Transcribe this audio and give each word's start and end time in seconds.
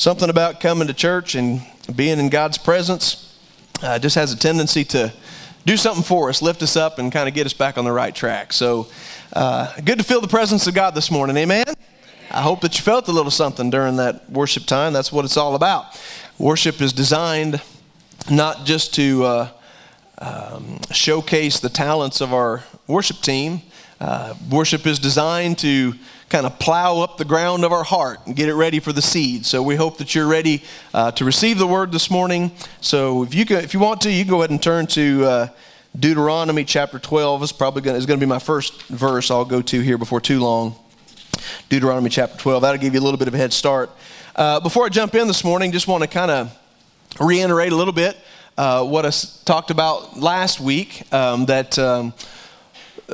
something 0.00 0.30
about 0.30 0.60
coming 0.60 0.88
to 0.88 0.94
church 0.94 1.34
and 1.34 1.60
being 1.94 2.18
in 2.18 2.30
God's 2.30 2.56
presence 2.56 3.38
uh, 3.82 3.98
just 3.98 4.14
has 4.14 4.32
a 4.32 4.36
tendency 4.36 4.82
to 4.82 5.12
do 5.66 5.76
something 5.76 6.02
for 6.02 6.30
us, 6.30 6.40
lift 6.40 6.62
us 6.62 6.74
up, 6.74 6.98
and 6.98 7.12
kind 7.12 7.28
of 7.28 7.34
get 7.34 7.44
us 7.44 7.52
back 7.52 7.76
on 7.76 7.84
the 7.84 7.92
right 7.92 8.14
track. 8.14 8.54
So, 8.54 8.86
uh, 9.34 9.70
good 9.84 9.98
to 9.98 10.04
feel 10.04 10.22
the 10.22 10.26
presence 10.26 10.66
of 10.66 10.72
God 10.72 10.94
this 10.94 11.10
morning. 11.10 11.36
Amen? 11.36 11.66
I 12.30 12.40
hope 12.40 12.62
that 12.62 12.78
you 12.78 12.82
felt 12.82 13.08
a 13.08 13.12
little 13.12 13.30
something 13.30 13.68
during 13.68 13.96
that 13.96 14.30
worship 14.30 14.64
time. 14.64 14.94
That's 14.94 15.12
what 15.12 15.26
it's 15.26 15.36
all 15.36 15.54
about. 15.54 16.00
Worship 16.38 16.80
is 16.80 16.94
designed 16.94 17.60
not 18.30 18.64
just 18.64 18.94
to 18.94 19.24
uh, 19.24 19.48
um, 20.16 20.80
showcase 20.92 21.60
the 21.60 21.68
talents 21.68 22.22
of 22.22 22.32
our 22.32 22.64
worship 22.86 23.18
team, 23.18 23.60
uh, 24.00 24.32
worship 24.50 24.86
is 24.86 24.98
designed 24.98 25.58
to 25.58 25.92
kind 26.30 26.46
of 26.46 26.58
plow 26.60 27.00
up 27.00 27.18
the 27.18 27.24
ground 27.24 27.64
of 27.64 27.72
our 27.72 27.82
heart 27.82 28.20
and 28.24 28.36
get 28.36 28.48
it 28.48 28.54
ready 28.54 28.78
for 28.78 28.92
the 28.92 29.02
seed. 29.02 29.44
So 29.44 29.62
we 29.64 29.74
hope 29.74 29.98
that 29.98 30.14
you're 30.14 30.28
ready 30.28 30.62
uh, 30.94 31.10
to 31.12 31.24
receive 31.24 31.58
the 31.58 31.66
word 31.66 31.90
this 31.90 32.08
morning. 32.08 32.52
So 32.80 33.24
if 33.24 33.34
you 33.34 33.44
if 33.48 33.74
you 33.74 33.80
want 33.80 34.00
to, 34.02 34.10
you 34.10 34.22
can 34.24 34.30
go 34.30 34.38
ahead 34.38 34.50
and 34.50 34.62
turn 34.62 34.86
to 34.88 35.24
uh, 35.24 35.48
Deuteronomy 35.98 36.64
chapter 36.64 37.00
12. 37.00 37.42
It's 37.42 37.52
probably 37.52 37.82
going 37.82 38.00
to, 38.00 38.06
going 38.06 38.20
to 38.20 38.24
be 38.24 38.30
my 38.30 38.38
first 38.38 38.84
verse 38.84 39.30
I'll 39.30 39.44
go 39.44 39.60
to 39.60 39.80
here 39.80 39.98
before 39.98 40.20
too 40.20 40.38
long. 40.38 40.76
Deuteronomy 41.68 42.10
chapter 42.10 42.38
12. 42.38 42.62
That'll 42.62 42.80
give 42.80 42.94
you 42.94 43.00
a 43.00 43.02
little 43.02 43.18
bit 43.18 43.26
of 43.26 43.34
a 43.34 43.38
head 43.38 43.52
start. 43.52 43.90
Uh, 44.36 44.60
before 44.60 44.86
I 44.86 44.88
jump 44.88 45.16
in 45.16 45.26
this 45.26 45.42
morning, 45.42 45.72
just 45.72 45.88
want 45.88 46.04
to 46.04 46.08
kind 46.08 46.30
of 46.30 46.56
reiterate 47.18 47.72
a 47.72 47.76
little 47.76 47.92
bit 47.92 48.16
uh, 48.56 48.84
what 48.84 49.04
I 49.04 49.10
talked 49.44 49.72
about 49.72 50.16
last 50.16 50.60
week. 50.60 51.12
Um, 51.12 51.46
that 51.46 51.76
um, 51.76 52.14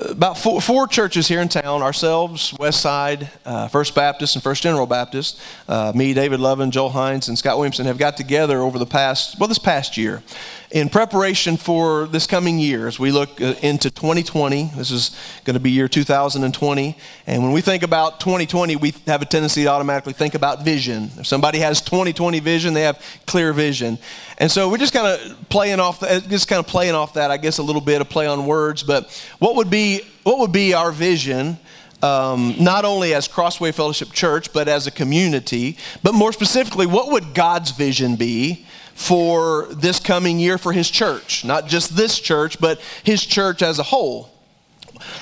about 0.03 0.39
four, 0.39 0.61
four, 0.61 0.87
churches 0.87 1.27
here 1.29 1.41
in 1.41 1.49
town 1.49 1.83
ourselves, 1.83 2.55
West 2.59 2.81
Side, 2.81 3.31
uh, 3.45 3.69
First 3.69 3.95
Baptist, 3.95 4.37
and 4.37 4.43
First 4.43 4.63
General 4.63 4.87
Baptist. 4.87 5.41
Uh, 5.69 5.93
me, 5.95 6.15
David 6.15 6.41
Lovin, 6.41 6.71
Joel 6.71 6.91
Hines, 6.91 7.29
and 7.29 7.39
Scott 7.39 7.57
Williamson 7.57 7.87
have 7.87 7.99
got 7.99 8.17
together 8.17 8.61
over 8.61 8.79
the 8.79 8.87
past, 8.87 9.39
well, 9.39 9.49
this 9.49 9.59
past 9.59 9.97
year 9.97 10.23
in 10.71 10.89
preparation 10.89 11.57
for 11.57 12.07
this 12.07 12.27
coming 12.27 12.59
year 12.59 12.87
as 12.87 12.99
we 12.99 13.13
look 13.13 13.41
uh, 13.41 13.55
into 13.63 13.91
2020. 13.91 14.73
This 14.77 14.91
is 14.91 15.17
going 15.45 15.55
to 15.55 15.61
be 15.61 15.71
year 15.71 15.89
2020. 15.89 16.97
And 17.27 17.43
when 17.43 17.53
we 17.53 17.61
think 17.61 17.83
about 17.83 18.21
2020, 18.21 18.77
we 18.77 18.93
have 19.07 19.23
a 19.23 19.25
tendency 19.25 19.65
to 19.65 19.69
automatically 19.69 20.13
think 20.13 20.35
about 20.35 20.65
vision. 20.65 21.11
If 21.19 21.27
somebody 21.27 21.59
has 21.61 21.81
2020 21.81 22.41
vision, 22.41 22.75
they 22.75 22.83
have 22.83 23.03
clear 23.27 23.53
vision. 23.53 23.99
And 24.39 24.51
so 24.51 24.69
we're 24.69 24.79
just 24.79 24.93
kind 24.93 25.07
of 25.07 25.49
playing 25.49 25.81
off, 25.81 26.01
that, 26.01 26.29
just 26.29 26.49
kind 26.49 26.59
of 26.59 26.67
playing 26.67 26.95
off 26.95 27.15
that, 27.15 27.31
I 27.31 27.37
guess, 27.37 27.59
a 27.59 27.63
little 27.63 27.81
bit 27.81 28.01
of 28.01 28.09
play 28.09 28.27
on 28.27 28.47
words. 28.47 28.83
But 28.83 29.11
what 29.39 29.57
would 29.57 29.71
be, 29.71 30.03
what 30.25 30.39
would 30.39 30.53
be 30.53 30.75
our 30.75 30.91
vision? 30.91 31.59
Um, 32.03 32.55
not 32.59 32.85
only 32.85 33.15
as 33.15 33.27
Crossway 33.27 33.73
Fellowship 33.73 34.13
Church, 34.13 34.53
but 34.53 34.69
as 34.69 34.87
a 34.87 34.91
community. 34.91 35.79
But 36.03 36.15
more 36.15 36.33
specifically, 36.33 36.87
what 36.87 37.11
would 37.11 37.35
God's 37.35 37.71
vision 37.71 38.17
be 38.17 38.66
for 38.97 39.67
this 39.71 40.01
coming 40.01 40.41
year 40.41 40.59
for 40.59 40.73
his 40.73 40.91
church? 40.91 41.45
Not 41.45 41.69
just 41.69 41.97
this 41.97 42.19
church, 42.19 42.59
but 42.59 42.81
his 43.05 43.25
church 43.25 43.63
as 43.63 43.79
a 43.79 43.85
whole. 43.85 44.31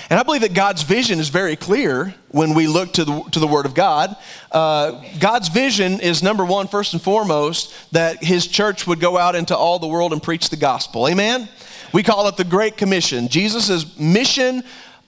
And 0.08 0.18
I 0.18 0.22
believe 0.22 0.42
that 0.42 0.54
God's 0.54 0.82
vision 0.82 1.18
is 1.18 1.28
very 1.28 1.56
clear 1.56 2.14
when 2.28 2.54
we 2.54 2.66
look 2.66 2.92
to 2.94 3.04
the, 3.04 3.22
to 3.32 3.40
the 3.40 3.46
Word 3.46 3.66
of 3.66 3.74
God. 3.74 4.16
Uh, 4.52 5.02
God's 5.18 5.48
vision 5.48 6.00
is 6.00 6.22
number 6.22 6.44
one, 6.44 6.68
first 6.68 6.92
and 6.92 7.02
foremost, 7.02 7.74
that 7.92 8.22
His 8.22 8.46
church 8.46 8.86
would 8.86 9.00
go 9.00 9.18
out 9.18 9.34
into 9.34 9.56
all 9.56 9.78
the 9.78 9.88
world 9.88 10.12
and 10.12 10.22
preach 10.22 10.50
the 10.50 10.56
gospel. 10.56 11.08
Amen? 11.08 11.48
We 11.92 12.02
call 12.02 12.28
it 12.28 12.36
the 12.36 12.44
Great 12.44 12.76
Commission. 12.76 13.28
Jesus' 13.28 13.98
mission 13.98 14.64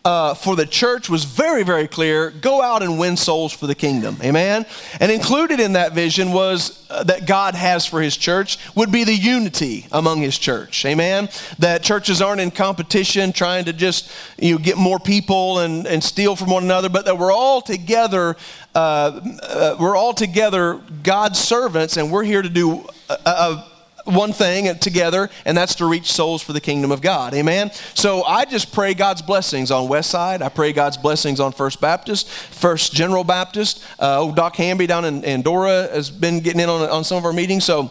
uh, 0.06 0.34
for 0.34 0.54
the 0.54 0.64
church 0.64 1.10
was 1.10 1.24
very, 1.24 1.64
very 1.64 1.88
clear 1.88 2.30
go 2.30 2.62
out 2.62 2.80
and 2.80 2.96
win 2.96 3.16
souls 3.16 3.52
for 3.52 3.66
the 3.66 3.74
kingdom. 3.74 4.16
Amen? 4.22 4.64
And 5.00 5.10
included 5.10 5.58
in 5.58 5.72
that 5.72 5.94
vision 5.94 6.30
was 6.30 6.86
uh, 6.88 7.02
that 7.02 7.26
God 7.26 7.56
has 7.56 7.86
for 7.86 8.00
his 8.00 8.16
church 8.16 8.56
would 8.76 8.92
be 8.92 9.02
the 9.02 9.14
unity 9.14 9.88
among 9.90 10.20
his 10.20 10.38
church. 10.38 10.84
Amen? 10.84 11.28
That 11.58 11.82
churches 11.82 12.22
aren't 12.22 12.40
in 12.40 12.52
competition 12.52 13.32
trying 13.32 13.64
to 13.64 13.72
just 13.72 14.08
you 14.38 14.52
know, 14.52 14.58
get 14.58 14.76
more 14.76 15.00
people 15.00 15.58
and, 15.58 15.88
and 15.88 16.02
steal 16.02 16.36
from 16.36 16.50
one 16.50 16.62
another, 16.62 16.88
but 16.88 17.04
that 17.06 17.18
we're 17.18 17.32
all 17.32 17.60
together. 17.60 18.36
Uh, 18.76 19.20
uh 19.42 19.76
we're 19.80 19.96
all 19.96 20.14
together 20.14 20.80
God's 21.02 21.40
servants, 21.40 21.96
and 21.96 22.12
we're 22.12 22.22
here 22.22 22.42
to 22.42 22.48
do 22.48 22.86
a, 23.08 23.14
a 23.24 23.75
one 24.06 24.32
thing 24.32 24.78
together, 24.78 25.28
and 25.44 25.56
that's 25.56 25.74
to 25.76 25.86
reach 25.86 26.12
souls 26.12 26.42
for 26.42 26.52
the 26.52 26.60
kingdom 26.60 26.90
of 26.90 27.00
God. 27.00 27.34
Amen. 27.34 27.70
So 27.94 28.22
I 28.24 28.44
just 28.44 28.72
pray 28.72 28.94
God's 28.94 29.22
blessings 29.22 29.70
on 29.70 29.88
West 29.88 30.10
Side. 30.10 30.42
I 30.42 30.48
pray 30.48 30.72
God's 30.72 30.96
blessings 30.96 31.40
on 31.40 31.52
First 31.52 31.80
Baptist, 31.80 32.28
First 32.28 32.92
General 32.92 33.24
Baptist. 33.24 33.82
Uh, 33.98 34.20
oh, 34.20 34.32
Doc 34.34 34.56
Hamby 34.56 34.86
down 34.86 35.04
in, 35.04 35.42
Dora 35.42 35.88
has 35.92 36.10
been 36.10 36.40
getting 36.40 36.60
in 36.60 36.68
on, 36.68 36.88
on 36.88 37.04
some 37.04 37.18
of 37.18 37.24
our 37.24 37.32
meetings. 37.32 37.64
So 37.64 37.90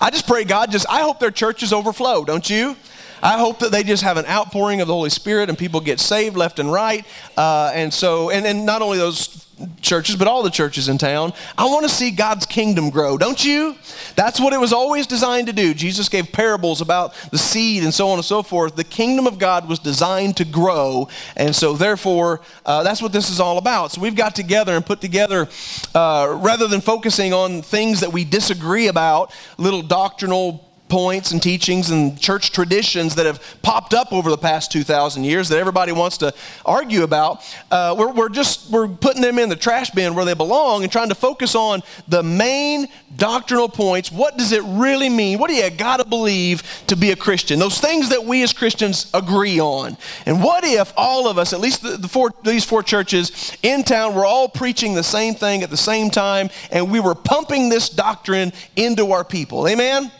I 0.00 0.10
just 0.10 0.26
pray 0.26 0.44
God 0.44 0.70
just, 0.70 0.86
I 0.88 1.00
hope 1.00 1.20
their 1.20 1.30
churches 1.30 1.72
overflow, 1.72 2.24
don't 2.24 2.48
you? 2.48 2.76
I 3.22 3.38
hope 3.38 3.58
that 3.60 3.72
they 3.72 3.82
just 3.82 4.02
have 4.02 4.16
an 4.16 4.26
outpouring 4.26 4.80
of 4.80 4.88
the 4.88 4.94
Holy 4.94 5.10
Spirit 5.10 5.48
and 5.48 5.58
people 5.58 5.80
get 5.80 6.00
saved 6.00 6.36
left 6.36 6.58
and 6.58 6.72
right. 6.72 7.04
Uh, 7.36 7.70
and 7.74 7.92
so, 7.92 8.30
and, 8.30 8.46
and 8.46 8.64
not 8.64 8.82
only 8.82 8.98
those 8.98 9.46
churches, 9.80 10.16
but 10.16 10.28
all 10.28 10.42
the 10.42 10.50
churches 10.50 10.88
in 10.88 10.98
town. 10.98 11.32
I 11.56 11.66
want 11.66 11.84
to 11.84 11.94
see 11.94 12.10
God's 12.10 12.46
kingdom 12.46 12.90
grow, 12.90 13.18
don't 13.18 13.42
you? 13.44 13.76
That's 14.16 14.40
what 14.40 14.52
it 14.52 14.60
was 14.60 14.72
always 14.72 15.06
designed 15.06 15.46
to 15.48 15.52
do. 15.52 15.74
Jesus 15.74 16.08
gave 16.08 16.32
parables 16.32 16.80
about 16.80 17.14
the 17.30 17.38
seed 17.38 17.82
and 17.82 17.92
so 17.92 18.08
on 18.08 18.18
and 18.18 18.24
so 18.24 18.42
forth. 18.42 18.76
The 18.76 18.84
kingdom 18.84 19.26
of 19.26 19.38
God 19.38 19.68
was 19.68 19.78
designed 19.78 20.36
to 20.38 20.44
grow, 20.44 21.08
and 21.36 21.54
so 21.54 21.74
therefore, 21.74 22.40
uh, 22.64 22.82
that's 22.82 23.02
what 23.02 23.12
this 23.12 23.30
is 23.30 23.40
all 23.40 23.58
about. 23.58 23.92
So 23.92 24.00
we've 24.00 24.16
got 24.16 24.34
together 24.34 24.74
and 24.74 24.84
put 24.84 25.00
together, 25.00 25.48
uh, 25.94 26.38
rather 26.40 26.66
than 26.66 26.80
focusing 26.80 27.32
on 27.32 27.62
things 27.62 28.00
that 28.00 28.12
we 28.12 28.24
disagree 28.24 28.88
about, 28.88 29.32
little 29.58 29.82
doctrinal 29.82 30.69
points 30.90 31.30
and 31.30 31.42
teachings 31.42 31.90
and 31.90 32.20
church 32.20 32.52
traditions 32.52 33.14
that 33.14 33.24
have 33.24 33.42
popped 33.62 33.94
up 33.94 34.12
over 34.12 34.28
the 34.28 34.36
past 34.36 34.70
2,000 34.72 35.24
years 35.24 35.48
that 35.48 35.58
everybody 35.58 35.92
wants 35.92 36.18
to 36.18 36.34
argue 36.66 37.04
about. 37.04 37.42
Uh, 37.70 37.94
we're, 37.96 38.12
we're 38.12 38.28
just 38.28 38.70
we're 38.70 38.88
putting 38.88 39.22
them 39.22 39.38
in 39.38 39.48
the 39.48 39.56
trash 39.56 39.90
bin 39.90 40.14
where 40.14 40.24
they 40.24 40.34
belong 40.34 40.82
and 40.82 40.92
trying 40.92 41.08
to 41.08 41.14
focus 41.14 41.54
on 41.54 41.82
the 42.08 42.22
main 42.22 42.88
doctrinal 43.16 43.68
points. 43.68 44.12
What 44.12 44.36
does 44.36 44.52
it 44.52 44.62
really 44.64 45.08
mean? 45.08 45.38
What 45.38 45.48
do 45.48 45.54
you 45.54 45.70
got 45.70 45.98
to 45.98 46.04
believe 46.04 46.62
to 46.88 46.96
be 46.96 47.12
a 47.12 47.16
Christian? 47.16 47.58
Those 47.58 47.80
things 47.80 48.08
that 48.10 48.24
we 48.24 48.42
as 48.42 48.52
Christians 48.52 49.10
agree 49.14 49.60
on. 49.60 49.96
And 50.26 50.42
what 50.42 50.64
if 50.64 50.92
all 50.96 51.28
of 51.28 51.38
us, 51.38 51.52
at 51.52 51.60
least 51.60 51.82
the, 51.82 51.96
the 51.96 52.08
four, 52.08 52.32
these 52.42 52.64
four 52.64 52.82
churches 52.82 53.56
in 53.62 53.84
town, 53.84 54.14
were 54.14 54.26
all 54.26 54.48
preaching 54.48 54.94
the 54.94 55.02
same 55.02 55.34
thing 55.34 55.62
at 55.62 55.70
the 55.70 55.76
same 55.76 56.10
time 56.10 56.50
and 56.70 56.90
we 56.90 57.00
were 57.00 57.14
pumping 57.14 57.68
this 57.68 57.88
doctrine 57.88 58.52
into 58.76 59.12
our 59.12 59.24
people? 59.24 59.68
Amen? 59.68 60.10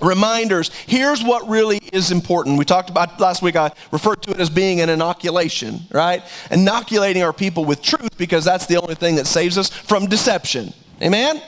Reminders. 0.00 0.70
Here's 0.86 1.22
what 1.22 1.48
really 1.48 1.78
is 1.92 2.10
important. 2.10 2.58
We 2.58 2.64
talked 2.64 2.90
about 2.90 3.20
last 3.20 3.42
week, 3.42 3.56
I 3.56 3.72
referred 3.90 4.22
to 4.22 4.32
it 4.32 4.40
as 4.40 4.50
being 4.50 4.80
an 4.80 4.88
inoculation, 4.88 5.80
right? 5.90 6.22
Inoculating 6.50 7.22
our 7.22 7.32
people 7.32 7.64
with 7.64 7.82
truth 7.82 8.16
because 8.16 8.44
that's 8.44 8.66
the 8.66 8.76
only 8.80 8.94
thing 8.94 9.16
that 9.16 9.26
saves 9.26 9.58
us 9.58 9.68
from 9.68 10.06
deception. 10.06 10.72
Amen? 11.02 11.42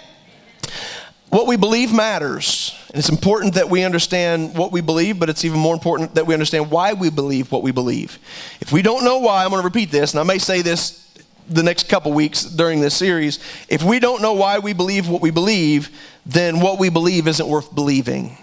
What 1.30 1.46
we 1.46 1.56
believe 1.56 1.94
matters. 1.94 2.78
And 2.88 2.98
it's 2.98 3.08
important 3.08 3.54
that 3.54 3.70
we 3.70 3.84
understand 3.84 4.54
what 4.54 4.70
we 4.70 4.82
believe, 4.82 5.18
but 5.18 5.30
it's 5.30 5.46
even 5.46 5.58
more 5.58 5.72
important 5.72 6.14
that 6.14 6.26
we 6.26 6.34
understand 6.34 6.70
why 6.70 6.92
we 6.92 7.08
believe 7.08 7.50
what 7.50 7.62
we 7.62 7.72
believe. 7.72 8.18
If 8.60 8.70
we 8.70 8.82
don't 8.82 9.02
know 9.02 9.18
why, 9.18 9.42
I'm 9.42 9.50
going 9.50 9.62
to 9.62 9.64
repeat 9.64 9.90
this, 9.90 10.12
and 10.12 10.20
I 10.20 10.24
may 10.24 10.38
say 10.38 10.60
this 10.60 11.02
the 11.48 11.62
next 11.62 11.88
couple 11.88 12.12
weeks 12.12 12.44
during 12.44 12.80
this 12.80 12.94
series. 12.94 13.38
If 13.68 13.82
we 13.82 13.98
don't 13.98 14.22
know 14.22 14.34
why 14.34 14.58
we 14.58 14.72
believe 14.72 15.08
what 15.08 15.22
we 15.22 15.30
believe, 15.30 15.90
then 16.26 16.60
what 16.60 16.78
we 16.78 16.88
believe 16.88 17.26
isn't 17.26 17.48
worth 17.48 17.74
believing. 17.74 18.36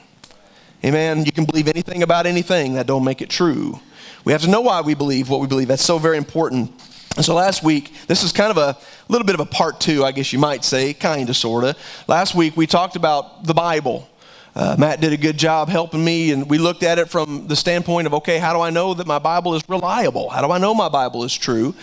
Amen. 0.83 1.25
You 1.25 1.31
can 1.31 1.45
believe 1.45 1.67
anything 1.67 2.03
about 2.03 2.25
anything, 2.25 2.75
that 2.75 2.87
don't 2.87 3.03
make 3.03 3.21
it 3.21 3.29
true. 3.29 3.79
We 4.23 4.31
have 4.31 4.41
to 4.43 4.49
know 4.49 4.61
why 4.61 4.81
we 4.81 4.93
believe 4.93 5.29
what 5.29 5.41
we 5.41 5.47
believe. 5.47 5.67
That's 5.67 5.83
so 5.83 5.97
very 5.97 6.17
important. 6.17 6.71
And 7.15 7.25
so 7.25 7.35
last 7.35 7.63
week, 7.63 7.91
this 8.07 8.23
is 8.23 8.31
kind 8.31 8.51
of 8.51 8.57
a 8.57 8.77
little 9.09 9.25
bit 9.25 9.33
of 9.33 9.41
a 9.41 9.45
part 9.45 9.81
two, 9.81 10.05
I 10.05 10.11
guess 10.11 10.31
you 10.31 10.39
might 10.39 10.63
say, 10.63 10.93
kind 10.93 11.29
of, 11.29 11.35
sort 11.35 11.63
of. 11.65 11.77
Last 12.07 12.33
week, 12.35 12.55
we 12.55 12.65
talked 12.65 12.95
about 12.95 13.43
the 13.43 13.53
Bible. 13.53 14.07
Uh, 14.55 14.75
Matt 14.77 14.99
did 14.99 15.13
a 15.13 15.17
good 15.17 15.37
job 15.37 15.69
helping 15.69 16.03
me, 16.03 16.31
and 16.31 16.49
we 16.49 16.57
looked 16.57 16.83
at 16.83 16.97
it 16.99 17.09
from 17.09 17.47
the 17.47 17.55
standpoint 17.55 18.07
of 18.07 18.13
okay, 18.15 18.39
how 18.39 18.53
do 18.53 18.61
I 18.61 18.69
know 18.69 18.93
that 18.93 19.07
my 19.07 19.19
Bible 19.19 19.55
is 19.55 19.63
reliable? 19.69 20.29
How 20.29 20.45
do 20.45 20.51
I 20.51 20.57
know 20.57 20.73
my 20.73 20.89
Bible 20.89 21.23
is 21.23 21.35
true? 21.35 21.73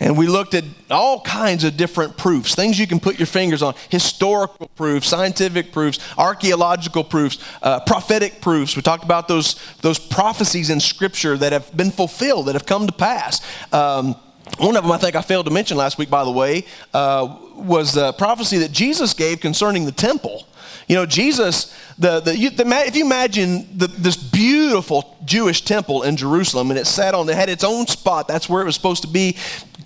And 0.00 0.16
we 0.16 0.26
looked 0.26 0.54
at 0.54 0.64
all 0.90 1.20
kinds 1.20 1.64
of 1.64 1.76
different 1.76 2.16
proofs, 2.16 2.54
things 2.54 2.78
you 2.78 2.86
can 2.86 3.00
put 3.00 3.18
your 3.18 3.26
fingers 3.26 3.62
on 3.62 3.74
historical 3.90 4.68
proofs, 4.68 5.08
scientific 5.08 5.72
proofs, 5.72 5.98
archaeological 6.18 7.04
proofs, 7.04 7.38
uh, 7.62 7.80
prophetic 7.80 8.40
proofs. 8.40 8.76
We 8.76 8.82
talked 8.82 9.04
about 9.04 9.28
those, 9.28 9.56
those 9.82 9.98
prophecies 9.98 10.70
in 10.70 10.80
Scripture 10.80 11.36
that 11.38 11.52
have 11.52 11.76
been 11.76 11.90
fulfilled, 11.90 12.46
that 12.46 12.54
have 12.54 12.66
come 12.66 12.86
to 12.86 12.92
pass. 12.92 13.40
Um, 13.72 14.16
one 14.58 14.76
of 14.76 14.82
them 14.82 14.92
I 14.92 14.98
think 14.98 15.16
I 15.16 15.22
failed 15.22 15.46
to 15.46 15.52
mention 15.52 15.76
last 15.76 15.98
week, 15.98 16.10
by 16.10 16.24
the 16.24 16.30
way. 16.30 16.64
Uh, 16.92 17.36
was 17.54 17.92
the 17.92 18.12
prophecy 18.14 18.58
that 18.58 18.72
Jesus 18.72 19.14
gave 19.14 19.40
concerning 19.40 19.84
the 19.84 19.92
temple. 19.92 20.46
You 20.86 20.96
know, 20.96 21.06
Jesus, 21.06 21.74
the, 21.98 22.20
the, 22.20 22.36
you, 22.36 22.50
the 22.50 22.66
if 22.86 22.96
you 22.96 23.04
imagine 23.04 23.66
the, 23.76 23.86
this 23.86 24.16
beautiful 24.16 25.16
Jewish 25.24 25.62
temple 25.62 26.02
in 26.02 26.16
Jerusalem, 26.16 26.70
and 26.70 26.78
it 26.78 26.86
sat 26.86 27.14
on, 27.14 27.28
it 27.28 27.36
had 27.36 27.48
its 27.48 27.64
own 27.64 27.86
spot, 27.86 28.28
that's 28.28 28.48
where 28.48 28.60
it 28.60 28.66
was 28.66 28.74
supposed 28.74 29.02
to 29.02 29.08
be, 29.08 29.36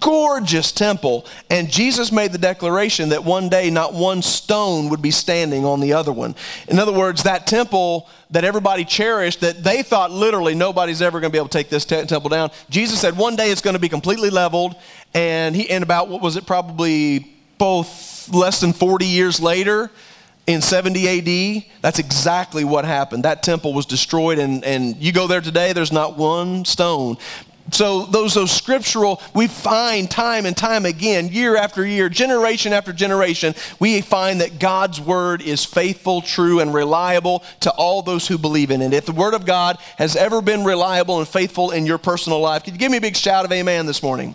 gorgeous 0.00 0.72
temple. 0.72 1.26
And 1.50 1.70
Jesus 1.70 2.10
made 2.12 2.32
the 2.32 2.38
declaration 2.38 3.10
that 3.10 3.24
one 3.24 3.48
day 3.48 3.70
not 3.70 3.94
one 3.94 4.22
stone 4.22 4.88
would 4.90 5.02
be 5.02 5.10
standing 5.10 5.64
on 5.64 5.80
the 5.80 5.92
other 5.92 6.12
one. 6.12 6.34
In 6.68 6.78
other 6.78 6.92
words, 6.92 7.22
that 7.24 7.46
temple 7.46 8.08
that 8.30 8.44
everybody 8.44 8.84
cherished, 8.84 9.40
that 9.40 9.62
they 9.62 9.82
thought 9.82 10.10
literally 10.10 10.54
nobody's 10.54 11.02
ever 11.02 11.20
going 11.20 11.30
to 11.30 11.32
be 11.32 11.38
able 11.38 11.48
to 11.48 11.58
take 11.58 11.68
this 11.68 11.84
te- 11.84 12.04
temple 12.04 12.30
down, 12.30 12.50
Jesus 12.70 13.00
said 13.00 13.16
one 13.16 13.36
day 13.36 13.50
it's 13.50 13.62
going 13.62 13.74
to 13.74 13.80
be 13.80 13.88
completely 13.88 14.30
leveled. 14.30 14.76
And 15.14 15.56
he, 15.56 15.70
and 15.70 15.82
about, 15.82 16.08
what 16.08 16.20
was 16.20 16.36
it, 16.36 16.46
probably 16.46 17.34
both 17.56 18.28
less 18.32 18.60
than 18.60 18.72
40 18.72 19.06
years 19.06 19.40
later, 19.40 19.90
in 20.48 20.62
70 20.62 21.58
AD, 21.58 21.64
that's 21.82 21.98
exactly 21.98 22.64
what 22.64 22.86
happened. 22.86 23.24
That 23.24 23.42
temple 23.42 23.74
was 23.74 23.84
destroyed, 23.84 24.38
and, 24.38 24.64
and 24.64 24.96
you 24.96 25.12
go 25.12 25.26
there 25.26 25.42
today, 25.42 25.74
there's 25.74 25.92
not 25.92 26.16
one 26.16 26.64
stone. 26.64 27.18
So 27.70 28.06
those, 28.06 28.32
those 28.32 28.50
scriptural, 28.50 29.20
we 29.34 29.46
find 29.46 30.10
time 30.10 30.46
and 30.46 30.56
time 30.56 30.86
again, 30.86 31.28
year 31.28 31.54
after 31.54 31.86
year, 31.86 32.08
generation 32.08 32.72
after 32.72 32.94
generation, 32.94 33.54
we 33.78 34.00
find 34.00 34.40
that 34.40 34.58
God's 34.58 35.02
word 35.02 35.42
is 35.42 35.66
faithful, 35.66 36.22
true, 36.22 36.60
and 36.60 36.72
reliable 36.72 37.44
to 37.60 37.70
all 37.72 38.00
those 38.00 38.26
who 38.26 38.38
believe 38.38 38.70
in 38.70 38.80
it. 38.80 38.94
If 38.94 39.04
the 39.04 39.12
word 39.12 39.34
of 39.34 39.44
God 39.44 39.76
has 39.98 40.16
ever 40.16 40.40
been 40.40 40.64
reliable 40.64 41.18
and 41.18 41.28
faithful 41.28 41.72
in 41.72 41.84
your 41.84 41.98
personal 41.98 42.40
life, 42.40 42.64
could 42.64 42.72
you 42.72 42.78
give 42.78 42.90
me 42.90 42.96
a 42.96 43.02
big 43.02 43.18
shout 43.18 43.44
of 43.44 43.52
amen 43.52 43.84
this 43.84 44.02
morning? 44.02 44.34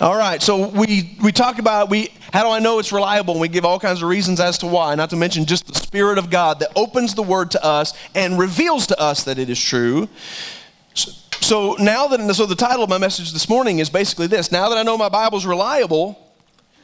All 0.00 0.16
right, 0.16 0.42
so 0.42 0.68
we, 0.68 1.16
we 1.22 1.30
talk 1.30 1.60
about 1.60 1.88
we 1.88 2.10
how 2.32 2.42
do 2.42 2.50
I 2.50 2.58
know 2.58 2.78
it's 2.78 2.92
reliable? 2.92 3.34
And 3.34 3.40
we 3.40 3.48
give 3.48 3.64
all 3.64 3.78
kinds 3.78 4.02
of 4.02 4.08
reasons 4.08 4.40
as 4.40 4.58
to 4.58 4.66
why, 4.66 4.94
not 4.94 5.10
to 5.10 5.16
mention 5.16 5.46
just 5.46 5.66
the 5.66 5.74
Spirit 5.74 6.18
of 6.18 6.30
God 6.30 6.60
that 6.60 6.70
opens 6.76 7.14
the 7.14 7.22
Word 7.22 7.50
to 7.52 7.64
us 7.64 7.94
and 8.14 8.38
reveals 8.38 8.86
to 8.88 9.00
us 9.00 9.24
that 9.24 9.38
it 9.38 9.48
is 9.48 9.60
true. 9.60 10.08
So, 10.94 11.12
so 11.40 11.76
now 11.82 12.08
that 12.08 12.34
so 12.34 12.44
the 12.44 12.54
title 12.54 12.82
of 12.82 12.90
my 12.90 12.98
message 12.98 13.32
this 13.32 13.48
morning 13.48 13.78
is 13.78 13.88
basically 13.88 14.26
this: 14.26 14.52
Now 14.52 14.68
that 14.68 14.76
I 14.76 14.82
know 14.82 14.98
my 14.98 15.08
Bible's 15.08 15.46
reliable, 15.46 16.18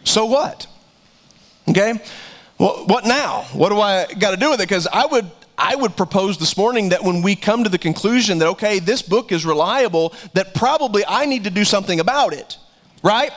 so 0.05 0.25
what? 0.25 0.67
Okay, 1.69 2.00
well, 2.58 2.87
what 2.87 3.05
now? 3.05 3.43
What 3.52 3.69
do 3.69 3.81
I 3.81 4.06
got 4.19 4.31
to 4.31 4.37
do 4.37 4.50
with 4.50 4.61
it? 4.61 4.69
Because 4.69 4.87
I 4.87 5.05
would 5.05 5.31
I 5.58 5.76
would 5.76 5.94
propose 5.94 6.38
this 6.38 6.56
morning 6.56 6.88
that 6.88 7.02
when 7.05 7.20
we 7.20 7.37
come 7.37 7.64
to 7.64 7.70
the 7.70 7.79
conclusion 7.79 8.38
that 8.38 8.49
okay, 8.49 8.79
this 8.79 9.02
book 9.02 9.31
is 9.31 9.44
reliable, 9.44 10.14
that 10.32 10.55
probably 10.55 11.05
I 11.06 11.26
need 11.26 11.44
to 11.44 11.50
do 11.50 11.64
something 11.64 12.00
about 12.00 12.32
it 12.32 12.56
right? 13.05 13.33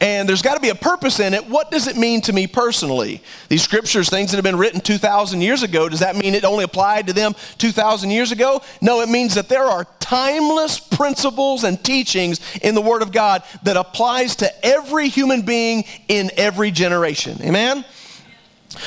And 0.00 0.28
there's 0.28 0.42
got 0.42 0.54
to 0.54 0.60
be 0.60 0.68
a 0.68 0.74
purpose 0.74 1.20
in 1.20 1.32
it. 1.32 1.48
What 1.48 1.70
does 1.70 1.86
it 1.86 1.96
mean 1.96 2.20
to 2.22 2.32
me 2.32 2.46
personally? 2.46 3.22
These 3.48 3.62
scriptures, 3.62 4.10
things 4.10 4.30
that 4.30 4.36
have 4.36 4.44
been 4.44 4.58
written 4.58 4.80
2,000 4.80 5.40
years 5.40 5.62
ago, 5.62 5.88
does 5.88 6.00
that 6.00 6.16
mean 6.16 6.34
it 6.34 6.44
only 6.44 6.64
applied 6.64 7.06
to 7.06 7.12
them 7.12 7.34
2,000 7.58 8.10
years 8.10 8.32
ago? 8.32 8.60
No, 8.82 9.00
it 9.00 9.08
means 9.08 9.34
that 9.36 9.48
there 9.48 9.64
are 9.64 9.86
timeless 10.00 10.80
principles 10.80 11.64
and 11.64 11.82
teachings 11.82 12.40
in 12.62 12.74
the 12.74 12.82
Word 12.82 13.00
of 13.00 13.12
God 13.12 13.42
that 13.62 13.76
applies 13.76 14.36
to 14.36 14.66
every 14.66 15.08
human 15.08 15.42
being 15.42 15.84
in 16.08 16.30
every 16.36 16.70
generation. 16.70 17.38
Amen? 17.42 17.84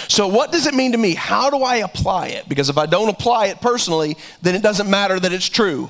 So, 0.10 0.27
what 0.27 0.51
does 0.51 0.68
it 0.68 0.75
mean 0.75 0.92
to 0.92 0.98
me? 0.98 1.15
How 1.15 1.50
do 1.50 1.63
I 1.63 1.77
apply 1.77 2.27
it? 2.27 2.48
Because 2.48 2.69
if 2.69 2.77
I 2.77 2.86
don't 2.86 3.10
apply 3.10 3.48
it 3.48 3.62
personally, 3.62 4.18
then 4.42 4.54
it 4.54 4.62
doesn't 4.62 4.89
matter 4.89 5.19
that 5.19 5.31
it's 5.31 5.50
true. 5.50 5.89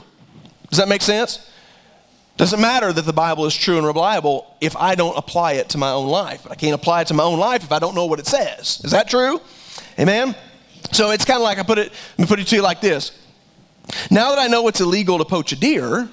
Does 0.69 0.77
that 0.77 0.87
make 0.87 1.01
sense? 1.01 1.49
Doesn't 2.39 2.61
matter 2.61 2.93
that 2.93 3.01
the 3.01 3.11
Bible 3.11 3.45
is 3.47 3.53
true 3.53 3.77
and 3.77 3.85
reliable 3.85 4.55
if 4.61 4.77
I 4.77 4.95
don't 4.95 5.17
apply 5.17 5.53
it 5.55 5.67
to 5.71 5.77
my 5.77 5.91
own 5.91 6.07
life. 6.07 6.49
I 6.49 6.55
can't 6.55 6.73
apply 6.73 7.01
it 7.01 7.07
to 7.07 7.13
my 7.13 7.23
own 7.23 7.37
life 7.37 7.65
if 7.65 7.71
I 7.73 7.79
don't 7.79 7.95
know 7.95 8.05
what 8.05 8.17
it 8.17 8.27
says. 8.27 8.79
Is 8.85 8.91
that 8.91 9.09
true? 9.09 9.41
Amen? 9.99 10.33
So 10.93 11.11
it's 11.11 11.25
kind 11.25 11.35
of 11.35 11.43
like 11.43 11.59
I 11.59 11.63
put 11.63 11.77
it, 11.79 11.91
let 12.17 12.19
me 12.19 12.25
put 12.27 12.39
it 12.39 12.47
to 12.47 12.55
you 12.55 12.61
like 12.61 12.79
this. 12.79 13.11
Now 14.09 14.29
that 14.29 14.39
I 14.39 14.47
know 14.47 14.69
it's 14.69 14.79
illegal 14.79 15.17
to 15.17 15.25
poach 15.25 15.51
a 15.51 15.57
deer, 15.57 16.07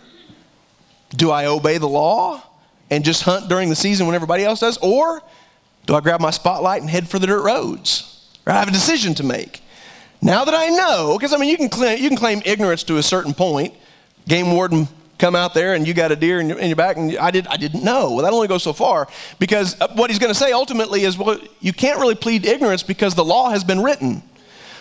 do 1.11 1.31
I 1.31 1.47
obey 1.47 1.79
the 1.79 1.87
law 1.87 2.43
and 2.91 3.05
just 3.05 3.23
hunt 3.23 3.49
during 3.49 3.69
the 3.69 3.77
season 3.77 4.07
when 4.07 4.17
everybody 4.17 4.43
else 4.43 4.59
does? 4.59 4.79
Or 4.79 5.23
do 5.87 5.95
I 5.95 6.01
grab 6.01 6.21
my 6.21 6.33
spotlight 6.33 6.81
and 6.81 6.91
head 6.91 7.09
for 7.09 7.21
the 7.21 7.29
dirt 7.29 7.45
roads? 7.45 8.37
Or 8.45 8.53
I 8.53 8.59
have 8.59 8.67
a 8.67 8.73
decision 8.73 9.15
to 9.15 9.23
make. 9.23 9.63
Now 10.21 10.45
that 10.45 10.55
I 10.55 10.71
know, 10.71 11.17
because 11.17 11.33
I 11.33 11.37
mean, 11.37 11.51
you 11.51 11.57
can, 11.57 11.69
claim, 11.69 12.03
you 12.03 12.09
can 12.09 12.19
claim 12.19 12.43
ignorance 12.45 12.83
to 12.83 12.97
a 12.97 13.03
certain 13.05 13.33
point. 13.33 13.75
Game 14.27 14.51
warden 14.51 14.89
come 15.19 15.35
out 15.35 15.55
there 15.55 15.75
and 15.75 15.87
you 15.87 15.95
got 15.95 16.13
a 16.13 16.17
deer 16.17 16.41
in 16.41 16.49
your, 16.49 16.59
in 16.59 16.69
your 16.69 16.77
back 16.77 16.97
and 16.97 17.17
I, 17.19 17.31
did, 17.31 17.47
I 17.47 17.57
didn't 17.57 17.83
know. 17.83 18.13
Well, 18.13 18.25
that 18.25 18.33
only 18.33 18.49
goes 18.49 18.63
so 18.63 18.73
far 18.73 19.09
because 19.39 19.81
uh, 19.81 19.89
what 19.95 20.11
he's 20.11 20.19
going 20.19 20.33
to 20.33 20.39
say 20.39 20.53
ultimately 20.53 21.03
is, 21.03 21.17
well, 21.17 21.39
you 21.61 21.73
can't 21.73 21.99
really 21.99 22.15
plead 22.15 22.45
ignorance 22.45 22.83
because 22.83 23.15
the 23.15 23.25
law 23.25 23.51
has 23.51 23.65
been 23.65 23.83
written. 23.83 24.23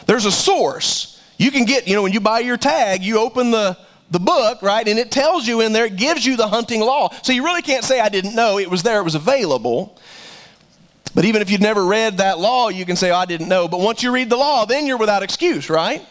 There's 0.06 0.26
a 0.26 0.32
source. 0.32 1.22
You 1.38 1.52
can 1.52 1.66
get, 1.66 1.88
you 1.88 1.96
know, 1.96 2.04
when 2.04 2.14
you 2.14 2.20
buy 2.20 2.40
your 2.40 2.58
tag, 2.58 3.04
you 3.04 3.20
open 3.20 3.52
the, 3.52 3.78
the 4.12 4.20
book, 4.20 4.62
right, 4.62 4.88
and 4.88 5.00
it 5.00 5.12
tells 5.12 5.48
you 5.48 5.62
in 5.62 5.74
there, 5.74 5.86
it 5.86 5.96
gives 5.96 6.26
you 6.26 6.38
the 6.38 6.48
hunting 6.48 6.82
law. 6.82 7.10
So 7.24 7.34
you 7.34 7.44
really 7.44 7.62
can't 7.62 7.84
say, 7.84 8.00
I 8.00 8.10
didn't 8.10 8.36
know. 8.36 8.60
It 8.60 8.70
was 8.70 8.84
there, 8.84 9.00
it 9.00 9.04
was 9.04 9.16
available. 9.16 9.98
But 11.14 11.26
even 11.26 11.42
if 11.42 11.50
you'd 11.50 11.62
never 11.62 11.86
read 11.86 12.18
that 12.18 12.40
law, 12.40 12.70
you 12.70 12.86
can 12.86 12.98
say, 12.98 13.12
oh, 13.12 13.16
I 13.16 13.26
didn't 13.26 13.48
know. 13.48 13.68
But 13.68 13.80
once 13.80 14.04
you 14.04 14.12
read 14.12 14.30
the 14.30 14.36
law, 14.36 14.66
then 14.66 14.86
you're 14.86 14.98
without 14.98 15.24
excuse, 15.24 15.70
right? 15.70 16.06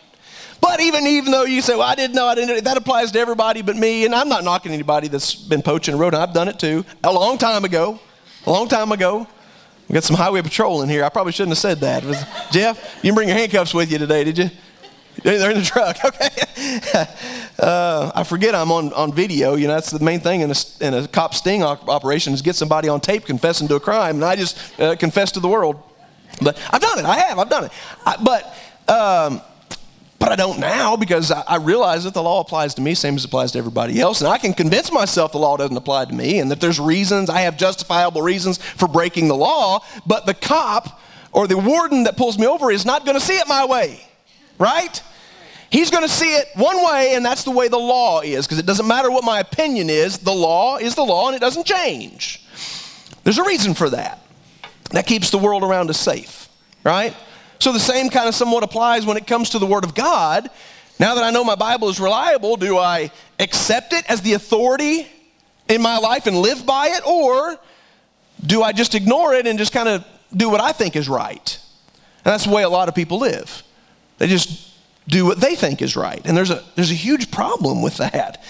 But 0.64 0.80
even 0.80 1.06
even 1.06 1.30
though 1.30 1.44
you 1.44 1.60
say, 1.60 1.74
well, 1.74 1.82
I 1.82 1.94
didn't 1.94 2.16
know, 2.16 2.26
I 2.26 2.34
didn't 2.34 2.64
that 2.64 2.78
applies 2.78 3.12
to 3.12 3.18
everybody 3.18 3.60
but 3.60 3.76
me. 3.76 4.06
And 4.06 4.14
I'm 4.14 4.30
not 4.30 4.44
knocking 4.44 4.72
anybody 4.72 5.08
that's 5.08 5.34
been 5.34 5.60
poaching 5.60 5.92
a 5.92 5.98
road. 5.98 6.14
I've 6.14 6.32
done 6.32 6.48
it 6.48 6.58
too. 6.58 6.86
A 7.04 7.12
long 7.12 7.36
time 7.36 7.66
ago. 7.66 8.00
A 8.46 8.50
long 8.50 8.66
time 8.66 8.90
ago. 8.90 9.26
We 9.88 9.92
got 9.92 10.04
some 10.04 10.16
highway 10.16 10.40
patrol 10.40 10.80
in 10.80 10.88
here. 10.88 11.04
I 11.04 11.10
probably 11.10 11.32
shouldn't 11.32 11.50
have 11.50 11.58
said 11.58 11.80
that. 11.80 12.02
Was, 12.02 12.16
Jeff, 12.50 12.82
you 12.96 13.02
didn't 13.02 13.16
bring 13.16 13.28
your 13.28 13.36
handcuffs 13.36 13.74
with 13.74 13.92
you 13.92 13.98
today, 13.98 14.24
did 14.24 14.38
you? 14.38 14.50
They're 15.22 15.50
in 15.50 15.58
the 15.58 15.64
truck. 15.64 15.98
Okay. 16.04 16.30
Uh, 17.58 18.10
I 18.14 18.24
forget 18.24 18.54
I'm 18.54 18.72
on, 18.72 18.92
on 18.94 19.12
video. 19.12 19.56
You 19.56 19.68
know, 19.68 19.74
that's 19.74 19.90
the 19.90 20.02
main 20.02 20.20
thing 20.20 20.40
in 20.40 20.50
a, 20.50 20.54
in 20.80 20.94
a 20.94 21.06
cop 21.06 21.34
sting 21.34 21.62
op- 21.62 21.88
operation 21.90 22.32
is 22.32 22.40
get 22.40 22.56
somebody 22.56 22.88
on 22.88 23.00
tape 23.02 23.26
confessing 23.26 23.68
to 23.68 23.74
a 23.74 23.80
crime. 23.80 24.16
And 24.16 24.24
I 24.24 24.34
just 24.34 24.80
uh, 24.80 24.96
confess 24.96 25.30
to 25.32 25.40
the 25.40 25.48
world. 25.48 25.76
But 26.40 26.58
I've 26.70 26.80
done 26.80 27.00
it. 27.00 27.04
I 27.04 27.18
have. 27.18 27.38
I've 27.38 27.50
done 27.50 27.64
it. 27.64 27.72
I, 28.06 28.16
but 28.16 28.90
um, 28.90 29.42
but 30.24 30.32
I 30.32 30.36
don't 30.36 30.58
now 30.58 30.96
because 30.96 31.30
I, 31.30 31.42
I, 31.46 31.56
realize 31.56 32.04
that 32.04 32.14
the 32.14 32.22
law 32.22 32.40
applies 32.40 32.72
to 32.76 32.80
me, 32.80 32.94
same 32.94 33.16
as 33.16 33.24
it 33.24 33.26
applies 33.26 33.52
to 33.52 33.58
everybody 33.58 34.00
else. 34.00 34.22
And 34.22 34.28
I 34.28 34.38
can 34.38 34.54
convince 34.54 34.90
myself 34.90 35.32
the 35.32 35.38
law 35.38 35.58
doesn't 35.58 35.76
apply 35.76 36.06
to 36.06 36.14
me 36.14 36.38
and 36.38 36.50
that 36.50 36.62
there's 36.62 36.80
reasons, 36.80 37.28
I 37.28 37.40
have 37.40 37.58
justifiable 37.58 38.22
reasons 38.22 38.56
for 38.56 38.88
breaking 38.88 39.28
the 39.28 39.36
law. 39.36 39.84
But 40.06 40.24
the 40.24 40.32
cop 40.32 40.98
or 41.30 41.46
the 41.46 41.58
warden 41.58 42.04
that 42.04 42.16
pulls 42.16 42.38
me 42.38 42.46
over 42.46 42.70
is 42.70 42.86
not 42.86 43.04
going 43.04 43.18
to 43.18 43.20
see 43.20 43.36
it 43.36 43.46
my 43.48 43.66
way, 43.66 44.00
right? 44.58 45.02
He's 45.68 45.90
going 45.90 46.04
to 46.04 46.08
see 46.08 46.34
it 46.36 46.46
one 46.54 46.82
way, 46.82 47.12
and 47.16 47.22
that's 47.22 47.44
the 47.44 47.50
way 47.50 47.68
the 47.68 47.76
law 47.76 48.22
is 48.22 48.46
because 48.46 48.58
it 48.58 48.64
doesn't 48.64 48.88
matter 48.88 49.10
what 49.10 49.24
my 49.24 49.40
opinion 49.40 49.90
is, 49.90 50.16
the 50.16 50.32
law 50.32 50.78
is 50.78 50.94
the 50.94 51.04
law 51.04 51.26
and 51.26 51.36
it 51.36 51.40
doesn't 51.40 51.66
change. 51.66 52.46
There's 53.24 53.38
a 53.38 53.44
reason 53.44 53.74
for 53.74 53.90
that. 53.90 54.24
That 54.92 55.06
keeps 55.06 55.28
the 55.28 55.38
world 55.38 55.62
around 55.62 55.90
us 55.90 56.00
safe, 56.00 56.48
right? 56.82 57.14
So 57.64 57.72
the 57.72 57.80
same 57.80 58.10
kind 58.10 58.28
of 58.28 58.34
somewhat 58.34 58.62
applies 58.62 59.06
when 59.06 59.16
it 59.16 59.26
comes 59.26 59.48
to 59.48 59.58
the 59.58 59.64
Word 59.64 59.84
of 59.84 59.94
God. 59.94 60.50
Now 61.00 61.14
that 61.14 61.24
I 61.24 61.30
know 61.30 61.42
my 61.42 61.54
Bible 61.54 61.88
is 61.88 61.98
reliable, 61.98 62.58
do 62.58 62.76
I 62.76 63.10
accept 63.38 63.94
it 63.94 64.04
as 64.06 64.20
the 64.20 64.34
authority 64.34 65.06
in 65.70 65.80
my 65.80 65.96
life 65.96 66.26
and 66.26 66.36
live 66.36 66.66
by 66.66 66.88
it? 66.88 67.06
Or 67.06 67.58
do 68.44 68.62
I 68.62 68.72
just 68.72 68.94
ignore 68.94 69.32
it 69.32 69.46
and 69.46 69.58
just 69.58 69.72
kind 69.72 69.88
of 69.88 70.04
do 70.36 70.50
what 70.50 70.60
I 70.60 70.72
think 70.72 70.94
is 70.94 71.08
right? 71.08 71.58
And 72.22 72.32
that's 72.34 72.44
the 72.44 72.50
way 72.50 72.64
a 72.64 72.68
lot 72.68 72.90
of 72.90 72.94
people 72.94 73.18
live. 73.18 73.62
They 74.18 74.26
just 74.26 74.74
do 75.08 75.24
what 75.24 75.40
they 75.40 75.54
think 75.54 75.80
is 75.80 75.96
right. 75.96 76.20
And 76.26 76.36
there's 76.36 76.50
a, 76.50 76.62
there's 76.74 76.90
a 76.90 76.94
huge 76.94 77.30
problem 77.30 77.80
with 77.80 77.96
that. 77.96 78.44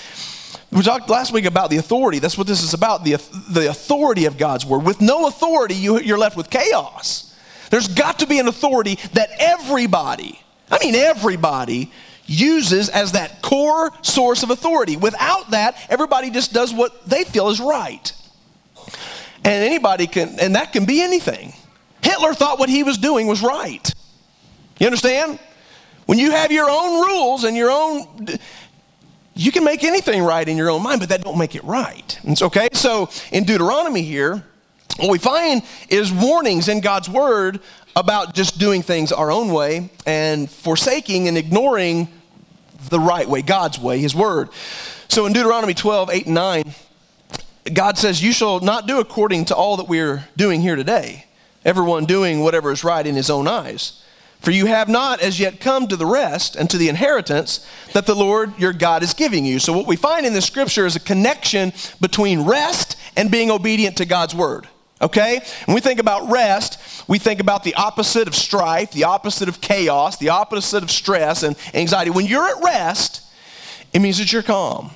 We 0.72 0.82
talked 0.82 1.08
last 1.08 1.32
week 1.32 1.44
about 1.44 1.70
the 1.70 1.76
authority. 1.76 2.18
That's 2.18 2.36
what 2.36 2.48
this 2.48 2.64
is 2.64 2.74
about 2.74 3.04
the, 3.04 3.12
the 3.48 3.70
authority 3.70 4.24
of 4.24 4.38
God's 4.38 4.66
word. 4.66 4.82
With 4.82 5.00
no 5.00 5.28
authority, 5.28 5.76
you, 5.76 6.00
you're 6.00 6.18
left 6.18 6.36
with 6.36 6.50
chaos. 6.50 7.23
There's 7.74 7.88
got 7.88 8.20
to 8.20 8.26
be 8.28 8.38
an 8.38 8.46
authority 8.46 9.00
that 9.14 9.30
everybody, 9.36 10.40
I 10.70 10.78
mean 10.78 10.94
everybody, 10.94 11.90
uses 12.24 12.88
as 12.88 13.10
that 13.12 13.42
core 13.42 13.90
source 14.00 14.44
of 14.44 14.50
authority. 14.50 14.96
Without 14.96 15.50
that, 15.50 15.76
everybody 15.88 16.30
just 16.30 16.52
does 16.52 16.72
what 16.72 17.04
they 17.04 17.24
feel 17.24 17.48
is 17.48 17.58
right. 17.58 18.12
And 19.38 19.64
anybody 19.64 20.06
can, 20.06 20.38
and 20.38 20.54
that 20.54 20.72
can 20.72 20.84
be 20.84 21.02
anything. 21.02 21.52
Hitler 22.00 22.32
thought 22.32 22.60
what 22.60 22.68
he 22.68 22.84
was 22.84 22.96
doing 22.96 23.26
was 23.26 23.42
right. 23.42 23.92
You 24.78 24.86
understand? 24.86 25.40
When 26.06 26.20
you 26.20 26.30
have 26.30 26.52
your 26.52 26.70
own 26.70 27.04
rules 27.04 27.42
and 27.42 27.56
your 27.56 27.72
own, 27.72 28.28
you 29.34 29.50
can 29.50 29.64
make 29.64 29.82
anything 29.82 30.22
right 30.22 30.48
in 30.48 30.56
your 30.56 30.70
own 30.70 30.84
mind, 30.84 31.00
but 31.00 31.08
that 31.08 31.24
don't 31.24 31.38
make 31.38 31.56
it 31.56 31.64
right. 31.64 32.20
It's 32.22 32.42
okay. 32.42 32.68
So 32.72 33.10
in 33.32 33.42
Deuteronomy 33.42 34.02
here, 34.02 34.44
what 34.98 35.10
we 35.10 35.18
find 35.18 35.62
is 35.88 36.12
warnings 36.12 36.68
in 36.68 36.80
God's 36.80 37.08
word 37.08 37.60
about 37.96 38.34
just 38.34 38.58
doing 38.58 38.82
things 38.82 39.12
our 39.12 39.30
own 39.30 39.52
way 39.52 39.90
and 40.06 40.50
forsaking 40.50 41.28
and 41.28 41.36
ignoring 41.36 42.08
the 42.90 43.00
right 43.00 43.28
way, 43.28 43.42
God's 43.42 43.78
way, 43.78 43.98
His 43.98 44.14
word. 44.14 44.50
So 45.08 45.26
in 45.26 45.32
Deuteronomy 45.32 45.74
12, 45.74 46.10
8 46.10 46.26
and 46.26 46.34
9, 46.34 46.74
God 47.72 47.98
says, 47.98 48.22
You 48.22 48.32
shall 48.32 48.60
not 48.60 48.86
do 48.86 49.00
according 49.00 49.46
to 49.46 49.54
all 49.54 49.76
that 49.78 49.88
we're 49.88 50.24
doing 50.36 50.60
here 50.60 50.76
today, 50.76 51.26
everyone 51.64 52.04
doing 52.04 52.40
whatever 52.40 52.70
is 52.72 52.84
right 52.84 53.06
in 53.06 53.14
his 53.14 53.30
own 53.30 53.48
eyes. 53.48 54.02
For 54.40 54.50
you 54.50 54.66
have 54.66 54.90
not 54.90 55.20
as 55.20 55.40
yet 55.40 55.60
come 55.60 55.88
to 55.88 55.96
the 55.96 56.04
rest 56.04 56.54
and 56.54 56.68
to 56.68 56.76
the 56.76 56.90
inheritance 56.90 57.66
that 57.94 58.04
the 58.04 58.14
Lord 58.14 58.58
your 58.58 58.74
God 58.74 59.02
is 59.02 59.14
giving 59.14 59.46
you. 59.46 59.58
So, 59.58 59.72
what 59.72 59.86
we 59.86 59.96
find 59.96 60.26
in 60.26 60.34
this 60.34 60.44
scripture 60.44 60.84
is 60.84 60.96
a 60.96 61.00
connection 61.00 61.72
between 61.98 62.42
rest 62.42 62.98
and 63.16 63.30
being 63.30 63.50
obedient 63.50 63.96
to 63.98 64.04
God's 64.04 64.34
word. 64.34 64.68
Okay? 65.02 65.40
When 65.66 65.74
we 65.74 65.80
think 65.80 66.00
about 66.00 66.30
rest, 66.30 66.80
we 67.08 67.18
think 67.18 67.40
about 67.40 67.64
the 67.64 67.74
opposite 67.74 68.28
of 68.28 68.34
strife, 68.34 68.92
the 68.92 69.04
opposite 69.04 69.48
of 69.48 69.60
chaos, 69.60 70.16
the 70.18 70.30
opposite 70.30 70.82
of 70.82 70.90
stress 70.90 71.42
and 71.42 71.56
anxiety. 71.74 72.10
When 72.10 72.26
you're 72.26 72.48
at 72.48 72.62
rest, 72.62 73.22
it 73.92 74.00
means 74.00 74.18
that 74.18 74.32
you're 74.32 74.42
calm, 74.42 74.90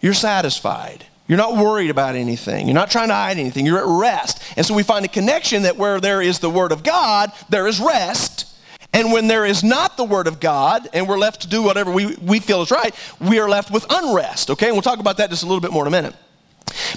you're 0.00 0.14
satisfied. 0.14 1.04
You're 1.30 1.38
not 1.38 1.56
worried 1.56 1.90
about 1.90 2.16
anything. 2.16 2.66
You're 2.66 2.74
not 2.74 2.90
trying 2.90 3.06
to 3.06 3.14
hide 3.14 3.38
anything. 3.38 3.64
You're 3.64 3.78
at 3.78 3.86
rest. 3.86 4.42
And 4.56 4.66
so 4.66 4.74
we 4.74 4.82
find 4.82 5.04
a 5.04 5.08
connection 5.08 5.62
that 5.62 5.76
where 5.76 6.00
there 6.00 6.20
is 6.20 6.40
the 6.40 6.50
Word 6.50 6.72
of 6.72 6.82
God, 6.82 7.30
there 7.48 7.68
is 7.68 7.78
rest. 7.78 8.52
And 8.92 9.12
when 9.12 9.28
there 9.28 9.46
is 9.46 9.62
not 9.62 9.96
the 9.96 10.02
Word 10.02 10.26
of 10.26 10.40
God 10.40 10.88
and 10.92 11.08
we're 11.08 11.18
left 11.18 11.42
to 11.42 11.48
do 11.48 11.62
whatever 11.62 11.92
we, 11.92 12.16
we 12.16 12.40
feel 12.40 12.62
is 12.62 12.72
right, 12.72 12.92
we 13.20 13.38
are 13.38 13.48
left 13.48 13.70
with 13.70 13.86
unrest. 13.90 14.50
Okay? 14.50 14.66
And 14.66 14.74
we'll 14.74 14.82
talk 14.82 14.98
about 14.98 15.18
that 15.18 15.30
just 15.30 15.44
a 15.44 15.46
little 15.46 15.60
bit 15.60 15.70
more 15.70 15.84
in 15.84 15.86
a 15.86 15.92
minute. 15.92 16.16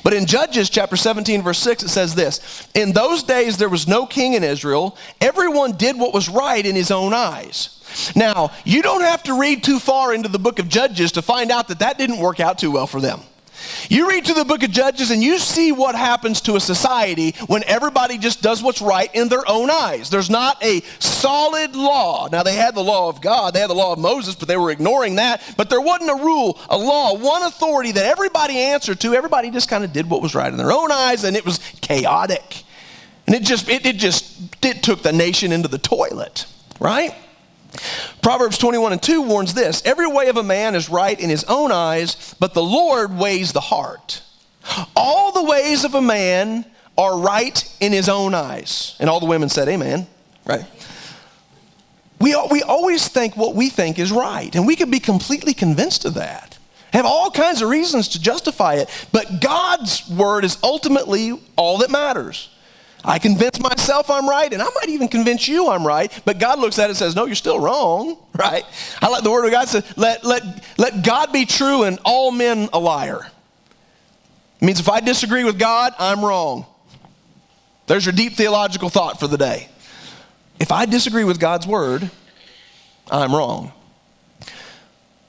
But 0.03 0.13
in 0.13 0.25
Judges 0.25 0.69
chapter 0.69 0.95
17, 0.95 1.41
verse 1.41 1.59
6, 1.59 1.83
it 1.83 1.89
says 1.89 2.15
this 2.15 2.67
In 2.73 2.91
those 2.91 3.23
days 3.23 3.57
there 3.57 3.69
was 3.69 3.87
no 3.87 4.05
king 4.05 4.33
in 4.33 4.43
Israel, 4.43 4.97
everyone 5.21 5.73
did 5.73 5.97
what 5.97 6.13
was 6.13 6.29
right 6.29 6.65
in 6.65 6.75
his 6.75 6.91
own 6.91 7.13
eyes. 7.13 7.79
Now, 8.15 8.51
you 8.65 8.81
don't 8.81 9.01
have 9.01 9.23
to 9.23 9.39
read 9.39 9.63
too 9.63 9.79
far 9.79 10.13
into 10.13 10.29
the 10.29 10.39
book 10.39 10.59
of 10.59 10.67
Judges 10.67 11.11
to 11.13 11.21
find 11.21 11.51
out 11.51 11.67
that 11.67 11.79
that 11.79 11.97
didn't 11.97 12.17
work 12.17 12.39
out 12.39 12.57
too 12.57 12.71
well 12.71 12.87
for 12.87 12.99
them. 12.99 13.21
You 13.89 14.09
read 14.09 14.25
through 14.25 14.35
the 14.35 14.45
book 14.45 14.63
of 14.63 14.71
Judges 14.71 15.11
and 15.11 15.21
you 15.21 15.37
see 15.39 15.71
what 15.71 15.95
happens 15.95 16.41
to 16.41 16.55
a 16.55 16.59
society 16.59 17.35
when 17.47 17.63
everybody 17.65 18.17
just 18.17 18.41
does 18.41 18.63
what's 18.63 18.81
right 18.81 19.09
in 19.13 19.27
their 19.29 19.47
own 19.47 19.69
eyes. 19.69 20.09
There's 20.09 20.29
not 20.29 20.63
a 20.63 20.81
solid 20.99 21.75
law. 21.75 22.27
Now, 22.31 22.43
they 22.43 22.55
had 22.55 22.75
the 22.75 22.83
law 22.83 23.09
of 23.09 23.21
God, 23.21 23.53
they 23.53 23.59
had 23.59 23.69
the 23.69 23.75
law 23.75 23.93
of 23.93 23.99
Moses, 23.99 24.35
but 24.35 24.47
they 24.47 24.57
were 24.57 24.71
ignoring 24.71 25.15
that. 25.15 25.41
But 25.57 25.69
there 25.69 25.81
wasn't 25.81 26.11
a 26.11 26.23
rule, 26.23 26.59
a 26.69 26.77
law, 26.77 27.15
one 27.15 27.43
authority 27.43 27.91
that 27.93 28.05
everybody 28.05 28.57
answered 28.57 28.99
to. 29.01 29.13
Everybody 29.13 29.51
just 29.51 29.69
kind 29.69 29.83
of 29.83 29.93
did 29.93 30.09
what 30.09 30.21
was 30.21 30.35
right 30.35 30.51
in 30.51 30.57
their 30.57 30.71
own 30.71 30.91
eyes, 30.91 31.23
and 31.23 31.35
it 31.35 31.45
was 31.45 31.59
chaotic. 31.81 32.63
And 33.25 33.35
it 33.35 33.43
just, 33.43 33.69
it, 33.69 33.85
it 33.85 33.97
just, 33.97 34.65
it 34.65 34.83
took 34.83 35.01
the 35.01 35.13
nation 35.13 35.51
into 35.51 35.67
the 35.67 35.77
toilet, 35.77 36.45
right? 36.79 37.13
Proverbs 38.21 38.57
21 38.57 38.93
and 38.93 39.01
2 39.01 39.21
warns 39.21 39.53
this 39.53 39.81
Every 39.85 40.07
way 40.07 40.29
of 40.29 40.37
a 40.37 40.43
man 40.43 40.75
is 40.75 40.89
right 40.89 41.19
in 41.19 41.29
his 41.29 41.43
own 41.45 41.71
eyes, 41.71 42.35
but 42.39 42.53
the 42.53 42.63
Lord 42.63 43.17
weighs 43.17 43.51
the 43.51 43.61
heart. 43.61 44.21
All 44.95 45.31
the 45.31 45.43
ways 45.43 45.83
of 45.83 45.95
a 45.95 46.01
man 46.01 46.65
are 46.97 47.19
right 47.19 47.75
in 47.79 47.91
his 47.91 48.07
own 48.07 48.33
eyes. 48.33 48.95
And 48.99 49.09
all 49.09 49.19
the 49.19 49.25
women 49.25 49.49
said, 49.49 49.67
Amen. 49.67 50.07
Right? 50.45 50.65
We, 52.19 52.35
we 52.49 52.61
always 52.63 53.07
think 53.07 53.35
what 53.35 53.53
we 53.55 53.69
think 53.69 53.99
is 53.99 54.11
right, 54.11 54.55
and 54.55 54.65
we 54.65 54.77
can 54.77 54.89
be 54.89 54.99
completely 54.99 55.53
convinced 55.53 56.05
of 56.05 56.13
that. 56.13 56.57
Have 56.93 57.05
all 57.05 57.31
kinds 57.31 57.61
of 57.61 57.69
reasons 57.69 58.07
to 58.09 58.21
justify 58.21 58.75
it, 58.75 58.89
but 59.11 59.41
God's 59.41 60.07
word 60.09 60.45
is 60.45 60.57
ultimately 60.63 61.37
all 61.57 61.79
that 61.79 61.89
matters. 61.89 62.49
I 63.05 63.19
convince 63.19 63.59
myself 63.59 64.09
I'm 64.09 64.29
right, 64.29 64.51
and 64.51 64.61
I 64.61 64.65
might 64.75 64.89
even 64.89 65.07
convince 65.07 65.47
you 65.47 65.69
I'm 65.69 65.85
right, 65.85 66.11
but 66.23 66.39
God 66.39 66.59
looks 66.59 66.79
at 66.79 66.85
it 66.85 66.89
and 66.89 66.97
says, 66.97 67.15
No, 67.15 67.25
you're 67.25 67.35
still 67.35 67.59
wrong, 67.59 68.17
right? 68.33 68.63
I 69.01 69.09
like 69.09 69.23
the 69.23 69.31
word 69.31 69.45
of 69.45 69.51
God 69.51 69.67
says, 69.67 69.85
let, 69.97 70.23
let, 70.23 70.43
let 70.77 71.03
God 71.03 71.33
be 71.33 71.45
true 71.45 71.83
and 71.83 71.99
all 72.05 72.31
men 72.31 72.69
a 72.71 72.79
liar. 72.79 73.27
It 74.61 74.65
means 74.65 74.79
if 74.79 74.87
I 74.87 75.01
disagree 75.01 75.43
with 75.43 75.59
God, 75.59 75.93
I'm 75.99 76.23
wrong. 76.23 76.65
There's 77.87 78.05
your 78.05 78.13
deep 78.13 78.33
theological 78.33 78.89
thought 78.89 79.19
for 79.19 79.27
the 79.27 79.37
day. 79.37 79.67
If 80.59 80.71
I 80.71 80.85
disagree 80.85 81.25
with 81.25 81.39
God's 81.39 81.67
word, 81.67 82.09
I'm 83.11 83.35
wrong. 83.35 83.73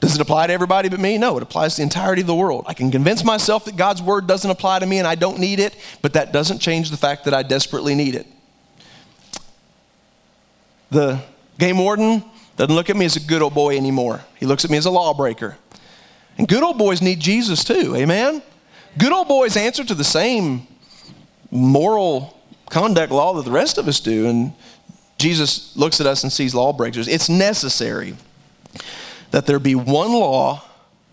Does 0.04 0.16
it 0.16 0.20
apply 0.20 0.48
to 0.48 0.52
everybody 0.52 0.90
but 0.90 1.00
me? 1.00 1.16
No, 1.16 1.38
it 1.38 1.42
applies 1.42 1.76
to 1.76 1.78
the 1.78 1.84
entirety 1.84 2.20
of 2.20 2.26
the 2.26 2.34
world. 2.34 2.66
I 2.68 2.74
can 2.74 2.90
convince 2.90 3.24
myself 3.24 3.64
that 3.64 3.76
God's 3.76 4.02
word 4.02 4.26
doesn't 4.26 4.50
apply 4.50 4.80
to 4.80 4.86
me 4.86 4.98
and 4.98 5.08
I 5.08 5.14
don't 5.14 5.38
need 5.38 5.60
it, 5.60 5.74
but 6.02 6.12
that 6.12 6.30
doesn't 6.30 6.58
change 6.58 6.90
the 6.90 6.98
fact 6.98 7.24
that 7.24 7.32
I 7.32 7.42
desperately 7.42 7.94
need 7.94 8.14
it. 8.14 8.26
The 10.90 11.22
game 11.58 11.78
warden 11.78 12.22
doesn't 12.58 12.74
look 12.74 12.90
at 12.90 12.96
me 12.96 13.06
as 13.06 13.16
a 13.16 13.20
good 13.20 13.40
old 13.40 13.54
boy 13.54 13.78
anymore. 13.78 14.22
He 14.38 14.44
looks 14.44 14.62
at 14.62 14.70
me 14.70 14.76
as 14.76 14.84
a 14.84 14.90
lawbreaker. 14.90 15.56
And 16.36 16.46
good 16.46 16.62
old 16.62 16.76
boys 16.76 17.00
need 17.00 17.18
Jesus 17.18 17.64
too, 17.64 17.96
amen? 17.96 18.42
Good 18.98 19.10
old 19.10 19.26
boys 19.26 19.56
answer 19.56 19.84
to 19.84 19.94
the 19.94 20.04
same 20.04 20.66
moral 21.50 22.38
conduct 22.68 23.10
law 23.10 23.32
that 23.32 23.46
the 23.46 23.50
rest 23.50 23.78
of 23.78 23.88
us 23.88 24.00
do. 24.00 24.26
And 24.26 24.52
Jesus 25.16 25.74
looks 25.78 25.98
at 25.98 26.06
us 26.06 26.24
and 26.24 26.30
sees 26.30 26.54
lawbreakers. 26.54 27.08
It's 27.08 27.30
necessary 27.30 28.16
that 29.34 29.46
there 29.46 29.58
be 29.58 29.74
one 29.74 30.12
law 30.12 30.62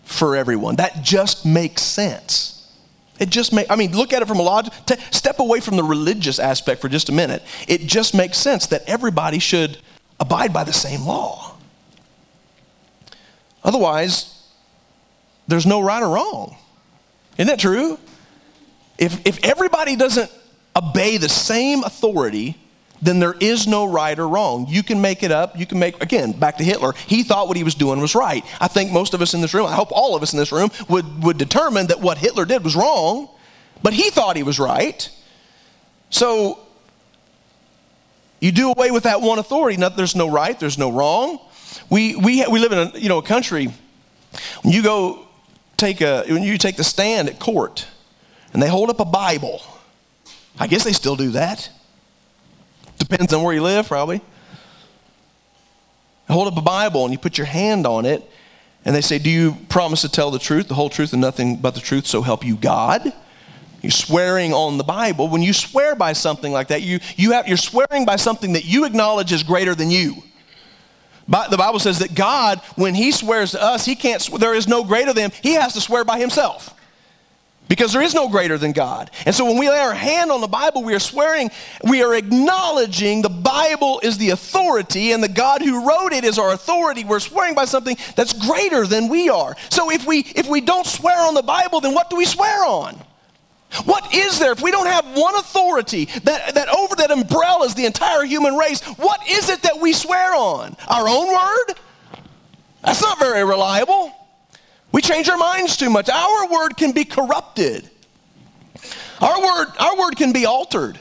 for 0.04 0.36
everyone. 0.36 0.76
That 0.76 1.02
just 1.02 1.44
makes 1.44 1.82
sense. 1.82 2.72
It 3.18 3.30
just 3.30 3.52
makes, 3.52 3.68
I 3.68 3.74
mean, 3.74 3.96
look 3.96 4.12
at 4.12 4.22
it 4.22 4.28
from 4.28 4.38
a 4.38 4.42
logic, 4.42 4.72
t- 4.86 4.94
step 5.10 5.40
away 5.40 5.58
from 5.58 5.76
the 5.76 5.82
religious 5.82 6.38
aspect 6.38 6.80
for 6.80 6.88
just 6.88 7.08
a 7.08 7.12
minute. 7.12 7.42
It 7.66 7.80
just 7.80 8.14
makes 8.14 8.38
sense 8.38 8.66
that 8.68 8.82
everybody 8.86 9.40
should 9.40 9.76
abide 10.20 10.52
by 10.52 10.62
the 10.62 10.72
same 10.72 11.02
law. 11.02 11.56
Otherwise, 13.64 14.40
there's 15.48 15.66
no 15.66 15.80
right 15.80 16.00
or 16.00 16.14
wrong. 16.14 16.56
Isn't 17.38 17.48
that 17.48 17.58
true? 17.58 17.98
If, 18.98 19.26
if 19.26 19.44
everybody 19.44 19.96
doesn't 19.96 20.30
obey 20.76 21.16
the 21.16 21.28
same 21.28 21.82
authority, 21.82 22.56
then 23.02 23.18
there 23.18 23.34
is 23.40 23.66
no 23.66 23.84
right 23.84 24.16
or 24.16 24.28
wrong. 24.28 24.66
You 24.68 24.84
can 24.84 25.00
make 25.00 25.24
it 25.24 25.32
up. 25.32 25.58
You 25.58 25.66
can 25.66 25.80
make, 25.80 26.00
again, 26.00 26.32
back 26.32 26.56
to 26.58 26.64
Hitler. 26.64 26.92
He 26.92 27.24
thought 27.24 27.48
what 27.48 27.56
he 27.56 27.64
was 27.64 27.74
doing 27.74 28.00
was 28.00 28.14
right. 28.14 28.44
I 28.60 28.68
think 28.68 28.92
most 28.92 29.12
of 29.12 29.20
us 29.20 29.34
in 29.34 29.40
this 29.40 29.52
room, 29.52 29.66
I 29.66 29.74
hope 29.74 29.88
all 29.90 30.14
of 30.14 30.22
us 30.22 30.32
in 30.32 30.38
this 30.38 30.52
room, 30.52 30.70
would, 30.88 31.24
would 31.24 31.36
determine 31.36 31.88
that 31.88 32.00
what 32.00 32.16
Hitler 32.16 32.44
did 32.44 32.62
was 32.62 32.76
wrong, 32.76 33.28
but 33.82 33.92
he 33.92 34.08
thought 34.10 34.36
he 34.36 34.44
was 34.44 34.60
right. 34.60 35.10
So 36.10 36.60
you 38.38 38.52
do 38.52 38.70
away 38.70 38.92
with 38.92 39.02
that 39.02 39.20
one 39.20 39.40
authority. 39.40 39.82
There's 39.96 40.14
no 40.14 40.30
right, 40.30 40.58
there's 40.58 40.78
no 40.78 40.92
wrong. 40.92 41.40
We, 41.90 42.14
we, 42.14 42.46
we 42.46 42.60
live 42.60 42.70
in 42.70 42.78
a, 42.78 42.98
you 42.98 43.08
know, 43.08 43.18
a 43.18 43.22
country, 43.22 43.68
when 44.62 44.72
you 44.72 44.82
go 44.82 45.26
take 45.76 46.00
a, 46.00 46.24
when 46.28 46.44
you 46.44 46.56
take 46.56 46.76
the 46.76 46.84
stand 46.84 47.28
at 47.28 47.40
court 47.40 47.84
and 48.52 48.62
they 48.62 48.68
hold 48.68 48.90
up 48.90 49.00
a 49.00 49.04
Bible, 49.04 49.60
I 50.60 50.68
guess 50.68 50.84
they 50.84 50.92
still 50.92 51.16
do 51.16 51.30
that 51.30 51.68
Depends 53.02 53.32
on 53.32 53.42
where 53.42 53.52
you 53.52 53.62
live, 53.62 53.88
probably. 53.88 54.20
Hold 56.28 56.46
up 56.46 56.56
a 56.56 56.62
Bible 56.62 57.02
and 57.02 57.12
you 57.12 57.18
put 57.18 57.36
your 57.36 57.48
hand 57.48 57.84
on 57.84 58.06
it, 58.06 58.22
and 58.84 58.94
they 58.94 59.00
say, 59.00 59.18
Do 59.18 59.28
you 59.28 59.56
promise 59.68 60.02
to 60.02 60.08
tell 60.08 60.30
the 60.30 60.38
truth, 60.38 60.68
the 60.68 60.74
whole 60.74 60.88
truth, 60.88 61.12
and 61.12 61.20
nothing 61.20 61.56
but 61.56 61.74
the 61.74 61.80
truth, 61.80 62.06
so 62.06 62.22
help 62.22 62.44
you 62.44 62.54
God? 62.54 63.12
You're 63.82 63.90
swearing 63.90 64.54
on 64.54 64.78
the 64.78 64.84
Bible. 64.84 65.26
When 65.26 65.42
you 65.42 65.52
swear 65.52 65.96
by 65.96 66.12
something 66.12 66.52
like 66.52 66.68
that, 66.68 66.82
you, 66.82 67.00
you 67.16 67.32
have, 67.32 67.48
you're 67.48 67.56
swearing 67.56 68.06
by 68.06 68.14
something 68.14 68.52
that 68.52 68.64
you 68.66 68.84
acknowledge 68.84 69.32
is 69.32 69.42
greater 69.42 69.74
than 69.74 69.90
you. 69.90 70.22
But 71.26 71.50
the 71.50 71.56
Bible 71.56 71.80
says 71.80 71.98
that 71.98 72.14
God, 72.14 72.60
when 72.76 72.94
He 72.94 73.10
swears 73.10 73.50
to 73.50 73.60
us, 73.60 73.84
He 73.84 73.96
can't, 73.96 74.24
there 74.38 74.54
is 74.54 74.68
no 74.68 74.84
greater 74.84 75.12
than 75.12 75.32
Him. 75.32 75.38
He 75.42 75.54
has 75.54 75.72
to 75.72 75.80
swear 75.80 76.04
by 76.04 76.20
Himself 76.20 76.72
because 77.68 77.92
there 77.92 78.02
is 78.02 78.14
no 78.14 78.28
greater 78.28 78.58
than 78.58 78.72
God. 78.72 79.10
And 79.24 79.34
so 79.34 79.46
when 79.46 79.58
we 79.58 79.68
lay 79.70 79.78
our 79.78 79.94
hand 79.94 80.30
on 80.30 80.40
the 80.40 80.46
Bible, 80.46 80.82
we 80.82 80.94
are 80.94 81.00
swearing, 81.00 81.50
we 81.84 82.02
are 82.02 82.14
acknowledging 82.14 83.22
the 83.22 83.30
Bible 83.30 84.00
is 84.02 84.18
the 84.18 84.30
authority 84.30 85.12
and 85.12 85.22
the 85.22 85.28
God 85.28 85.62
who 85.62 85.88
wrote 85.88 86.12
it 86.12 86.24
is 86.24 86.38
our 86.38 86.52
authority. 86.52 87.04
We're 87.04 87.20
swearing 87.20 87.54
by 87.54 87.64
something 87.64 87.96
that's 88.14 88.32
greater 88.32 88.86
than 88.86 89.08
we 89.08 89.30
are. 89.30 89.56
So 89.70 89.90
if 89.90 90.06
we 90.06 90.20
if 90.20 90.48
we 90.48 90.60
don't 90.60 90.86
swear 90.86 91.26
on 91.26 91.34
the 91.34 91.42
Bible, 91.42 91.80
then 91.80 91.94
what 91.94 92.10
do 92.10 92.16
we 92.16 92.26
swear 92.26 92.64
on? 92.64 93.00
What 93.84 94.14
is 94.14 94.38
there 94.38 94.52
if 94.52 94.60
we 94.60 94.70
don't 94.70 94.86
have 94.86 95.06
one 95.16 95.34
authority 95.36 96.04
that, 96.24 96.54
that 96.54 96.68
over 96.68 96.94
that 96.96 97.10
umbrellas 97.10 97.74
the 97.74 97.86
entire 97.86 98.22
human 98.24 98.54
race? 98.54 98.82
What 98.82 99.26
is 99.28 99.48
it 99.48 99.62
that 99.62 99.80
we 99.80 99.94
swear 99.94 100.34
on? 100.34 100.76
Our 100.88 101.08
own 101.08 101.28
word? 101.28 101.76
That's 102.84 103.00
not 103.00 103.18
very 103.18 103.44
reliable. 103.44 104.12
We 104.92 105.00
change 105.00 105.28
our 105.28 105.38
minds 105.38 105.76
too 105.76 105.90
much. 105.90 106.08
Our 106.10 106.48
word 106.48 106.76
can 106.76 106.92
be 106.92 107.04
corrupted. 107.04 107.88
Our 109.20 109.40
word, 109.40 109.68
our 109.78 109.96
word 109.98 110.16
can 110.16 110.32
be 110.32 110.44
altered. 110.44 110.98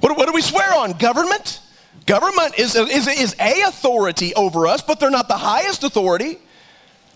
What, 0.00 0.16
what 0.16 0.26
do 0.26 0.32
we 0.32 0.42
swear 0.42 0.74
on? 0.74 0.92
Government? 0.92 1.60
Government 2.06 2.58
is, 2.58 2.74
is, 2.74 3.06
is 3.06 3.36
a 3.38 3.62
authority 3.62 4.34
over 4.34 4.66
us, 4.66 4.80
but 4.80 4.98
they're 4.98 5.10
not 5.10 5.28
the 5.28 5.36
highest 5.36 5.84
authority. 5.84 6.38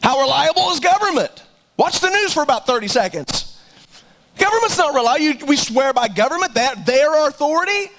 How 0.03 0.21
reliable 0.21 0.71
is 0.71 0.81
government? 0.81 1.45
Watch 1.77 2.01
the 2.01 2.11
news 2.11 2.35
for 2.35 2.43
about 2.43 2.67
30 2.67 2.89
seconds. 2.89 3.59
Government's 4.37 4.77
not 4.77 4.95
reliable. 4.95 5.47
we 5.47 5.57
swear 5.57 5.93
by 5.93 6.09
government 6.09 6.55
that 6.55 6.85
they're 6.85 7.11
our 7.11 7.29
authority. 7.29 7.91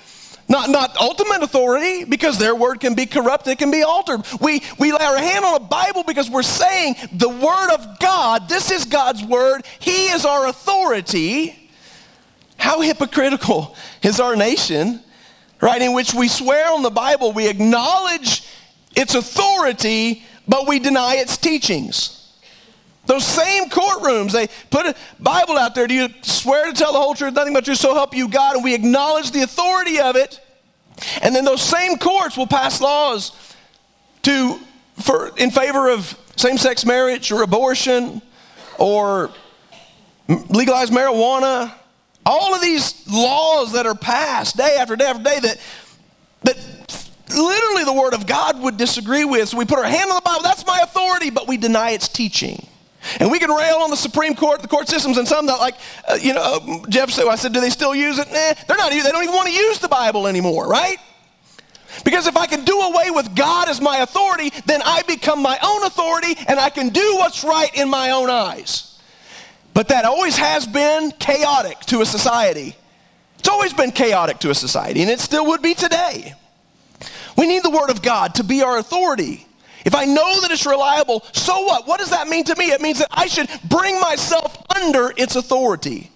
Not, 0.50 0.70
not 0.70 0.98
ultimate 0.98 1.42
authority 1.42 2.04
because 2.04 2.38
their 2.38 2.54
word 2.56 2.80
can 2.80 2.96
be 2.96 3.06
corrupted, 3.06 3.54
it 3.54 3.60
can 3.60 3.72
be 3.72 3.84
altered. 3.84 4.22
We, 4.42 4.62
we 4.78 4.92
lay 4.92 5.04
our 5.04 5.18
hand 5.18 5.46
on 5.46 5.56
a 5.56 5.60
Bible 5.60 6.04
because 6.04 6.30
we're 6.30 6.44
saying 6.44 6.96
the 7.14 7.30
word 7.30 7.74
of 7.74 8.00
God, 8.00 8.50
this 8.50 8.70
is 8.70 8.86
God's 8.86 9.24
word, 9.24 9.66
He 9.80 10.08
is 10.08 10.26
our 10.26 10.48
authority. 10.48 11.70
how 12.58 12.82
hypocritical 12.82 13.76
is 14.02 14.20
our 14.20 14.36
nation, 14.36 15.02
right? 15.62 15.82
In 15.82 15.94
which 15.94 16.14
we 16.14 16.28
swear 16.28 16.72
on 16.72 16.82
the 16.82 16.90
Bible, 16.90 17.34
we 17.34 17.48
acknowledge 17.48 18.48
its 18.96 19.16
authority, 19.16 20.24
but 20.48 20.68
we 20.68 20.80
deny 20.80 21.16
its 21.16 21.36
teachings. 21.38 22.23
Those 23.06 23.26
same 23.26 23.70
courtrooms, 23.70 24.32
they 24.32 24.48
put 24.70 24.86
a 24.86 24.96
Bible 25.20 25.58
out 25.58 25.76
there. 25.76 25.88
Do 25.88 25.94
you 25.94 26.10
swear 26.22 26.66
to 26.66 26.74
tell 26.74 26.94
the 26.94 27.00
whole 27.00 27.14
truth, 27.14 27.34
nothing 27.34 27.54
but 27.54 27.66
truth, 27.66 27.80
so 27.80 27.94
help 27.94 28.16
you 28.16 28.30
God? 28.30 28.56
And 28.56 28.64
we 28.64 28.74
acknowledge 28.74 29.32
the 29.32 29.42
authority 29.42 30.00
of 30.00 30.16
it. 30.16 30.40
And 31.22 31.36
then 31.36 31.44
those 31.44 31.62
same 31.62 31.98
courts 31.98 32.38
will 32.38 32.48
pass 32.48 32.80
laws 32.80 33.34
to, 34.22 34.58
for, 35.02 35.32
in 35.38 35.52
favor 35.52 35.90
of 35.90 36.18
same 36.38 36.58
sex 36.58 36.86
marriage 36.86 37.32
or 37.32 37.44
abortion 37.44 38.22
or 38.78 39.32
legalize 40.28 40.90
marijuana. 40.90 41.74
All 42.26 42.56
of 42.56 42.62
these 42.62 43.06
laws 43.08 43.74
that 43.74 43.86
are 43.86 43.96
passed 43.96 44.56
day 44.56 44.78
after 44.80 44.96
day 44.96 45.06
after 45.06 45.24
day 45.24 45.40
that, 45.42 45.62
that 46.44 47.10
literally 47.30 47.84
the 47.84 47.94
Word 47.94 48.14
of 48.14 48.26
God 48.26 48.62
would 48.62 48.78
disagree 48.78 49.26
with. 49.26 49.50
So 49.50 49.58
we 49.58 49.66
put 49.66 49.80
our 49.80 49.84
hand 49.84 50.10
on 50.10 50.16
the 50.16 50.22
Bible, 50.22 50.44
that's 50.44 50.66
my 50.66 50.80
authority, 50.84 51.32
but 51.32 51.50
we 51.50 51.58
deny 51.58 51.92
its 51.92 52.08
teaching. 52.08 52.66
And 53.20 53.32
we 53.32 53.40
can 53.40 53.50
rail 53.50 53.78
on 53.78 53.90
the 53.90 53.98
Supreme 53.98 54.36
Court, 54.36 54.62
the 54.62 54.68
court 54.68 54.88
systems, 54.88 55.18
and 55.18 55.28
some 55.28 55.46
that, 55.48 55.60
like, 55.60 55.76
uh, 56.08 56.18
you 56.22 56.34
know, 56.34 56.42
uh, 56.42 56.88
Jeff 56.90 57.10
said, 57.10 57.28
I 57.28 57.36
said, 57.36 57.54
do 57.54 57.60
they 57.60 57.70
still 57.70 57.94
use 57.94 58.18
it? 58.20 58.28
Nah, 58.28 58.54
they're 58.68 58.78
not, 58.78 58.92
they 58.92 59.02
don't 59.02 59.24
even 59.24 59.36
want 59.36 59.48
to 59.48 59.54
use 59.54 59.80
the 59.80 59.88
Bible 59.88 60.28
anymore, 60.28 60.68
right? 60.68 60.98
Because 62.04 62.28
if 62.28 62.36
I 62.38 62.48
can 62.48 62.66
do 62.66 62.80
away 62.80 63.12
with 63.12 63.36
God 63.36 63.70
as 63.70 63.80
my 63.80 63.98
authority, 64.00 64.52
then 64.66 64.82
I 64.84 65.04
become 65.04 65.42
my 65.42 65.58
own 65.64 65.84
authority 65.84 66.34
and 66.48 66.60
I 66.60 66.70
can 66.70 66.90
do 66.90 67.16
what's 67.18 67.44
right 67.44 67.70
in 67.76 67.90
my 67.90 68.12
own 68.12 68.30
eyes. 68.30 69.00
But 69.74 69.90
that 69.90 70.06
always 70.06 70.38
has 70.38 70.68
been 70.68 71.12
chaotic 71.20 71.80
to 71.82 72.02
a 72.02 72.06
society. 72.06 72.76
It's 73.40 73.50
always 73.50 73.74
been 73.74 73.92
chaotic 73.92 74.40
to 74.40 74.52
a 74.52 74.56
society, 74.56 75.02
and 75.02 75.12
it 75.12 75.20
still 75.20 75.48
would 75.48 75.62
be 75.62 75.74
today. 75.74 76.34
We 77.38 77.48
need 77.48 77.64
the 77.64 77.70
Word 77.70 77.90
of 77.90 78.02
God 78.02 78.36
to 78.36 78.44
be 78.44 78.62
our 78.62 78.78
authority. 78.78 79.46
If 79.86 79.96
I 79.96 80.06
know 80.06 80.42
that 80.42 80.52
it's 80.52 80.66
reliable, 80.66 81.24
so 81.34 81.62
what? 81.64 81.88
What 81.88 82.00
does 82.00 82.10
that 82.12 82.28
mean 82.28 82.44
to 82.46 82.56
me? 82.56 82.72
It 82.72 82.82
means 82.82 83.00
that 83.00 83.10
I 83.12 83.28
should 83.28 83.50
bring 83.66 84.00
myself 84.00 84.58
under 84.76 85.14
its 85.18 85.36
authority. 85.36 86.12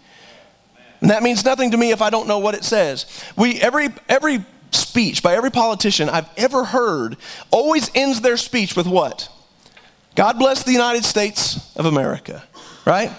And 1.01 1.11
that 1.11 1.21
means 1.21 1.45
nothing 1.45 1.71
to 1.71 1.77
me 1.77 1.91
if 1.91 2.01
I 2.01 2.09
don't 2.09 2.27
know 2.27 2.39
what 2.39 2.55
it 2.55 2.63
says. 2.63 3.05
We 3.35 3.61
every 3.61 3.89
every 4.09 4.43
speech 4.71 5.21
by 5.21 5.35
every 5.35 5.51
politician 5.51 6.09
I've 6.09 6.29
ever 6.37 6.63
heard 6.63 7.17
always 7.51 7.91
ends 7.93 8.21
their 8.21 8.37
speech 8.37 8.75
with 8.75 8.87
what? 8.87 9.29
God 10.15 10.39
bless 10.39 10.63
the 10.63 10.71
United 10.71 11.05
States 11.05 11.75
of 11.75 11.85
America, 11.85 12.43
right? 12.85 13.11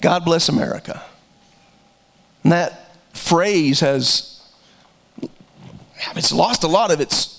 God 0.00 0.24
bless 0.24 0.48
America. 0.48 1.02
And 2.44 2.52
that 2.52 2.96
phrase 3.12 3.80
has 3.80 4.40
it's 6.16 6.32
lost 6.32 6.64
a 6.64 6.68
lot 6.68 6.90
of 6.90 7.00
its 7.00 7.31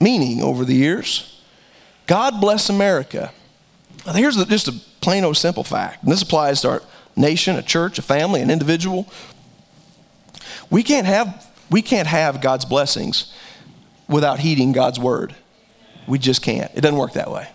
meaning 0.00 0.42
over 0.42 0.64
the 0.64 0.74
years. 0.74 1.40
God 2.06 2.40
bless 2.40 2.68
America. 2.68 3.32
Here's 4.14 4.36
just 4.46 4.68
a 4.68 4.72
plain 5.00 5.24
old 5.24 5.36
simple 5.36 5.64
fact, 5.64 6.02
and 6.02 6.12
this 6.12 6.22
applies 6.22 6.60
to 6.60 6.70
our 6.70 6.82
nation, 7.16 7.56
a 7.56 7.62
church, 7.62 7.98
a 7.98 8.02
family, 8.02 8.40
an 8.40 8.50
individual. 8.50 9.10
We 10.70 10.82
can't 10.82 11.06
have 11.06 11.44
we 11.70 11.82
can't 11.82 12.06
have 12.06 12.40
God's 12.40 12.64
blessings 12.64 13.32
without 14.08 14.38
heeding 14.38 14.72
God's 14.72 15.00
word. 15.00 15.34
We 16.06 16.18
just 16.18 16.42
can't. 16.42 16.70
It 16.74 16.82
doesn't 16.82 16.98
work 16.98 17.14
that 17.14 17.30
way. 17.30 17.48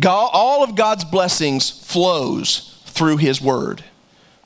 God, 0.00 0.30
all 0.32 0.64
of 0.64 0.74
God's 0.74 1.04
blessings 1.04 1.70
flows 1.70 2.82
through 2.86 3.18
his 3.18 3.40
word. 3.40 3.84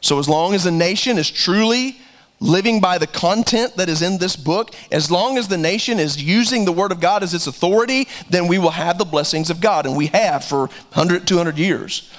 So 0.02 0.18
as 0.18 0.28
long 0.28 0.54
as 0.54 0.66
a 0.66 0.70
nation 0.70 1.16
is 1.16 1.30
truly 1.30 1.98
living 2.42 2.80
by 2.80 2.98
the 2.98 3.06
content 3.06 3.76
that 3.76 3.88
is 3.88 4.02
in 4.02 4.18
this 4.18 4.36
book, 4.36 4.74
as 4.90 5.10
long 5.10 5.38
as 5.38 5.48
the 5.48 5.56
nation 5.56 5.98
is 5.98 6.22
using 6.22 6.64
the 6.64 6.72
word 6.72 6.92
of 6.92 7.00
God 7.00 7.22
as 7.22 7.32
its 7.32 7.46
authority, 7.46 8.08
then 8.28 8.48
we 8.48 8.58
will 8.58 8.70
have 8.70 8.98
the 8.98 9.04
blessings 9.04 9.48
of 9.48 9.60
God 9.60 9.86
and 9.86 9.96
we 9.96 10.08
have 10.08 10.44
for 10.44 10.66
100 10.66 11.26
200 11.26 11.56
years. 11.56 12.10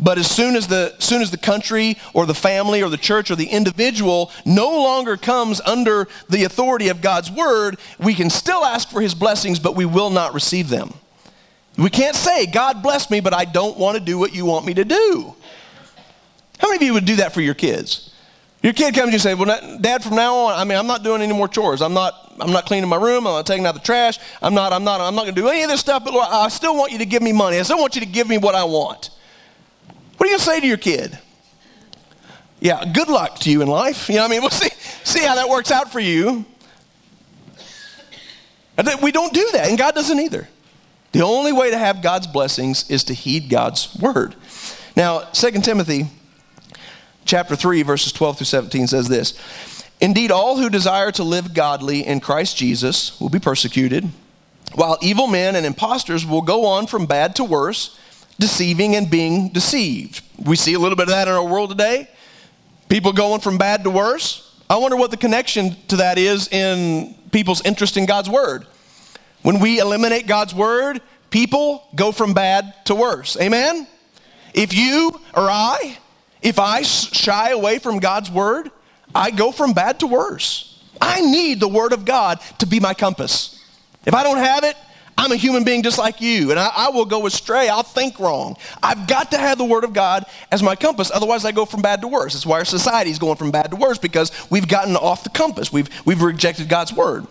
But 0.00 0.18
as 0.18 0.30
soon 0.30 0.54
as 0.54 0.68
the 0.68 0.94
soon 0.98 1.22
as 1.22 1.30
the 1.30 1.38
country 1.38 1.96
or 2.12 2.26
the 2.26 2.34
family 2.34 2.82
or 2.82 2.88
the 2.88 2.96
church 2.96 3.30
or 3.30 3.36
the 3.36 3.48
individual 3.48 4.30
no 4.44 4.68
longer 4.68 5.16
comes 5.16 5.60
under 5.60 6.08
the 6.28 6.44
authority 6.44 6.88
of 6.88 7.00
God's 7.00 7.30
word, 7.30 7.78
we 7.98 8.14
can 8.14 8.30
still 8.30 8.64
ask 8.64 8.90
for 8.90 9.00
his 9.00 9.14
blessings, 9.14 9.58
but 9.58 9.74
we 9.74 9.84
will 9.84 10.10
not 10.10 10.34
receive 10.34 10.68
them. 10.68 10.94
We 11.76 11.90
can't 11.90 12.16
say, 12.16 12.46
God 12.46 12.82
bless 12.82 13.10
me, 13.10 13.20
but 13.20 13.32
I 13.32 13.44
don't 13.44 13.78
want 13.78 13.96
to 13.96 14.04
do 14.04 14.18
what 14.18 14.34
you 14.34 14.44
want 14.44 14.66
me 14.66 14.74
to 14.74 14.84
do. 14.84 15.34
How 16.58 16.68
many 16.68 16.76
of 16.76 16.82
you 16.82 16.92
would 16.94 17.04
do 17.04 17.16
that 17.16 17.32
for 17.32 17.40
your 17.40 17.54
kids? 17.54 18.07
Your 18.62 18.72
kid 18.72 18.94
comes 18.94 19.06
to 19.06 19.10
you 19.10 19.14
and 19.14 19.22
say, 19.22 19.34
Well, 19.34 19.78
Dad, 19.80 20.02
from 20.02 20.16
now 20.16 20.34
on, 20.34 20.58
I 20.58 20.64
mean, 20.64 20.76
I'm 20.76 20.86
not 20.86 21.04
doing 21.04 21.22
any 21.22 21.32
more 21.32 21.46
chores. 21.46 21.80
I'm 21.80 21.94
not, 21.94 22.34
I'm 22.40 22.50
not 22.50 22.66
cleaning 22.66 22.88
my 22.88 22.96
room. 22.96 23.26
I'm 23.26 23.34
not 23.34 23.46
taking 23.46 23.66
out 23.66 23.74
the 23.74 23.80
trash. 23.80 24.18
I'm 24.42 24.54
not, 24.54 24.72
I'm 24.72 24.82
not, 24.84 25.00
I'm 25.00 25.14
not 25.14 25.22
going 25.22 25.34
to 25.34 25.40
do 25.40 25.48
any 25.48 25.62
of 25.62 25.70
this 25.70 25.80
stuff, 25.80 26.04
but 26.04 26.12
Lord, 26.12 26.26
I 26.28 26.48
still 26.48 26.76
want 26.76 26.90
you 26.90 26.98
to 26.98 27.06
give 27.06 27.22
me 27.22 27.32
money. 27.32 27.58
I 27.58 27.62
still 27.62 27.78
want 27.78 27.94
you 27.94 28.00
to 28.00 28.06
give 28.06 28.28
me 28.28 28.36
what 28.38 28.54
I 28.54 28.64
want. 28.64 29.10
What 30.16 30.28
are 30.28 30.32
you 30.32 30.38
say 30.40 30.60
to 30.60 30.66
your 30.66 30.76
kid? 30.76 31.16
Yeah, 32.60 32.84
good 32.92 33.08
luck 33.08 33.38
to 33.40 33.50
you 33.50 33.62
in 33.62 33.68
life. 33.68 34.08
You 34.08 34.16
know, 34.16 34.24
I 34.24 34.28
mean, 34.28 34.40
we'll 34.40 34.50
see, 34.50 34.70
see 35.04 35.24
how 35.24 35.36
that 35.36 35.48
works 35.48 35.70
out 35.70 35.92
for 35.92 36.00
you. 36.00 36.44
We 39.02 39.12
don't 39.12 39.32
do 39.32 39.48
that, 39.52 39.68
and 39.68 39.78
God 39.78 39.94
doesn't 39.94 40.18
either. 40.18 40.48
The 41.12 41.22
only 41.22 41.52
way 41.52 41.70
to 41.70 41.78
have 41.78 42.02
God's 42.02 42.26
blessings 42.26 42.88
is 42.90 43.04
to 43.04 43.14
heed 43.14 43.48
God's 43.48 43.96
word. 43.98 44.34
Now, 44.96 45.20
2 45.20 45.50
Timothy 45.62 46.06
chapter 47.28 47.54
3, 47.54 47.82
verses 47.82 48.10
12 48.10 48.38
through 48.38 48.46
17 48.46 48.88
says 48.88 49.08
this 49.08 49.38
Indeed, 50.00 50.32
all 50.32 50.56
who 50.56 50.68
desire 50.70 51.12
to 51.12 51.22
live 51.22 51.54
godly 51.54 52.04
in 52.04 52.20
Christ 52.20 52.56
Jesus 52.56 53.20
will 53.20 53.28
be 53.28 53.38
persecuted, 53.38 54.08
while 54.74 54.98
evil 55.00 55.28
men 55.28 55.54
and 55.54 55.64
impostors 55.64 56.26
will 56.26 56.42
go 56.42 56.66
on 56.66 56.86
from 56.86 57.06
bad 57.06 57.36
to 57.36 57.44
worse 57.44 57.96
deceiving 58.38 58.94
and 58.94 59.10
being 59.10 59.48
deceived. 59.48 60.22
We 60.44 60.56
see 60.56 60.74
a 60.74 60.78
little 60.78 60.96
bit 60.96 61.04
of 61.04 61.08
that 61.08 61.28
in 61.28 61.34
our 61.34 61.44
world 61.44 61.70
today. 61.70 62.08
People 62.88 63.12
going 63.12 63.40
from 63.40 63.58
bad 63.58 63.84
to 63.84 63.90
worse. 63.90 64.56
I 64.70 64.76
wonder 64.76 64.96
what 64.96 65.10
the 65.10 65.16
connection 65.16 65.76
to 65.88 65.96
that 65.96 66.18
is 66.18 66.48
in 66.48 67.16
people's 67.32 67.64
interest 67.64 67.96
in 67.96 68.06
God's 68.06 68.30
word. 68.30 68.66
When 69.42 69.60
we 69.60 69.80
eliminate 69.80 70.26
God's 70.26 70.54
word, 70.54 71.00
people 71.30 71.88
go 71.94 72.12
from 72.12 72.32
bad 72.32 72.74
to 72.86 72.94
worse. 72.94 73.36
Amen? 73.40 73.86
If 74.54 74.72
you 74.72 75.20
or 75.34 75.50
I, 75.50 75.98
if 76.42 76.58
I 76.58 76.82
shy 76.82 77.50
away 77.50 77.78
from 77.78 77.98
God's 77.98 78.30
word, 78.30 78.70
I 79.14 79.30
go 79.30 79.52
from 79.52 79.72
bad 79.72 80.00
to 80.00 80.06
worse. 80.06 80.82
I 81.00 81.20
need 81.20 81.60
the 81.60 81.68
word 81.68 81.92
of 81.92 82.04
God 82.04 82.40
to 82.58 82.66
be 82.66 82.80
my 82.80 82.94
compass. 82.94 83.62
If 84.04 84.14
I 84.14 84.22
don't 84.22 84.38
have 84.38 84.64
it, 84.64 84.76
I'm 85.18 85.32
a 85.32 85.36
human 85.36 85.64
being 85.64 85.82
just 85.82 85.98
like 85.98 86.20
you, 86.20 86.52
and 86.52 86.60
I, 86.60 86.70
I, 86.76 86.90
will 86.90 87.04
go 87.04 87.26
astray. 87.26 87.68
I'll 87.68 87.82
think 87.82 88.20
wrong. 88.20 88.56
I've 88.80 89.08
got 89.08 89.32
to 89.32 89.38
have 89.38 89.58
the 89.58 89.64
Word 89.64 89.82
of 89.82 89.92
God 89.92 90.24
as 90.52 90.62
my 90.62 90.76
compass, 90.76 91.10
otherwise, 91.12 91.44
I 91.44 91.50
go 91.50 91.64
from 91.64 91.82
bad 91.82 92.02
to 92.02 92.06
worse. 92.06 92.34
That's 92.34 92.46
why 92.46 92.58
our 92.58 92.64
society 92.64 93.10
is 93.10 93.18
going 93.18 93.34
from 93.34 93.50
bad 93.50 93.72
to 93.72 93.76
worse 93.76 93.98
because 93.98 94.30
we've 94.48 94.68
gotten 94.68 94.94
off 94.94 95.24
the 95.24 95.30
compass. 95.30 95.72
We've, 95.72 95.88
we've 96.06 96.22
rejected 96.22 96.68
God's 96.68 96.92
Word. 96.92 97.26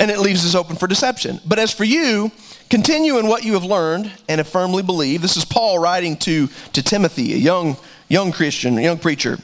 And 0.00 0.10
it 0.10 0.18
leaves 0.18 0.44
us 0.44 0.54
open 0.54 0.76
for 0.76 0.86
deception. 0.86 1.40
But 1.46 1.58
as 1.58 1.72
for 1.72 1.84
you, 1.84 2.30
continue 2.70 3.18
in 3.18 3.28
what 3.28 3.44
you 3.44 3.54
have 3.54 3.64
learned 3.64 4.10
and 4.28 4.38
have 4.38 4.48
firmly 4.48 4.82
believed. 4.82 5.22
This 5.22 5.36
is 5.36 5.44
Paul 5.44 5.78
writing 5.78 6.16
to, 6.18 6.48
to 6.72 6.82
Timothy, 6.82 7.34
a 7.34 7.36
young, 7.38 7.76
young 8.08 8.32
Christian, 8.32 8.78
a 8.78 8.82
young 8.82 8.98
preacher. 8.98 9.38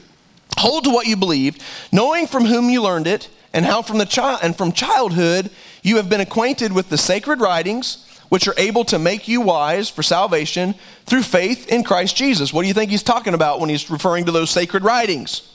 Hold 0.57 0.83
to 0.83 0.89
what 0.89 1.07
you 1.07 1.15
believed, 1.15 1.61
knowing 1.91 2.27
from 2.27 2.45
whom 2.45 2.69
you 2.69 2.81
learned 2.81 3.07
it, 3.07 3.29
and 3.53 3.65
how 3.65 3.81
from 3.81 3.97
the 3.97 4.05
child 4.05 4.39
and 4.43 4.55
from 4.55 4.71
childhood 4.71 5.49
you 5.81 5.97
have 5.97 6.09
been 6.09 6.21
acquainted 6.21 6.71
with 6.71 6.89
the 6.89 6.97
sacred 6.97 7.41
writings, 7.41 8.07
which 8.29 8.47
are 8.47 8.53
able 8.57 8.85
to 8.85 8.97
make 8.97 9.27
you 9.27 9.41
wise 9.41 9.89
for 9.89 10.03
salvation 10.03 10.73
through 11.05 11.23
faith 11.23 11.67
in 11.67 11.83
Christ 11.83 12.15
Jesus. 12.15 12.53
What 12.53 12.61
do 12.61 12.67
you 12.67 12.73
think 12.73 12.91
he's 12.91 13.03
talking 13.03 13.33
about 13.33 13.59
when 13.59 13.69
he's 13.69 13.89
referring 13.89 14.25
to 14.25 14.31
those 14.31 14.49
sacred 14.49 14.83
writings? 14.83 15.50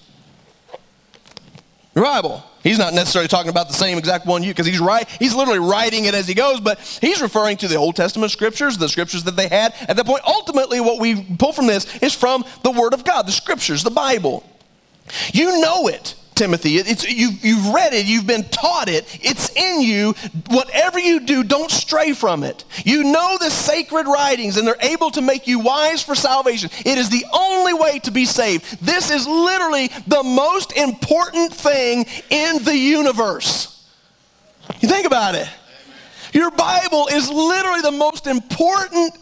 The 1.97 2.03
Bible. 2.03 2.45
He's 2.63 2.79
not 2.79 2.93
necessarily 2.93 3.27
talking 3.27 3.49
about 3.49 3.69
the 3.69 3.75
same 3.75 3.97
exact 3.97 4.27
one 4.27 4.43
you 4.43 4.51
because 4.51 4.67
he's 4.67 4.81
right. 4.81 5.09
He's 5.19 5.35
literally 5.35 5.61
writing 5.61 6.05
it 6.05 6.15
as 6.15 6.29
he 6.29 6.35
goes, 6.35 6.61
but 6.61 6.79
he's 7.01 7.23
referring 7.23 7.57
to 7.57 7.69
the 7.69 7.77
Old 7.77 7.97
Testament 7.97 8.31
scriptures, 8.31 8.77
the 8.77 8.87
scriptures 8.87 9.25
that 9.25 9.35
they 9.35 9.49
had 9.49 9.75
at 9.89 9.97
that 9.97 10.05
point. 10.05 10.21
Ultimately, 10.27 10.79
what 10.79 11.01
we 11.01 11.23
pull 11.39 11.55
from 11.55 11.67
this 11.67 11.97
is 12.03 12.13
from 12.13 12.45
the 12.63 12.71
Word 12.71 12.93
of 12.93 13.03
God, 13.03 13.27
the 13.27 13.33
scriptures, 13.33 13.83
the 13.83 13.91
Bible. 13.91 14.45
You 15.33 15.59
know 15.63 15.89
it. 15.89 16.15
Timothy. 16.37 16.77
It's, 16.77 17.11
you, 17.11 17.31
you've 17.41 17.75
read 17.75 17.95
it, 17.95 18.07
you've 18.07 18.27
been 18.27 18.45
taught 18.45 18.89
it, 18.89 19.19
it's 19.23 19.51
in 19.57 19.81
you. 19.81 20.13
Whatever 20.49 20.99
you 20.99 21.21
do, 21.21 21.43
don't 21.43 21.71
stray 21.71 22.13
from 22.13 22.45
it. 22.45 22.65
You 22.85 23.05
know 23.05 23.39
the 23.41 23.51
sacred 23.51 24.07
writings, 24.07 24.57
and 24.57 24.69
they're 24.69 24.77
able 24.81 25.11
to 25.13 25.23
make 25.23 25.47
you 25.47 25.59
wise 25.59 26.03
for 26.03 26.15
salvation. 26.15 26.71
It 26.85 26.99
is 26.99 27.11
the 27.11 27.25
only 27.33 27.75
way 27.75 27.99
to 28.01 28.11
be 28.11 28.27
saved. 28.27 28.81
This 28.85 29.11
is 29.11 29.27
literally 29.27 29.89
the 30.07 30.23
most 30.23 30.77
important 30.77 31.53
thing 31.53 32.07
in 32.31 32.63
the 32.63 32.77
universe. 32.77 33.73
You 34.81 34.89
think 34.89 35.07
about 35.07 35.35
it. 35.35 35.49
Your 36.33 36.51
Bible 36.51 37.09
is 37.11 37.31
literally 37.31 37.81
the 37.81 37.93
most 37.93 38.27
important 38.27 39.17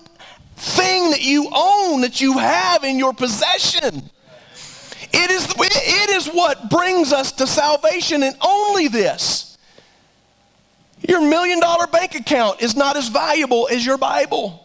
thing 0.56 1.10
that 1.10 1.22
you 1.22 1.48
own, 1.54 2.00
that 2.00 2.20
you 2.20 2.38
have 2.38 2.82
in 2.82 2.98
your 2.98 3.14
possession. 3.14 4.10
It 5.16 5.30
is, 5.30 5.46
it 5.56 6.10
is 6.10 6.26
what 6.26 6.68
brings 6.68 7.12
us 7.12 7.30
to 7.32 7.46
salvation 7.46 8.24
and 8.24 8.36
only 8.40 8.88
this. 8.88 9.56
Your 11.08 11.20
million 11.20 11.60
dollar 11.60 11.86
bank 11.86 12.16
account 12.16 12.60
is 12.62 12.74
not 12.74 12.96
as 12.96 13.08
valuable 13.08 13.68
as 13.70 13.86
your 13.86 13.96
Bible. 13.96 14.60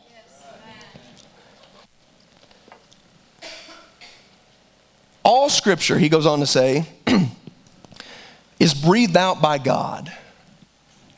All 5.23 5.49
scripture, 5.49 5.99
he 5.99 6.09
goes 6.09 6.25
on 6.25 6.39
to 6.39 6.47
say, 6.47 6.87
is 8.59 8.73
breathed 8.73 9.17
out 9.17 9.41
by 9.41 9.59
God. 9.59 10.11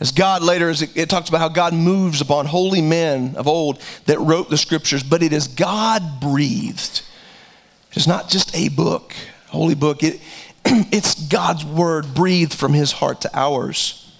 As 0.01 0.11
God 0.11 0.41
later, 0.41 0.69
as 0.69 0.81
it, 0.81 0.97
it, 0.97 1.09
talks 1.09 1.29
about 1.29 1.39
how 1.39 1.47
God 1.47 1.73
moves 1.73 2.19
upon 2.19 2.47
holy 2.47 2.81
men 2.81 3.35
of 3.37 3.47
old 3.47 3.81
that 4.07 4.19
wrote 4.19 4.49
the 4.49 4.57
scriptures, 4.57 5.03
but 5.03 5.23
it 5.23 5.31
is 5.31 5.47
God 5.47 6.19
breathed. 6.19 7.03
It's 7.93 8.07
not 8.07 8.29
just 8.29 8.55
a 8.55 8.69
book, 8.69 9.13
holy 9.47 9.75
book. 9.75 10.03
It, 10.03 10.21
it's 10.65 11.27
God's 11.27 11.65
word 11.65 12.13
breathed 12.13 12.53
from 12.53 12.73
his 12.73 12.91
heart 12.91 13.21
to 13.21 13.29
ours. 13.33 14.11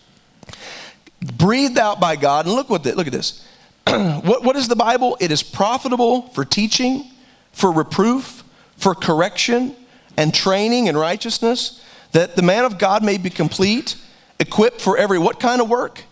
Breathed 1.38 1.78
out 1.78 2.00
by 2.00 2.16
God. 2.16 2.46
And 2.46 2.56
look 2.56 2.70
what 2.70 2.84
the, 2.84 2.96
look 2.96 3.08
at 3.08 3.14
this. 3.14 3.46
what, 3.86 4.44
what 4.44 4.56
is 4.56 4.68
the 4.68 4.76
Bible? 4.76 5.18
It 5.20 5.32
is 5.32 5.44
profitable 5.44 6.24
for 6.30 6.44
teaching, 6.44 7.10
for 7.52 7.72
reproof, 7.72 8.44
for 8.78 8.94
correction, 8.94 9.76
and 10.18 10.34
training 10.34 10.88
in 10.88 10.98
righteousness, 10.98 11.84
that 12.12 12.36
the 12.36 12.42
man 12.42 12.66
of 12.66 12.78
God 12.78 13.04
may 13.04 13.18
be 13.18 13.30
complete, 13.30 13.96
equipped 14.40 14.82
for 14.82 14.98
every 14.98 15.18
what 15.18 15.40
kind 15.40 15.62
of 15.62 15.70
work? 15.70 16.04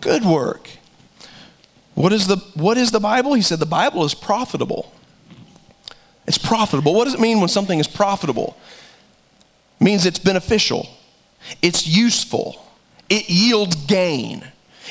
Good 0.00 0.24
work. 0.24 0.68
What 1.94 2.12
is 2.12 2.26
the, 2.26 2.36
what 2.54 2.76
is 2.76 2.90
the 2.90 3.00
Bible? 3.00 3.34
He 3.34 3.42
said 3.42 3.58
the 3.58 3.66
Bible 3.66 4.04
is 4.04 4.14
profitable. 4.14 4.92
It's 6.26 6.38
profitable. 6.38 6.94
What 6.94 7.04
does 7.04 7.14
it 7.14 7.20
mean 7.20 7.40
when 7.40 7.48
something 7.48 7.78
is 7.78 7.88
profitable? 7.88 8.56
It 9.80 9.84
means 9.84 10.06
it's 10.06 10.18
beneficial, 10.18 10.88
it's 11.60 11.86
useful, 11.86 12.64
it 13.08 13.28
yields 13.28 13.74
gain. 13.86 14.44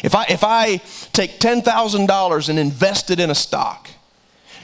If 0.04 0.16
I, 0.16 0.26
if 0.30 0.44
I 0.44 0.78
take 1.14 1.40
$10,000 1.40 2.50
and 2.50 2.60
invest 2.60 3.12
it 3.12 3.20
in 3.20 3.30
a 3.30 3.36
stock, 3.36 3.90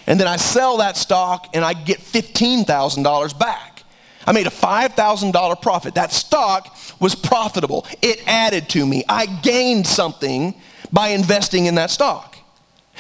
and 0.06 0.20
then 0.20 0.28
I 0.28 0.38
sell 0.38 0.78
that 0.78 0.98
stock 0.98 1.50
and 1.54 1.64
I 1.64 1.74
get 1.74 2.00
$15,000 2.00 3.40
back, 3.40 3.84
I 4.26 4.32
made 4.34 4.48
a 4.48 4.52
$5,000 4.52 5.62
profit. 5.62 5.96
That 5.96 6.12
stock 6.12 6.76
was 7.00 7.16
profitable. 7.16 7.86
It 8.02 8.22
added 8.28 8.68
to 8.70 8.86
me. 8.86 9.04
I 9.08 9.26
gained 9.26 9.88
something 9.88 10.54
by 10.92 11.10
investing 11.10 11.66
in 11.66 11.76
that 11.76 11.92
stock. 11.92 12.38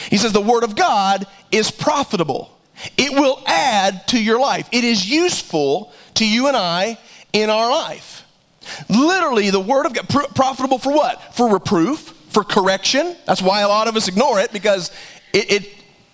He 0.10 0.18
says 0.18 0.32
the 0.32 0.42
Word 0.42 0.64
of 0.64 0.76
God 0.76 1.26
is 1.52 1.72
profitable. 1.72 2.57
It 2.98 3.12
will 3.12 3.42
add 3.46 4.08
to 4.10 4.22
your 4.22 4.40
life. 4.40 4.68
It 4.72 4.84
is 4.84 5.10
useful 5.10 5.92
to 6.16 6.28
you 6.28 6.48
and 6.48 6.56
I 6.56 6.98
in 7.34 7.50
our 7.50 7.70
life. 7.70 8.24
Literally, 8.90 9.50
the 9.50 9.60
Word 9.60 9.86
of 9.86 9.94
God, 9.94 10.08
profitable 10.36 10.78
for 10.78 10.94
what? 10.94 11.36
For 11.36 11.52
reproof, 11.52 12.14
for 12.30 12.44
correction. 12.44 13.16
That's 13.26 13.42
why 13.42 13.62
a 13.62 13.68
lot 13.68 13.88
of 13.88 13.96
us 13.96 14.08
ignore 14.08 14.40
it 14.40 14.52
because 14.52 14.92
it, 15.34 15.52
it, 15.52 15.64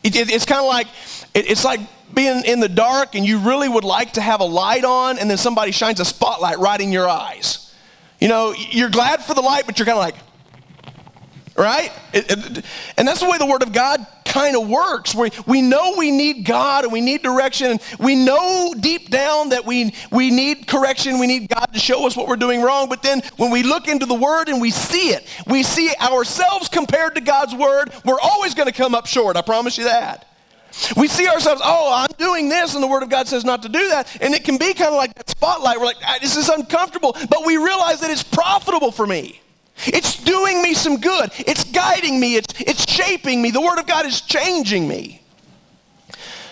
it 0.04 0.32
it's 0.32 0.46
kind 0.46 0.62
of 0.62 0.68
like, 0.68 0.88
it, 1.34 1.50
it's 1.50 1.66
like 1.66 1.80
being 2.14 2.44
in 2.46 2.60
the 2.60 2.70
dark 2.70 3.16
and 3.16 3.26
you 3.26 3.40
really 3.40 3.68
would 3.68 3.84
like 3.84 4.14
to 4.14 4.22
have 4.22 4.40
a 4.40 4.46
light 4.46 4.86
on 4.86 5.18
and 5.18 5.30
then 5.30 5.38
somebody 5.38 5.72
shines 5.72 6.00
a 6.00 6.06
spotlight 6.06 6.60
right 6.60 6.80
in 6.80 6.92
your 6.92 7.10
eyes. 7.10 7.74
You 8.20 8.28
know, 8.28 8.54
you're 8.54 8.90
glad 8.90 9.24
for 9.24 9.34
the 9.34 9.42
light, 9.42 9.66
but 9.66 9.80
you're 9.80 9.86
kind 9.86 9.98
of 9.98 10.04
like, 10.04 10.16
right? 11.56 11.92
And 12.98 13.08
that's 13.08 13.20
the 13.20 13.30
way 13.30 13.38
the 13.38 13.46
Word 13.46 13.64
of 13.64 13.74
God 13.74 14.06
kind 14.26 14.56
of 14.56 14.68
works. 14.68 15.14
We, 15.14 15.30
we 15.46 15.62
know 15.62 15.94
we 15.98 16.10
need 16.10 16.46
God 16.46 16.84
and 16.84 16.94
we 16.94 17.02
need 17.02 17.22
direction. 17.22 17.72
And 17.72 17.82
we 18.00 18.16
know 18.16 18.74
deep 18.80 19.10
down 19.10 19.50
that 19.50 19.66
we, 19.66 19.94
we 20.12 20.32
need 20.32 20.68
correction. 20.68 21.20
We 21.20 21.28
need 21.28 21.50
God 21.50 21.68
to 21.74 21.80
show 21.80 22.08
us 22.08 22.18
what 22.18 22.28
we're 22.28 22.36
doing 22.36 22.62
wrong. 22.62 22.90
But 22.90 23.04
then 23.04 23.22
when 23.38 23.52
we 23.52 23.62
look 23.62 23.88
into 23.88 24.06
the 24.06 24.16
Word 24.16 24.50
and 24.50 24.60
we 24.60 24.72
see 24.72 25.10
it, 25.10 25.28
we 25.46 25.62
see 25.62 25.94
ourselves 26.02 26.70
compared 26.70 27.16
to 27.16 27.22
God's 27.22 27.54
Word, 27.54 27.92
we're 28.04 28.20
always 28.20 28.56
going 28.56 28.68
to 28.68 28.74
come 28.74 28.96
up 28.96 29.06
short. 29.06 29.38
I 29.38 29.42
promise 29.42 29.78
you 29.78 29.84
that. 29.84 30.28
We 30.98 31.08
see 31.08 31.28
ourselves, 31.28 31.62
oh, 31.64 31.94
I'm 31.94 32.16
doing 32.18 32.50
this, 32.50 32.74
and 32.74 32.84
the 32.84 32.88
Word 32.88 33.04
of 33.04 33.10
God 33.10 33.28
says 33.28 33.46
not 33.46 33.62
to 33.62 33.70
do 33.70 33.90
that. 33.90 34.08
And 34.20 34.34
it 34.34 34.44
can 34.44 34.58
be 34.58 34.74
kind 34.74 34.90
of 34.90 34.96
like 34.96 35.14
that 35.14 35.30
spotlight. 35.30 35.78
We're 35.78 35.86
like, 35.86 35.98
ah, 36.04 36.18
this 36.20 36.36
is 36.36 36.50
uncomfortable. 36.50 37.16
But 37.30 37.46
we 37.46 37.58
realize 37.58 38.00
that 38.00 38.10
it's 38.10 38.24
profitable 38.24 38.92
for 38.92 39.06
me. 39.06 39.40
It's 39.86 40.22
doing 40.24 40.62
me 40.62 40.74
some 40.74 41.00
good. 41.00 41.32
It's 41.40 41.64
guiding 41.66 42.20
me. 42.20 42.36
It's, 42.36 42.54
it's 42.62 42.90
shaping 42.90 43.42
me. 43.42 43.52
The 43.52 43.62
Word 43.62 43.80
of 43.80 43.88
God 43.88 44.06
is 44.06 44.22
changing 44.22 44.88
me. 44.88 45.22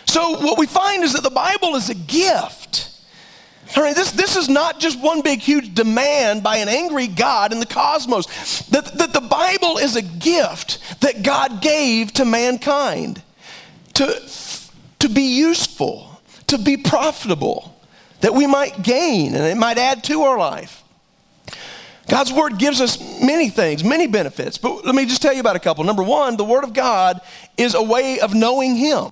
So, 0.05 0.39
what 0.39 0.57
we 0.57 0.67
find 0.67 1.03
is 1.03 1.13
that 1.13 1.23
the 1.23 1.29
Bible 1.29 1.75
is 1.75 1.89
a 1.89 1.95
gift. 1.95 2.89
All 3.77 3.83
right, 3.83 3.95
this, 3.95 4.11
this 4.11 4.35
is 4.35 4.49
not 4.49 4.79
just 4.79 4.99
one 4.99 5.21
big, 5.21 5.39
huge 5.39 5.73
demand 5.73 6.43
by 6.43 6.57
an 6.57 6.67
angry 6.67 7.07
God 7.07 7.53
in 7.53 7.59
the 7.59 7.65
cosmos. 7.65 8.25
That, 8.67 8.97
that 8.97 9.13
the 9.13 9.21
Bible 9.21 9.77
is 9.77 9.95
a 9.95 10.01
gift 10.01 11.01
that 11.01 11.23
God 11.23 11.61
gave 11.61 12.11
to 12.13 12.25
mankind 12.25 13.21
to, 13.93 14.21
to 14.99 15.09
be 15.09 15.37
useful, 15.37 16.21
to 16.47 16.57
be 16.57 16.75
profitable, 16.75 17.81
that 18.19 18.33
we 18.33 18.47
might 18.47 18.83
gain 18.83 19.35
and 19.35 19.45
it 19.45 19.57
might 19.57 19.77
add 19.77 20.03
to 20.05 20.23
our 20.23 20.37
life. 20.37 20.80
God's 22.09 22.33
Word 22.33 22.57
gives 22.57 22.81
us 22.81 22.99
many 23.21 23.49
things, 23.49 23.83
many 23.83 24.07
benefits, 24.07 24.57
but 24.57 24.85
let 24.85 24.95
me 24.95 25.05
just 25.05 25.21
tell 25.21 25.33
you 25.33 25.39
about 25.39 25.55
a 25.55 25.59
couple. 25.59 25.83
Number 25.83 26.03
one, 26.03 26.35
the 26.35 26.43
Word 26.43 26.63
of 26.63 26.73
God 26.73 27.21
is 27.57 27.73
a 27.73 27.83
way 27.83 28.19
of 28.19 28.33
knowing 28.33 28.75
Him. 28.75 29.11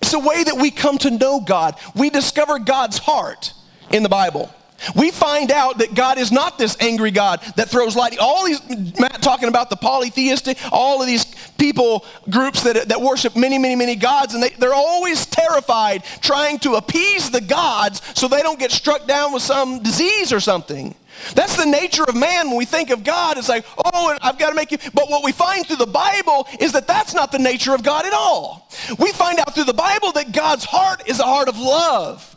It's 0.00 0.14
a 0.14 0.18
way 0.18 0.44
that 0.44 0.56
we 0.56 0.70
come 0.70 0.98
to 0.98 1.10
know 1.10 1.40
God. 1.40 1.74
We 1.94 2.10
discover 2.10 2.58
God's 2.58 2.98
heart 2.98 3.52
in 3.90 4.02
the 4.02 4.08
Bible. 4.08 4.52
We 4.94 5.10
find 5.10 5.50
out 5.50 5.78
that 5.78 5.94
God 5.94 6.18
is 6.18 6.30
not 6.30 6.56
this 6.56 6.76
angry 6.80 7.10
God 7.10 7.40
that 7.56 7.68
throws 7.68 7.96
lightning. 7.96 8.20
All 8.22 8.46
these, 8.46 8.60
Matt 8.98 9.20
talking 9.22 9.48
about 9.48 9.70
the 9.70 9.76
polytheistic, 9.76 10.56
all 10.70 11.00
of 11.00 11.08
these 11.08 11.24
people 11.58 12.04
groups 12.30 12.62
that, 12.62 12.88
that 12.88 13.00
worship 13.00 13.34
many, 13.34 13.58
many, 13.58 13.74
many 13.74 13.96
gods, 13.96 14.34
and 14.34 14.42
they, 14.42 14.50
they're 14.50 14.74
always 14.74 15.26
terrified 15.26 16.04
trying 16.20 16.60
to 16.60 16.74
appease 16.74 17.30
the 17.30 17.40
gods 17.40 18.02
so 18.14 18.28
they 18.28 18.42
don't 18.42 18.58
get 18.58 18.70
struck 18.70 19.06
down 19.06 19.32
with 19.32 19.42
some 19.42 19.82
disease 19.82 20.32
or 20.32 20.40
something. 20.40 20.94
That's 21.34 21.56
the 21.56 21.66
nature 21.66 22.04
of 22.04 22.14
man 22.14 22.48
when 22.48 22.56
we 22.56 22.64
think 22.64 22.90
of 22.90 23.04
God. 23.04 23.38
It's 23.38 23.48
like, 23.48 23.64
oh, 23.84 24.16
I've 24.22 24.38
got 24.38 24.50
to 24.50 24.54
make 24.54 24.72
you. 24.72 24.78
But 24.94 25.10
what 25.10 25.24
we 25.24 25.32
find 25.32 25.66
through 25.66 25.76
the 25.76 25.86
Bible 25.86 26.46
is 26.60 26.72
that 26.72 26.86
that's 26.86 27.14
not 27.14 27.32
the 27.32 27.38
nature 27.38 27.74
of 27.74 27.82
God 27.82 28.06
at 28.06 28.12
all. 28.12 28.70
We 28.98 29.12
find 29.12 29.38
out 29.38 29.54
through 29.54 29.64
the 29.64 29.74
Bible 29.74 30.12
that 30.12 30.32
God's 30.32 30.64
heart 30.64 31.08
is 31.08 31.20
a 31.20 31.24
heart 31.24 31.48
of 31.48 31.58
love. 31.58 32.36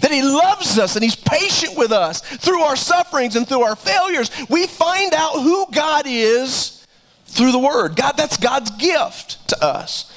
That 0.00 0.12
he 0.12 0.22
loves 0.22 0.78
us 0.78 0.96
and 0.96 1.02
he's 1.02 1.16
patient 1.16 1.76
with 1.76 1.92
us 1.92 2.20
through 2.20 2.60
our 2.60 2.76
sufferings 2.76 3.36
and 3.36 3.48
through 3.48 3.62
our 3.62 3.76
failures. 3.76 4.30
We 4.50 4.66
find 4.66 5.14
out 5.14 5.32
who 5.42 5.66
God 5.72 6.04
is 6.06 6.86
through 7.24 7.52
the 7.52 7.58
word. 7.58 7.96
God, 7.96 8.12
that's 8.16 8.36
God's 8.36 8.70
gift 8.72 9.48
to 9.48 9.64
us. 9.64 10.12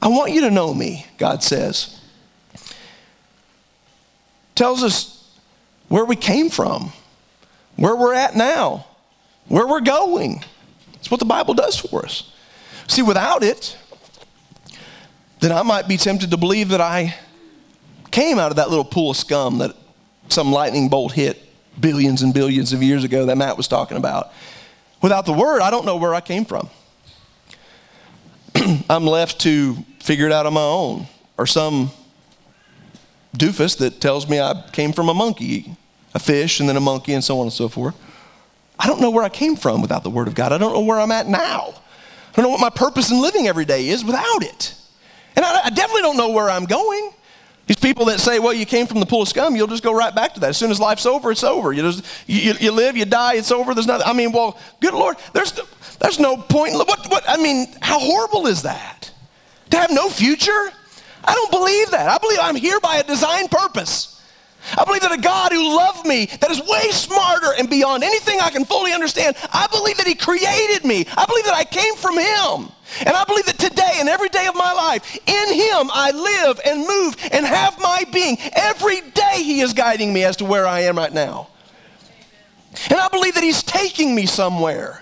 I 0.00 0.08
want 0.08 0.32
you 0.32 0.40
to 0.42 0.50
know 0.50 0.74
me, 0.74 1.06
God 1.18 1.42
says. 1.44 2.00
Tells 4.56 4.82
us 4.82 5.38
where 5.88 6.04
we 6.04 6.16
came 6.16 6.50
from 6.50 6.92
where 7.76 7.96
we're 7.96 8.14
at 8.14 8.36
now, 8.36 8.86
where 9.48 9.66
we're 9.66 9.80
going. 9.80 10.44
It's 10.94 11.10
what 11.10 11.20
the 11.20 11.26
Bible 11.26 11.54
does 11.54 11.76
for 11.76 12.04
us. 12.04 12.32
See, 12.86 13.02
without 13.02 13.42
it, 13.42 13.76
then 15.40 15.52
I 15.52 15.62
might 15.62 15.88
be 15.88 15.96
tempted 15.96 16.30
to 16.30 16.36
believe 16.36 16.68
that 16.68 16.80
I 16.80 17.14
came 18.10 18.38
out 18.38 18.50
of 18.50 18.56
that 18.56 18.70
little 18.70 18.84
pool 18.84 19.10
of 19.10 19.16
scum 19.16 19.58
that 19.58 19.74
some 20.28 20.52
lightning 20.52 20.88
bolt 20.88 21.12
hit 21.12 21.42
billions 21.80 22.22
and 22.22 22.32
billions 22.32 22.72
of 22.72 22.82
years 22.82 23.02
ago 23.04 23.26
that 23.26 23.36
Matt 23.36 23.56
was 23.56 23.66
talking 23.66 23.96
about. 23.96 24.32
Without 25.02 25.26
the 25.26 25.32
word, 25.32 25.60
I 25.60 25.70
don't 25.70 25.84
know 25.84 25.96
where 25.96 26.14
I 26.14 26.20
came 26.20 26.44
from. 26.44 26.68
I'm 28.88 29.06
left 29.06 29.40
to 29.40 29.74
figure 30.00 30.26
it 30.26 30.32
out 30.32 30.46
on 30.46 30.54
my 30.54 30.60
own, 30.60 31.06
or 31.38 31.46
some 31.46 31.90
doofus 33.36 33.78
that 33.78 34.00
tells 34.00 34.28
me 34.28 34.38
I 34.38 34.62
came 34.72 34.92
from 34.92 35.08
a 35.08 35.14
monkey 35.14 35.76
a 36.14 36.18
fish 36.18 36.60
and 36.60 36.68
then 36.68 36.76
a 36.76 36.80
monkey 36.80 37.14
and 37.14 37.22
so 37.22 37.38
on 37.38 37.46
and 37.46 37.52
so 37.52 37.68
forth. 37.68 37.94
I 38.78 38.86
don't 38.86 39.00
know 39.00 39.10
where 39.10 39.24
I 39.24 39.28
came 39.28 39.56
from 39.56 39.80
without 39.80 40.02
the 40.02 40.10
Word 40.10 40.28
of 40.28 40.34
God. 40.34 40.52
I 40.52 40.58
don't 40.58 40.72
know 40.72 40.80
where 40.80 40.98
I'm 40.98 41.12
at 41.12 41.28
now. 41.28 41.74
I 42.32 42.36
don't 42.36 42.44
know 42.44 42.50
what 42.50 42.60
my 42.60 42.70
purpose 42.70 43.10
in 43.10 43.20
living 43.20 43.46
every 43.46 43.64
day 43.64 43.88
is 43.88 44.04
without 44.04 44.42
it. 44.42 44.74
And 45.36 45.44
I, 45.44 45.66
I 45.66 45.70
definitely 45.70 46.02
don't 46.02 46.16
know 46.16 46.30
where 46.30 46.50
I'm 46.50 46.64
going. 46.64 47.12
These 47.66 47.78
people 47.78 48.06
that 48.06 48.18
say, 48.18 48.38
well, 48.38 48.52
you 48.52 48.66
came 48.66 48.86
from 48.86 49.00
the 49.00 49.06
pool 49.06 49.22
of 49.22 49.28
scum, 49.28 49.54
you'll 49.54 49.68
just 49.68 49.84
go 49.84 49.94
right 49.94 50.14
back 50.14 50.34
to 50.34 50.40
that. 50.40 50.50
As 50.50 50.56
soon 50.56 50.70
as 50.70 50.80
life's 50.80 51.06
over, 51.06 51.30
it's 51.30 51.44
over. 51.44 51.72
You, 51.72 51.82
just, 51.82 52.04
you, 52.26 52.54
you 52.60 52.72
live, 52.72 52.96
you 52.96 53.04
die, 53.04 53.34
it's 53.34 53.52
over. 53.52 53.72
There's 53.72 53.86
nothing. 53.86 54.06
I 54.06 54.12
mean, 54.12 54.32
well, 54.32 54.58
good 54.80 54.94
Lord, 54.94 55.16
there's, 55.32 55.52
there's 56.00 56.18
no 56.18 56.36
point. 56.36 56.74
What, 56.74 57.08
what, 57.08 57.24
I 57.28 57.36
mean, 57.36 57.68
how 57.80 58.00
horrible 58.00 58.46
is 58.46 58.62
that? 58.62 59.10
To 59.70 59.76
have 59.76 59.90
no 59.90 60.08
future? 60.08 60.70
I 61.24 61.34
don't 61.34 61.50
believe 61.52 61.90
that. 61.92 62.08
I 62.08 62.18
believe 62.18 62.38
I'm 62.42 62.56
here 62.56 62.80
by 62.80 62.96
a 62.96 63.04
design 63.04 63.48
purpose. 63.48 64.21
I 64.78 64.84
believe 64.84 65.02
that 65.02 65.12
a 65.12 65.20
God 65.20 65.52
who 65.52 65.76
loved 65.76 66.06
me, 66.06 66.26
that 66.40 66.50
is 66.50 66.60
way 66.60 66.90
smarter 66.90 67.52
and 67.58 67.68
beyond 67.68 68.04
anything 68.04 68.40
I 68.40 68.50
can 68.50 68.64
fully 68.64 68.92
understand, 68.92 69.36
I 69.52 69.66
believe 69.68 69.96
that 69.98 70.06
He 70.06 70.14
created 70.14 70.84
me. 70.84 71.04
I 71.16 71.26
believe 71.26 71.44
that 71.44 71.54
I 71.54 71.64
came 71.64 71.94
from 71.96 72.18
Him. 72.18 72.72
And 73.00 73.16
I 73.16 73.24
believe 73.24 73.46
that 73.46 73.58
today 73.58 73.94
and 73.96 74.08
every 74.08 74.28
day 74.28 74.46
of 74.46 74.54
my 74.54 74.72
life, 74.72 75.16
in 75.26 75.54
Him 75.54 75.90
I 75.92 76.10
live 76.12 76.60
and 76.64 76.86
move 76.86 77.16
and 77.32 77.46
have 77.46 77.78
my 77.80 78.04
being. 78.12 78.38
Every 78.52 79.00
day 79.00 79.42
He 79.42 79.60
is 79.60 79.72
guiding 79.72 80.12
me 80.12 80.24
as 80.24 80.36
to 80.38 80.44
where 80.44 80.66
I 80.66 80.80
am 80.80 80.96
right 80.96 81.12
now. 81.12 81.48
And 82.90 82.98
I 82.98 83.08
believe 83.08 83.34
that 83.34 83.42
He's 83.42 83.62
taking 83.62 84.14
me 84.14 84.26
somewhere. 84.26 85.01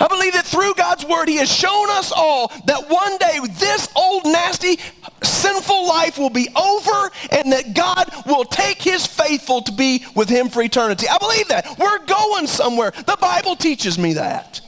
I 0.00 0.06
believe 0.08 0.34
that 0.34 0.44
through 0.44 0.74
God's 0.74 1.04
word, 1.04 1.28
He 1.28 1.36
has 1.36 1.50
shown 1.50 1.88
us 1.90 2.12
all 2.14 2.48
that 2.66 2.88
one 2.88 3.16
day 3.18 3.40
this 3.58 3.88
old, 3.96 4.24
nasty, 4.26 4.78
sinful 5.22 5.88
life 5.88 6.18
will 6.18 6.30
be 6.30 6.48
over 6.54 7.10
and 7.30 7.52
that 7.52 7.74
God 7.74 8.10
will 8.26 8.44
take 8.44 8.82
His 8.82 9.06
faithful 9.06 9.62
to 9.62 9.72
be 9.72 10.04
with 10.14 10.28
Him 10.28 10.48
for 10.48 10.62
eternity. 10.62 11.06
I 11.08 11.18
believe 11.18 11.48
that. 11.48 11.78
We're 11.78 12.04
going 12.04 12.46
somewhere. 12.46 12.90
The 12.90 13.16
Bible 13.20 13.56
teaches 13.56 13.98
me 13.98 14.14
that. 14.14 14.60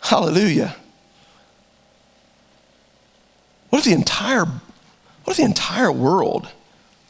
Hallelujah. 0.00 0.76
What 3.70 3.78
if 3.78 3.84
the 3.86 3.92
entire, 3.92 4.44
what 4.44 5.30
if 5.30 5.36
the 5.38 5.44
entire 5.44 5.90
world 5.90 6.48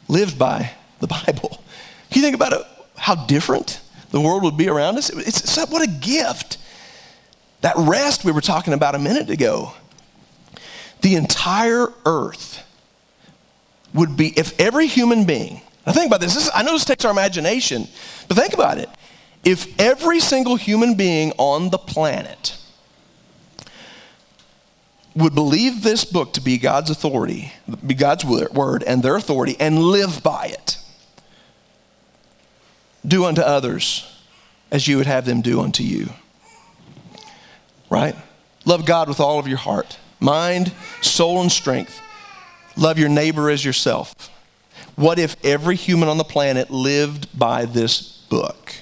lived 0.07 0.39
by 0.39 0.71
the 0.99 1.07
Bible? 1.07 1.61
Can 2.09 2.21
you 2.21 2.21
think 2.21 2.35
about 2.35 2.53
it, 2.53 2.61
how 2.95 3.15
different 3.25 3.81
the 4.15 4.21
world 4.21 4.43
would 4.43 4.55
be 4.55 4.69
around 4.69 4.97
us? 4.97 5.09
It's, 5.09 5.41
it's, 5.41 5.69
what 5.69 5.81
a 5.81 5.91
gift. 5.91 6.57
That 7.59 7.75
rest 7.75 8.23
we 8.23 8.31
were 8.31 8.39
talking 8.39 8.73
about 8.73 8.95
a 8.95 8.97
minute 8.97 9.29
ago. 9.29 9.73
The 11.01 11.15
entire 11.15 11.87
earth 12.05 12.63
would 13.93 14.15
be, 14.15 14.29
if 14.39 14.57
every 14.57 14.87
human 14.87 15.25
being, 15.25 15.59
now 15.85 15.91
think 15.91 16.07
about 16.07 16.21
this, 16.21 16.33
this 16.33 16.49
I 16.55 16.63
know 16.63 16.71
this 16.71 16.85
takes 16.85 17.03
our 17.03 17.11
imagination, 17.11 17.89
but 18.29 18.37
think 18.37 18.53
about 18.53 18.77
it. 18.77 18.87
If 19.43 19.77
every 19.77 20.21
single 20.21 20.55
human 20.55 20.95
being 20.95 21.33
on 21.37 21.69
the 21.69 21.77
planet 21.77 22.57
would 25.13 25.35
believe 25.35 25.83
this 25.83 26.05
book 26.05 26.31
to 26.33 26.41
be 26.41 26.57
God's 26.57 26.89
authority, 26.89 27.51
be 27.85 27.93
God's 27.93 28.23
word 28.23 28.81
and 28.83 29.03
their 29.03 29.17
authority, 29.17 29.57
and 29.59 29.77
live 29.77 30.23
by 30.23 30.45
it, 30.45 30.64
do 33.07 33.25
unto 33.25 33.41
others 33.41 34.11
as 34.71 34.87
you 34.87 34.97
would 34.97 35.05
have 35.05 35.25
them 35.25 35.41
do 35.41 35.61
unto 35.61 35.83
you. 35.83 36.09
Right? 37.89 38.15
Love 38.65 38.85
God 38.85 39.07
with 39.07 39.19
all 39.19 39.39
of 39.39 39.47
your 39.47 39.57
heart, 39.57 39.97
mind, 40.19 40.71
soul, 41.01 41.41
and 41.41 41.51
strength. 41.51 42.01
Love 42.75 42.97
your 42.97 43.09
neighbor 43.09 43.49
as 43.49 43.63
yourself. 43.63 44.13
What 44.95 45.19
if 45.19 45.35
every 45.45 45.75
human 45.75 46.09
on 46.09 46.17
the 46.17 46.23
planet 46.23 46.71
lived 46.71 47.37
by 47.37 47.65
this 47.65 48.01
book? 48.01 48.75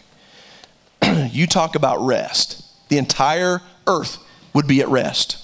you 1.32 1.48
talk 1.48 1.76
about 1.76 2.00
rest. 2.06 2.64
The 2.90 2.98
entire 2.98 3.62
earth 3.88 4.20
would 4.54 4.68
be 4.68 4.82
at 4.82 4.88
rest. 4.88 5.38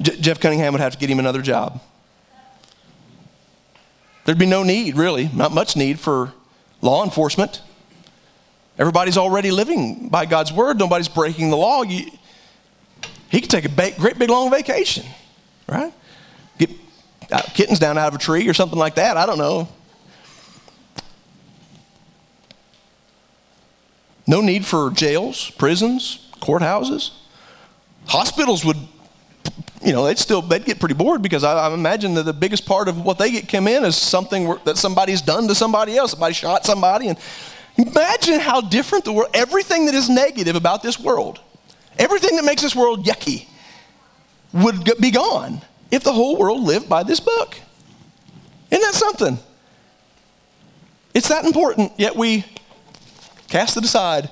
J- 0.00 0.18
Jeff 0.20 0.40
Cunningham 0.40 0.72
would 0.72 0.80
have 0.80 0.92
to 0.92 0.98
get 0.98 1.10
him 1.10 1.18
another 1.18 1.42
job. 1.42 1.80
There'd 4.24 4.38
be 4.38 4.46
no 4.46 4.62
need, 4.62 4.96
really, 4.96 5.28
not 5.34 5.52
much 5.52 5.76
need 5.76 5.98
for 5.98 6.32
law 6.80 7.04
enforcement. 7.04 7.62
Everybody's 8.78 9.18
already 9.18 9.50
living 9.50 10.08
by 10.08 10.26
God's 10.26 10.52
word. 10.52 10.78
Nobody's 10.78 11.08
breaking 11.08 11.50
the 11.50 11.56
law. 11.56 11.82
You, 11.82 12.10
he 13.28 13.40
could 13.40 13.50
take 13.50 13.64
a 13.64 13.68
ba- 13.68 13.92
great 13.98 14.18
big 14.18 14.30
long 14.30 14.50
vacation, 14.50 15.04
right? 15.68 15.92
Get 16.58 16.70
uh, 17.30 17.42
kittens 17.54 17.78
down 17.78 17.98
out 17.98 18.08
of 18.08 18.14
a 18.14 18.18
tree 18.18 18.48
or 18.48 18.54
something 18.54 18.78
like 18.78 18.94
that. 18.94 19.16
I 19.16 19.26
don't 19.26 19.38
know. 19.38 19.68
No 24.26 24.40
need 24.40 24.64
for 24.64 24.90
jails, 24.90 25.50
prisons, 25.50 26.30
courthouses. 26.40 27.10
Hospitals 28.06 28.64
would 28.64 28.78
you 29.82 29.92
know, 29.92 30.04
they'd 30.04 30.18
still 30.18 30.42
they'd 30.42 30.64
get 30.64 30.78
pretty 30.78 30.94
bored 30.94 31.22
because 31.22 31.42
I, 31.42 31.68
I, 31.68 31.72
imagine 31.72 32.14
that 32.14 32.24
the 32.24 32.34
biggest 32.34 32.66
part 32.66 32.88
of 32.88 33.02
what 33.02 33.18
they 33.18 33.30
get 33.30 33.48
come 33.48 33.66
in 33.66 33.84
is 33.84 33.96
something 33.96 34.56
that 34.64 34.76
somebody's 34.76 35.22
done 35.22 35.48
to 35.48 35.54
somebody 35.54 35.96
else. 35.96 36.10
Somebody 36.10 36.34
shot 36.34 36.66
somebody, 36.66 37.08
and 37.08 37.18
imagine 37.78 38.40
how 38.40 38.60
different 38.60 39.04
the 39.04 39.12
world. 39.12 39.30
Everything 39.32 39.86
that 39.86 39.94
is 39.94 40.10
negative 40.10 40.54
about 40.54 40.82
this 40.82 41.00
world, 41.00 41.40
everything 41.98 42.36
that 42.36 42.44
makes 42.44 42.60
this 42.60 42.76
world 42.76 43.06
yucky, 43.06 43.46
would 44.52 44.84
be 45.00 45.10
gone 45.10 45.62
if 45.90 46.04
the 46.04 46.12
whole 46.12 46.36
world 46.36 46.62
lived 46.62 46.88
by 46.88 47.02
this 47.02 47.20
book. 47.20 47.56
Isn't 48.70 48.82
that 48.82 48.94
something? 48.94 49.38
It's 51.14 51.28
that 51.28 51.44
important, 51.44 51.92
yet 51.96 52.14
we 52.14 52.44
cast 53.48 53.76
it 53.76 53.84
aside, 53.84 54.30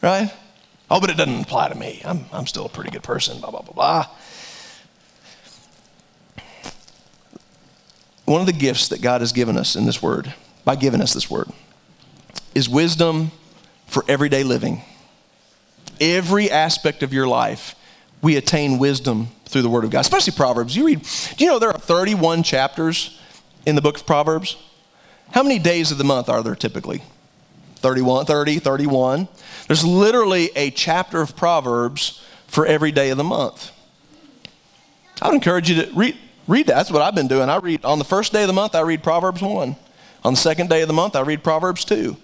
right? 0.00 0.32
Oh, 0.90 1.00
but 1.00 1.10
it 1.10 1.16
doesn't 1.16 1.42
apply 1.42 1.68
to 1.68 1.74
me. 1.74 2.00
I'm, 2.04 2.24
I'm 2.32 2.46
still 2.46 2.66
a 2.66 2.68
pretty 2.68 2.90
good 2.90 3.02
person, 3.02 3.38
blah, 3.40 3.50
blah, 3.50 3.62
blah, 3.62 3.74
blah. 3.74 4.06
One 8.30 8.40
of 8.40 8.46
the 8.46 8.52
gifts 8.52 8.86
that 8.90 9.02
God 9.02 9.22
has 9.22 9.32
given 9.32 9.56
us 9.56 9.74
in 9.74 9.86
this 9.86 10.00
word, 10.00 10.32
by 10.64 10.76
giving 10.76 11.00
us 11.00 11.12
this 11.12 11.28
word, 11.28 11.48
is 12.54 12.68
wisdom 12.68 13.32
for 13.88 14.04
everyday 14.06 14.44
living. 14.44 14.82
Every 16.00 16.48
aspect 16.48 17.02
of 17.02 17.12
your 17.12 17.26
life, 17.26 17.74
we 18.22 18.36
attain 18.36 18.78
wisdom 18.78 19.30
through 19.46 19.62
the 19.62 19.68
word 19.68 19.82
of 19.82 19.90
God, 19.90 20.02
especially 20.02 20.34
Proverbs. 20.34 20.76
You 20.76 20.86
read, 20.86 21.02
do 21.36 21.44
you 21.44 21.50
know 21.50 21.58
there 21.58 21.72
are 21.72 21.78
31 21.78 22.44
chapters 22.44 23.18
in 23.66 23.74
the 23.74 23.82
book 23.82 23.96
of 23.96 24.06
Proverbs? 24.06 24.56
How 25.32 25.42
many 25.42 25.58
days 25.58 25.90
of 25.90 25.98
the 25.98 26.04
month 26.04 26.28
are 26.28 26.44
there 26.44 26.54
typically? 26.54 27.02
31, 27.78 28.26
30, 28.26 28.60
31. 28.60 29.26
There's 29.66 29.84
literally 29.84 30.50
a 30.54 30.70
chapter 30.70 31.20
of 31.20 31.34
Proverbs 31.34 32.24
for 32.46 32.64
every 32.64 32.92
day 32.92 33.10
of 33.10 33.16
the 33.16 33.24
month. 33.24 33.72
I 35.20 35.26
would 35.26 35.34
encourage 35.34 35.68
you 35.68 35.82
to 35.82 35.92
read, 35.94 36.16
Read 36.50 36.66
that. 36.66 36.74
That's 36.74 36.90
what 36.90 37.00
I've 37.00 37.14
been 37.14 37.28
doing. 37.28 37.48
I 37.48 37.58
read 37.58 37.84
on 37.84 38.00
the 38.00 38.04
first 38.04 38.32
day 38.32 38.42
of 38.42 38.48
the 38.48 38.52
month, 38.52 38.74
I 38.74 38.80
read 38.80 39.04
Proverbs 39.04 39.40
1. 39.40 39.76
On 40.24 40.32
the 40.32 40.36
second 40.36 40.68
day 40.68 40.82
of 40.82 40.88
the 40.88 40.94
month, 40.94 41.14
I 41.14 41.20
read 41.20 41.44
Proverbs 41.44 41.84
2. 41.84 42.16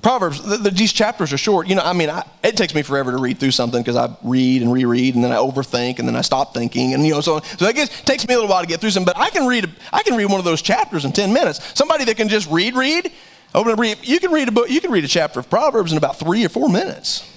Proverbs, 0.00 0.42
the, 0.42 0.56
the, 0.56 0.70
these 0.70 0.90
chapters 0.90 1.34
are 1.34 1.36
short. 1.38 1.66
You 1.66 1.74
know, 1.74 1.82
I 1.82 1.92
mean, 1.92 2.08
I, 2.08 2.26
it 2.42 2.56
takes 2.56 2.74
me 2.74 2.80
forever 2.80 3.10
to 3.10 3.18
read 3.18 3.38
through 3.38 3.50
something 3.50 3.82
because 3.82 3.96
I 3.96 4.16
read 4.22 4.62
and 4.62 4.72
reread 4.72 5.16
and 5.16 5.22
then 5.22 5.32
I 5.32 5.36
overthink 5.36 5.98
and 5.98 6.08
then 6.08 6.16
I 6.16 6.22
stop 6.22 6.54
thinking 6.54 6.94
and 6.94 7.04
you 7.04 7.12
know, 7.12 7.20
so 7.20 7.40
so 7.40 7.66
it 7.66 7.76
gets, 7.76 8.00
takes 8.02 8.26
me 8.26 8.32
a 8.32 8.38
little 8.38 8.50
while 8.50 8.62
to 8.62 8.66
get 8.66 8.80
through 8.80 8.90
some. 8.90 9.04
But 9.04 9.18
I 9.18 9.28
can 9.28 9.46
read, 9.46 9.70
I 9.92 10.02
can 10.02 10.16
read 10.16 10.30
one 10.30 10.38
of 10.38 10.46
those 10.46 10.62
chapters 10.62 11.04
in 11.04 11.12
ten 11.12 11.34
minutes. 11.34 11.60
Somebody 11.74 12.06
that 12.06 12.16
can 12.16 12.30
just 12.30 12.50
read, 12.50 12.74
read, 12.74 13.12
open 13.54 13.72
and 13.72 13.80
read. 13.80 13.98
You 14.02 14.18
can 14.18 14.32
read 14.32 14.48
a 14.48 14.52
book. 14.52 14.70
You 14.70 14.80
can 14.80 14.92
read 14.92 15.04
a 15.04 15.08
chapter 15.08 15.40
of 15.40 15.50
Proverbs 15.50 15.92
in 15.92 15.98
about 15.98 16.18
three 16.18 16.42
or 16.42 16.48
four 16.48 16.70
minutes. 16.70 17.30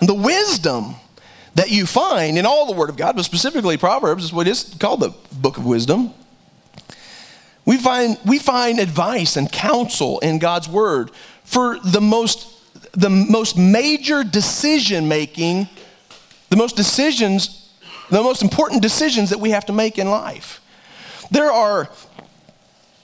And 0.00 0.08
the 0.08 0.14
wisdom 0.14 0.96
that 1.56 1.70
you 1.70 1.86
find 1.86 2.36
in 2.36 2.44
all 2.44 2.66
the 2.66 2.72
Word 2.72 2.90
of 2.90 2.98
God, 2.98 3.16
but 3.16 3.24
specifically 3.24 3.78
Proverbs 3.78 4.24
is 4.24 4.32
what 4.32 4.46
is 4.46 4.76
called 4.78 5.00
the 5.00 5.14
book 5.32 5.56
of 5.56 5.64
wisdom. 5.64 6.12
We 7.64 7.78
find, 7.78 8.18
we 8.26 8.38
find 8.38 8.78
advice 8.78 9.36
and 9.36 9.50
counsel 9.50 10.18
in 10.20 10.38
God's 10.38 10.68
Word 10.68 11.10
for 11.44 11.78
the 11.80 12.02
most, 12.02 12.46
the 12.92 13.08
most 13.08 13.56
major 13.56 14.22
decision 14.22 15.08
making, 15.08 15.66
the 16.50 16.56
most 16.56 16.76
decisions, 16.76 17.70
the 18.10 18.22
most 18.22 18.42
important 18.42 18.82
decisions 18.82 19.30
that 19.30 19.40
we 19.40 19.50
have 19.50 19.64
to 19.66 19.72
make 19.72 19.98
in 19.98 20.10
life. 20.10 20.60
There 21.30 21.50
are, 21.50 21.88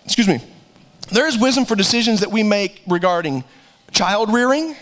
excuse 0.05 0.29
me, 0.29 0.41
there 1.11 1.27
is 1.27 1.39
wisdom 1.39 1.65
for 1.65 1.75
decisions 1.75 2.21
that 2.21 2.31
we 2.31 2.43
make 2.43 2.83
regarding 2.87 3.45
child 3.93 4.31
rearing 4.31 4.77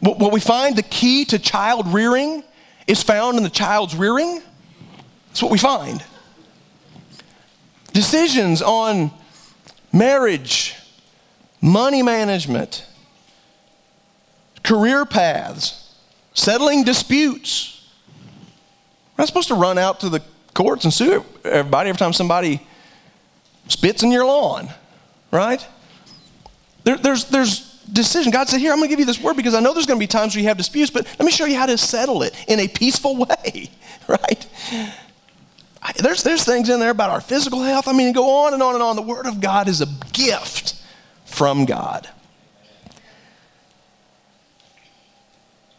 what 0.00 0.32
we 0.32 0.40
find 0.40 0.76
the 0.76 0.82
key 0.82 1.24
to 1.26 1.38
child 1.38 1.86
rearing 1.88 2.42
is 2.86 3.02
found 3.02 3.36
in 3.36 3.42
the 3.42 3.50
child's 3.50 3.94
rearing. 3.94 4.42
That's 5.28 5.42
what 5.42 5.52
we 5.52 5.58
find. 5.58 6.02
Decisions 7.92 8.62
on 8.62 9.10
marriage, 9.92 10.74
money 11.60 12.02
management, 12.02 12.86
career 14.62 15.04
paths, 15.04 15.94
settling 16.34 16.84
disputes. 16.84 17.88
We're 19.16 19.22
not 19.22 19.28
supposed 19.28 19.48
to 19.48 19.54
run 19.54 19.76
out 19.76 20.00
to 20.00 20.08
the 20.08 20.22
courts 20.54 20.84
and 20.84 20.92
sue 20.92 21.24
everybody 21.44 21.90
every 21.90 21.98
time 21.98 22.12
somebody 22.12 22.66
spits 23.68 24.02
in 24.02 24.10
your 24.10 24.24
lawn, 24.24 24.68
right? 25.30 25.64
There, 26.84 26.96
there's, 26.96 27.26
there's 27.26 27.69
decision. 27.92 28.32
God 28.32 28.48
said, 28.48 28.60
Here, 28.60 28.72
I'm 28.72 28.78
going 28.78 28.88
to 28.88 28.92
give 28.92 29.00
you 29.00 29.06
this 29.06 29.20
word 29.20 29.36
because 29.36 29.54
I 29.54 29.60
know 29.60 29.72
there's 29.72 29.86
going 29.86 29.98
to 29.98 30.02
be 30.02 30.06
times 30.06 30.34
where 30.34 30.42
you 30.42 30.48
have 30.48 30.56
disputes, 30.56 30.90
but 30.90 31.06
let 31.18 31.24
me 31.24 31.30
show 31.30 31.44
you 31.44 31.56
how 31.56 31.66
to 31.66 31.78
settle 31.78 32.22
it 32.22 32.34
in 32.48 32.60
a 32.60 32.68
peaceful 32.68 33.16
way, 33.26 33.70
right? 34.08 34.46
There's, 35.96 36.22
there's 36.22 36.44
things 36.44 36.68
in 36.68 36.78
there 36.78 36.90
about 36.90 37.10
our 37.10 37.20
physical 37.20 37.62
health. 37.62 37.88
I 37.88 37.92
mean, 37.92 38.12
go 38.12 38.44
on 38.44 38.54
and 38.54 38.62
on 38.62 38.74
and 38.74 38.82
on. 38.82 38.96
The 38.96 39.02
Word 39.02 39.26
of 39.26 39.40
God 39.40 39.68
is 39.68 39.80
a 39.80 39.86
gift 40.12 40.74
from 41.24 41.64
God. 41.64 42.08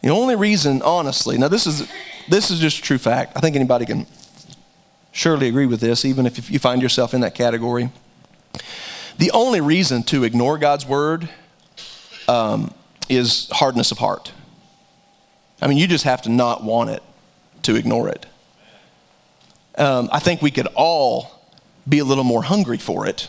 The 0.02 0.10
only 0.10 0.34
reason, 0.34 0.82
honestly, 0.82 1.38
now 1.38 1.46
this 1.46 1.66
is, 1.66 1.88
this 2.28 2.50
is 2.50 2.58
just 2.58 2.80
a 2.80 2.82
true 2.82 2.98
fact. 2.98 3.36
I 3.36 3.40
think 3.40 3.54
anybody 3.54 3.86
can 3.86 4.06
surely 5.12 5.46
agree 5.46 5.66
with 5.66 5.80
this, 5.80 6.04
even 6.04 6.26
if 6.26 6.50
you 6.50 6.58
find 6.58 6.82
yourself 6.82 7.14
in 7.14 7.20
that 7.20 7.36
category. 7.36 7.90
The 9.18 9.30
only 9.30 9.60
reason 9.60 10.02
to 10.04 10.24
ignore 10.24 10.58
God's 10.58 10.84
word 10.84 11.28
um, 12.32 12.72
is 13.08 13.48
hardness 13.52 13.92
of 13.92 13.98
heart. 13.98 14.32
I 15.60 15.66
mean, 15.66 15.76
you 15.76 15.86
just 15.86 16.04
have 16.04 16.22
to 16.22 16.30
not 16.30 16.64
want 16.64 16.90
it 16.90 17.02
to 17.62 17.76
ignore 17.76 18.08
it. 18.08 18.26
Um, 19.76 20.08
I 20.12 20.18
think 20.18 20.42
we 20.42 20.50
could 20.50 20.68
all 20.74 21.30
be 21.88 21.98
a 21.98 22.04
little 22.04 22.24
more 22.24 22.42
hungry 22.42 22.78
for 22.78 23.06
it. 23.06 23.28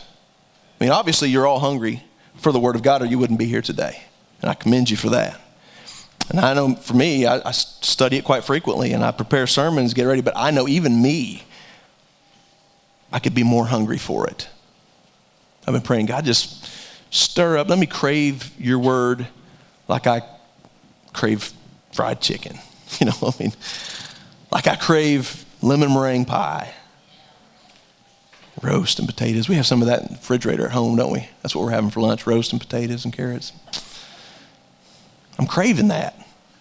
I 0.80 0.84
mean, 0.84 0.92
obviously, 0.92 1.28
you're 1.28 1.46
all 1.46 1.60
hungry 1.60 2.02
for 2.36 2.50
the 2.50 2.58
Word 2.58 2.76
of 2.76 2.82
God, 2.82 3.02
or 3.02 3.06
you 3.06 3.18
wouldn't 3.18 3.38
be 3.38 3.46
here 3.46 3.62
today. 3.62 4.02
And 4.40 4.50
I 4.50 4.54
commend 4.54 4.90
you 4.90 4.96
for 4.96 5.10
that. 5.10 5.40
And 6.30 6.40
I 6.40 6.54
know 6.54 6.74
for 6.74 6.94
me, 6.94 7.26
I, 7.26 7.48
I 7.48 7.52
study 7.52 8.16
it 8.16 8.24
quite 8.24 8.44
frequently 8.44 8.92
and 8.92 9.04
I 9.04 9.10
prepare 9.10 9.46
sermons, 9.46 9.92
get 9.92 10.04
ready, 10.04 10.22
but 10.22 10.32
I 10.34 10.50
know 10.50 10.66
even 10.66 11.02
me, 11.02 11.42
I 13.12 13.18
could 13.18 13.34
be 13.34 13.42
more 13.42 13.66
hungry 13.66 13.98
for 13.98 14.26
it. 14.26 14.48
I've 15.66 15.74
been 15.74 15.82
praying, 15.82 16.06
God, 16.06 16.24
just 16.24 16.63
stir 17.14 17.58
up, 17.58 17.68
let 17.68 17.78
me 17.78 17.86
crave 17.86 18.52
your 18.58 18.78
word 18.78 19.26
like 19.88 20.06
I 20.06 20.22
crave 21.12 21.52
fried 21.92 22.20
chicken. 22.20 22.58
You 23.00 23.06
know, 23.06 23.12
I 23.22 23.32
mean, 23.40 23.52
like 24.52 24.68
I 24.68 24.76
crave 24.76 25.44
lemon 25.60 25.92
meringue 25.92 26.26
pie, 26.26 26.72
roast 28.62 29.00
and 29.00 29.08
potatoes. 29.08 29.48
We 29.48 29.56
have 29.56 29.66
some 29.66 29.82
of 29.82 29.88
that 29.88 30.02
in 30.02 30.06
the 30.06 30.14
refrigerator 30.14 30.66
at 30.66 30.70
home, 30.70 30.94
don't 30.94 31.10
we? 31.10 31.28
That's 31.42 31.56
what 31.56 31.64
we're 31.64 31.72
having 31.72 31.90
for 31.90 32.00
lunch 32.00 32.24
roast 32.24 32.52
and 32.52 32.60
potatoes 32.60 33.04
and 33.04 33.12
carrots. 33.12 33.50
I'm 35.40 35.48
craving 35.48 35.88
that. 35.88 36.14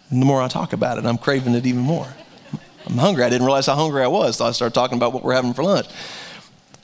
And 0.09 0.19
the 0.19 0.25
more 0.25 0.41
I 0.41 0.47
talk 0.47 0.73
about 0.73 0.97
it, 0.97 1.05
I'm 1.05 1.19
craving 1.19 1.53
it 1.53 1.67
even 1.67 1.81
more. 1.81 2.07
I'm 2.87 2.97
hungry. 2.97 3.23
I 3.23 3.29
didn't 3.29 3.45
realize 3.45 3.67
how 3.67 3.75
hungry 3.75 4.01
I 4.01 4.07
was, 4.07 4.37
so 4.37 4.45
I 4.45 4.53
started 4.53 4.73
talking 4.73 4.97
about 4.97 5.13
what 5.13 5.23
we're 5.23 5.35
having 5.35 5.53
for 5.53 5.63
lunch. 5.63 5.85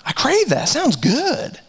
I 0.06 0.12
crave 0.12 0.50
that. 0.50 0.70
Sounds 0.70 0.96
good. 0.96 1.60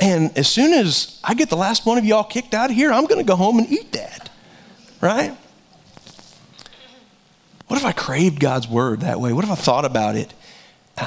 And 0.00 0.36
as 0.38 0.48
soon 0.48 0.72
as 0.72 1.20
I 1.24 1.34
get 1.34 1.50
the 1.50 1.56
last 1.56 1.84
one 1.84 1.98
of 1.98 2.04
y'all 2.04 2.24
kicked 2.24 2.54
out 2.54 2.70
of 2.70 2.76
here, 2.76 2.92
I'm 2.92 3.06
going 3.06 3.18
to 3.18 3.26
go 3.26 3.36
home 3.36 3.58
and 3.58 3.68
eat 3.70 3.92
that. 3.92 4.30
Right? 5.00 5.36
What 7.66 7.78
if 7.78 7.84
I 7.84 7.92
craved 7.92 8.40
God's 8.40 8.66
word 8.66 9.00
that 9.00 9.20
way? 9.20 9.32
What 9.32 9.44
if 9.44 9.50
I 9.50 9.54
thought 9.54 9.84
about 9.84 10.16
it 10.16 10.32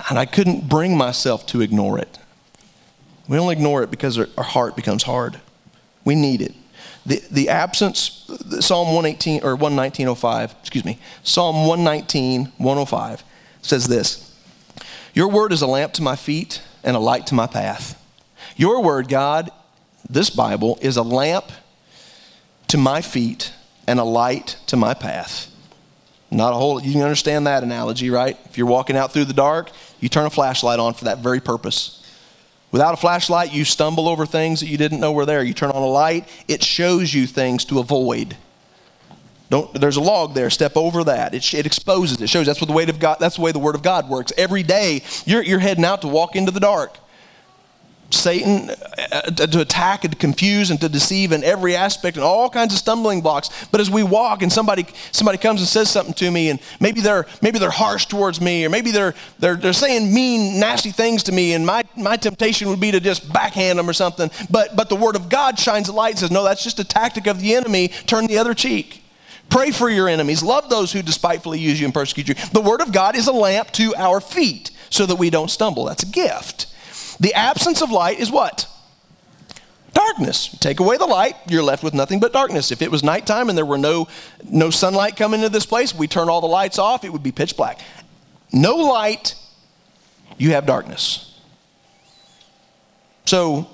and 0.10 0.20
I 0.20 0.26
couldn't 0.26 0.70
bring 0.70 0.96
myself 0.96 1.46
to 1.48 1.62
ignore 1.62 1.98
it? 1.98 2.20
We 3.28 3.38
only 3.38 3.54
ignore 3.54 3.82
it 3.84 3.90
because 3.90 4.18
our, 4.18 4.44
heart 4.44 4.76
becomes 4.76 5.04
hard. 5.04 5.40
We 6.04 6.16
need 6.16 6.42
it. 6.42 6.54
The, 7.06 7.22
the 7.32 7.50
absence, 7.50 8.30
Psalm 8.60 8.94
118 8.94 9.44
or 9.44 9.58
119.05, 9.58 10.60
excuse 10.60 10.86
me, 10.86 11.00
Psalm 11.24 11.68
119, 11.68 12.52
105 12.58 13.24
says 13.62 13.88
this 13.88 14.36
Your 15.14 15.30
word 15.30 15.52
is 15.52 15.62
a 15.62 15.68
lamp 15.68 15.94
to 15.94 16.02
my 16.02 16.16
feet 16.16 16.62
and 16.84 16.96
a 16.96 17.00
light 17.00 17.28
to 17.28 17.36
my 17.36 17.48
path. 17.48 18.01
Your 18.62 18.84
word, 18.84 19.10
God, 19.10 19.50
this 20.08 20.30
Bible, 20.30 20.78
is 20.84 20.96
a 20.96 21.02
lamp 21.02 21.46
to 22.68 22.78
my 22.78 23.02
feet 23.02 23.52
and 23.88 24.00
a 24.00 24.04
light 24.04 24.56
to 24.68 24.78
my 24.78 24.94
path. 24.94 25.52
Not 26.30 26.54
a 26.54 26.58
whole, 26.58 26.80
you 26.80 26.92
can 26.92 27.02
understand 27.02 27.48
that 27.48 27.64
analogy, 27.64 28.12
right? 28.12 28.38
If 28.46 28.60
you're 28.60 28.68
walking 28.68 28.96
out 28.96 29.14
through 29.14 29.26
the 29.26 29.34
dark, 29.34 29.72
you 30.00 30.10
turn 30.10 30.28
a 30.28 30.30
flashlight 30.30 30.78
on 30.78 30.94
for 30.94 31.06
that 31.06 31.18
very 31.18 31.40
purpose. 31.40 32.08
Without 32.72 32.94
a 32.94 32.98
flashlight, 32.98 33.52
you 33.52 33.66
stumble 33.66 34.08
over 34.08 34.28
things 34.28 34.60
that 34.60 34.68
you 34.68 34.78
didn't 34.78 35.00
know 35.00 35.12
were 35.12 35.26
there. 35.26 35.42
You 35.42 35.56
turn 35.56 35.72
on 35.72 35.82
a 35.82 35.88
light, 35.88 36.30
it 36.48 36.64
shows 36.64 37.12
you 37.12 37.26
things 37.26 37.66
to 37.66 37.80
avoid. 37.80 38.38
Don't, 39.50 39.74
there's 39.74 39.98
a 39.98 40.02
log 40.02 40.36
there. 40.36 40.52
Step 40.52 40.78
over 40.78 41.04
that. 41.06 41.34
It, 41.34 41.52
it 41.56 41.66
exposes. 41.66 42.22
It 42.22 42.30
shows. 42.30 42.46
That's 42.46 42.62
what 42.62 42.68
the 42.68 42.74
way 42.74 42.84
of 42.84 43.00
God. 43.00 43.18
That's 43.20 43.38
the 43.38 43.42
way 43.42 43.54
the 43.54 43.58
Word 43.58 43.74
of 43.74 43.82
God 43.82 44.08
works. 44.08 44.32
Every 44.38 44.62
day, 44.62 45.02
you're, 45.26 45.42
you're 45.42 45.58
heading 45.58 45.84
out 45.84 46.04
to 46.04 46.08
walk 46.08 46.36
into 46.36 46.52
the 46.52 46.60
dark. 46.60 47.00
Satan 48.14 48.70
uh, 49.12 49.22
to 49.32 49.62
attack 49.62 50.04
and 50.04 50.14
to 50.14 50.18
confuse 50.18 50.72
and 50.72 50.80
to 50.82 50.90
deceive 50.90 51.32
in 51.32 51.44
every 51.44 51.76
aspect 51.76 52.18
and 52.18 52.24
all 52.24 52.50
kinds 52.50 52.74
of 52.74 52.80
stumbling 52.80 53.22
blocks. 53.22 53.50
But 53.72 53.82
as 53.82 53.90
we 53.90 54.04
walk 54.04 54.42
and 54.42 54.52
somebody 54.52 54.86
somebody 55.12 55.38
comes 55.38 55.62
and 55.62 55.68
says 55.68 55.90
something 55.90 56.14
to 56.16 56.32
me 56.32 56.50
and 56.50 56.60
maybe 56.80 57.02
they're 57.02 57.26
maybe 57.42 57.60
they're 57.60 57.70
harsh 57.70 58.06
towards 58.06 58.42
me 58.42 58.66
or 58.66 58.70
maybe 58.70 58.92
they're 58.92 59.14
they're 59.40 59.56
they're 59.56 59.74
saying 59.74 60.14
mean 60.14 60.60
nasty 60.60 60.92
things 60.92 61.24
to 61.24 61.32
me 61.32 61.54
and 61.54 61.66
my 61.66 61.84
my 61.96 62.18
temptation 62.18 62.70
would 62.70 62.80
be 62.80 62.92
to 62.92 63.00
just 63.00 63.32
backhand 63.32 63.80
them 63.80 63.90
or 63.90 63.94
something. 63.94 64.30
But 64.50 64.76
but 64.76 64.90
the 64.90 64.96
word 64.96 65.16
of 65.16 65.30
God 65.30 65.58
shines 65.58 65.90
a 65.90 65.94
light 65.94 66.12
and 66.12 66.20
says 66.20 66.32
no 66.32 66.44
that's 66.44 66.64
just 66.64 66.80
a 66.80 66.84
tactic 66.84 67.28
of 67.28 67.42
the 67.42 67.56
enemy. 67.56 67.90
Turn 68.08 68.28
the 68.28 68.38
other 68.38 68.54
cheek. 68.54 69.04
Pray 69.50 69.72
for 69.72 69.90
your 69.90 70.08
enemies. 70.08 70.42
Love 70.42 70.70
those 70.70 70.94
who 70.94 71.02
despitefully 71.02 71.60
use 71.60 71.78
you 71.80 71.86
and 71.86 71.94
persecute 71.94 72.30
you. 72.30 72.36
The 72.54 72.62
word 72.62 72.82
of 72.82 72.94
God 72.94 73.18
is 73.18 73.28
a 73.28 73.34
lamp 73.34 73.72
to 73.72 73.94
our 73.96 74.22
feet 74.22 74.72
so 74.90 75.06
that 75.06 75.18
we 75.18 75.30
don't 75.30 75.52
stumble. 75.52 75.86
That's 75.86 76.04
a 76.04 76.08
gift. 76.08 76.68
The 77.22 77.36
absence 77.36 77.84
of 77.84 77.92
light 77.92 78.20
is 78.20 78.32
what? 78.32 78.68
Darkness. 79.94 80.58
Take 80.60 80.80
away 80.80 80.98
the 80.98 81.06
light, 81.06 81.36
you're 81.48 81.62
left 81.62 81.84
with 81.84 81.94
nothing 81.94 82.20
but 82.20 82.34
darkness. 82.34 82.72
If 82.72 82.82
it 82.82 82.90
was 82.90 83.04
nighttime 83.04 83.48
and 83.48 83.58
there 83.58 83.66
were 83.66 83.78
no, 83.78 84.08
no 84.44 84.72
sunlight 84.72 85.16
coming 85.16 85.42
into 85.42 85.50
this 85.50 85.68
place, 85.68 85.94
we 85.94 86.08
turn 86.08 86.30
all 86.30 86.42
the 86.42 86.48
lights 86.48 86.80
off, 86.80 87.06
it 87.06 87.14
would 87.14 87.22
be 87.22 87.32
pitch 87.32 87.56
black. 87.56 87.80
No 88.52 88.76
light, 88.76 89.36
you 90.40 90.54
have 90.54 90.66
darkness. 90.66 91.40
So 93.26 93.70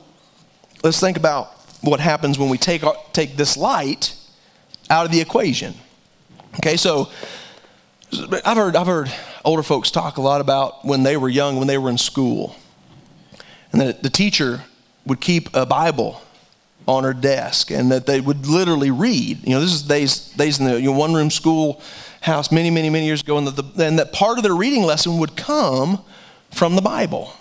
let's 0.84 1.00
think 1.00 1.16
about 1.16 1.48
what 1.80 2.02
happens 2.02 2.38
when 2.38 2.50
we 2.50 2.58
take, 2.58 2.84
our, 2.84 2.96
take 3.14 3.38
this 3.38 3.56
light 3.56 4.14
out 4.90 5.06
of 5.06 5.12
the 5.14 5.22
equation. 5.22 5.74
Okay, 6.56 6.76
so 6.76 7.10
I've 8.44 8.58
heard, 8.58 8.76
I've 8.76 8.88
heard 8.88 9.10
older 9.46 9.64
folks 9.64 9.90
talk 9.90 10.18
a 10.18 10.22
lot 10.22 10.42
about 10.42 10.84
when 10.84 11.04
they 11.04 11.16
were 11.16 11.30
young, 11.30 11.56
when 11.56 11.68
they 11.68 11.78
were 11.78 11.90
in 11.90 11.98
school 11.98 12.58
and 13.72 13.82
that 13.82 14.04
the 14.04 14.10
teacher 14.10 14.62
would 15.06 15.22
keep 15.22 15.54
a 15.56 15.66
Bible 15.66 16.22
on 16.88 17.04
her 17.04 17.14
desk 17.14 17.70
and 17.70 17.92
that 17.92 18.06
they 18.06 18.22
would 18.22 18.48
literally 18.48 18.92
read. 18.92 19.46
You 19.46 19.56
know, 19.56 19.62
this 19.62 19.74
is 19.74 19.82
days, 19.82 20.30
days 20.34 20.60
in 20.60 20.66
the 20.66 20.80
you 20.80 20.92
know, 20.92 20.98
one 20.98 21.14
room 21.14 21.30
school 21.30 21.82
house 22.22 22.52
many, 22.52 22.70
many, 22.70 22.90
many 22.90 23.06
years 23.06 23.22
ago, 23.22 23.38
and, 23.38 23.48
the, 23.48 23.84
and 23.84 24.00
that 24.00 24.14
part 24.14 24.38
of 24.38 24.44
their 24.44 24.56
reading 24.56 24.84
lesson 24.84 25.18
would 25.18 25.36
come 25.36 26.02
from 26.52 26.76
the 26.76 26.82
Bible. 26.82 27.34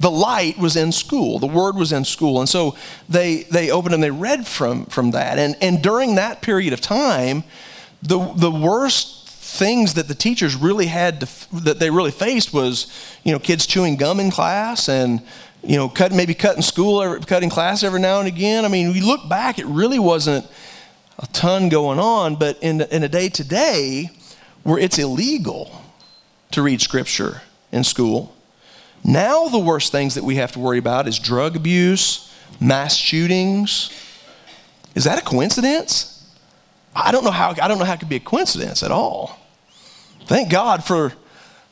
The 0.00 0.10
light 0.10 0.58
was 0.58 0.76
in 0.76 0.92
school, 0.92 1.38
the 1.38 1.46
word 1.46 1.76
was 1.76 1.92
in 1.92 2.04
school. 2.04 2.40
And 2.40 2.48
so 2.48 2.76
they, 3.08 3.44
they 3.44 3.70
opened 3.70 3.94
and 3.94 4.02
they 4.02 4.10
read 4.10 4.46
from, 4.46 4.86
from 4.86 5.12
that. 5.12 5.38
And, 5.38 5.56
and 5.60 5.82
during 5.82 6.16
that 6.16 6.42
period 6.42 6.72
of 6.72 6.80
time, 6.80 7.44
the, 8.02 8.18
the 8.36 8.50
worst 8.50 9.23
things 9.44 9.94
that 9.94 10.08
the 10.08 10.14
teachers 10.14 10.56
really 10.56 10.86
had 10.86 11.20
to, 11.20 11.54
that 11.62 11.78
they 11.78 11.90
really 11.90 12.10
faced 12.10 12.52
was, 12.52 12.86
you 13.22 13.32
know, 13.32 13.38
kids 13.38 13.66
chewing 13.66 13.96
gum 13.96 14.18
in 14.18 14.30
class 14.30 14.88
and, 14.88 15.20
you 15.62 15.76
know, 15.76 15.88
cut, 15.88 16.12
maybe 16.12 16.34
cutting 16.34 16.62
school, 16.62 17.20
cutting 17.20 17.50
class 17.50 17.82
every 17.82 18.00
now 18.00 18.18
and 18.18 18.26
again. 18.26 18.64
I 18.64 18.68
mean, 18.68 18.92
we 18.92 19.00
look 19.00 19.28
back, 19.28 19.58
it 19.58 19.66
really 19.66 19.98
wasn't 19.98 20.46
a 21.18 21.26
ton 21.28 21.68
going 21.68 21.98
on, 21.98 22.36
but 22.36 22.58
in, 22.62 22.80
in 22.80 23.02
a 23.02 23.08
day 23.08 23.28
to 23.28 23.44
day 23.44 24.10
where 24.62 24.78
it's 24.78 24.98
illegal 24.98 25.82
to 26.50 26.62
read 26.62 26.80
scripture 26.80 27.42
in 27.70 27.84
school, 27.84 28.34
now 29.04 29.48
the 29.48 29.58
worst 29.58 29.92
things 29.92 30.14
that 30.14 30.24
we 30.24 30.36
have 30.36 30.52
to 30.52 30.58
worry 30.58 30.78
about 30.78 31.06
is 31.06 31.18
drug 31.18 31.54
abuse, 31.54 32.34
mass 32.60 32.96
shootings. 32.96 33.90
Is 34.94 35.04
that 35.04 35.18
a 35.18 35.22
coincidence? 35.22 36.13
I 36.94 37.12
don't 37.12 37.24
know 37.24 37.30
how 37.30 37.50
I 37.60 37.68
don't 37.68 37.78
know 37.78 37.84
how 37.84 37.94
it 37.94 38.00
could 38.00 38.08
be 38.08 38.16
a 38.16 38.20
coincidence 38.20 38.82
at 38.82 38.90
all. 38.90 39.38
Thank 40.26 40.50
God 40.50 40.84
for 40.84 41.12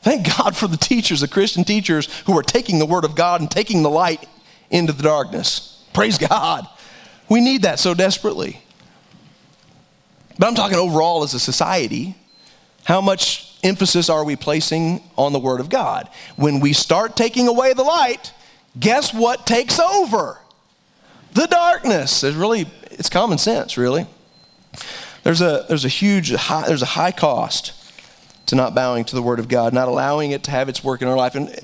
thank 0.01 0.27
God 0.37 0.55
for 0.55 0.67
the 0.67 0.77
teachers, 0.77 1.21
the 1.21 1.27
Christian 1.27 1.63
teachers 1.63 2.07
who 2.25 2.37
are 2.37 2.43
taking 2.43 2.79
the 2.79 2.85
word 2.85 3.05
of 3.05 3.15
God 3.15 3.41
and 3.41 3.49
taking 3.49 3.83
the 3.83 3.89
light 3.89 4.27
into 4.69 4.93
the 4.93 5.03
darkness. 5.03 5.85
Praise 5.93 6.17
God. 6.17 6.67
We 7.29 7.41
need 7.41 7.61
that 7.61 7.79
so 7.79 7.93
desperately. 7.93 8.59
But 10.37 10.47
I'm 10.47 10.55
talking 10.55 10.77
overall 10.77 11.23
as 11.23 11.33
a 11.33 11.39
society. 11.39 12.15
How 12.83 12.99
much 12.99 13.57
emphasis 13.63 14.09
are 14.09 14.25
we 14.25 14.35
placing 14.35 15.03
on 15.17 15.31
the 15.31 15.39
Word 15.39 15.59
of 15.61 15.69
God? 15.69 16.09
When 16.35 16.59
we 16.59 16.73
start 16.73 17.15
taking 17.15 17.47
away 17.47 17.73
the 17.73 17.83
light, 17.83 18.33
guess 18.77 19.13
what 19.13 19.45
takes 19.45 19.79
over? 19.79 20.37
The 21.33 21.47
darkness. 21.47 22.23
It's 22.23 22.35
really, 22.35 22.65
it's 22.91 23.09
common 23.09 23.37
sense, 23.37 23.77
really. 23.77 24.05
There's 25.23 25.41
a, 25.41 25.65
there's 25.67 25.85
a 25.85 25.89
huge, 25.89 26.33
high, 26.33 26.67
there's 26.67 26.81
a 26.81 26.87
high 26.87 27.11
cost 27.11 27.73
to 28.47 28.55
not 28.55 28.75
bowing 28.75 29.05
to 29.05 29.15
the 29.15 29.21
Word 29.21 29.39
of 29.39 29.47
God, 29.47 29.73
not 29.73 29.87
allowing 29.87 30.31
it 30.31 30.43
to 30.43 30.51
have 30.51 30.69
its 30.69 30.83
work 30.83 31.01
in 31.01 31.07
our 31.07 31.15
life. 31.15 31.35
And 31.35 31.57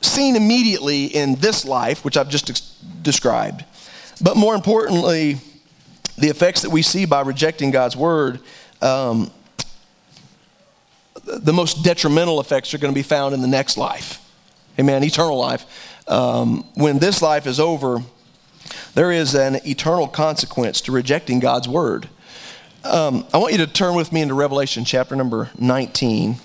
seen 0.00 0.36
immediately 0.36 1.06
in 1.06 1.34
this 1.36 1.64
life, 1.64 2.04
which 2.04 2.16
I've 2.16 2.28
just 2.28 2.50
ex- 2.50 2.78
described. 3.02 3.64
But 4.20 4.36
more 4.36 4.54
importantly, 4.54 5.38
the 6.16 6.28
effects 6.28 6.62
that 6.62 6.70
we 6.70 6.82
see 6.82 7.04
by 7.04 7.22
rejecting 7.22 7.70
God's 7.70 7.96
Word, 7.96 8.40
um, 8.80 9.30
the 11.24 11.52
most 11.52 11.82
detrimental 11.82 12.40
effects 12.40 12.74
are 12.74 12.78
going 12.78 12.92
to 12.92 12.98
be 12.98 13.02
found 13.02 13.34
in 13.34 13.40
the 13.40 13.48
next 13.48 13.76
life. 13.76 14.20
Amen. 14.78 15.02
Eternal 15.02 15.38
life. 15.38 15.64
Um, 16.06 16.64
when 16.74 16.98
this 16.98 17.22
life 17.22 17.46
is 17.46 17.58
over, 17.58 18.02
there 18.94 19.10
is 19.10 19.34
an 19.34 19.56
eternal 19.66 20.06
consequence 20.06 20.80
to 20.82 20.92
rejecting 20.92 21.40
God's 21.40 21.68
Word. 21.68 22.08
Um, 22.84 23.26
I 23.32 23.38
want 23.38 23.52
you 23.52 23.58
to 23.58 23.66
turn 23.66 23.94
with 23.94 24.12
me 24.12 24.20
into 24.20 24.34
Revelation 24.34 24.84
chapter 24.84 25.16
number 25.16 25.48
19. 25.58 26.36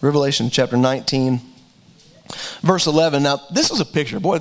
Revelation 0.00 0.48
chapter 0.48 0.78
19, 0.78 1.40
verse 2.62 2.86
11. 2.86 3.22
Now, 3.22 3.40
this 3.50 3.70
is 3.70 3.80
a 3.80 3.84
picture. 3.84 4.18
Boy, 4.18 4.38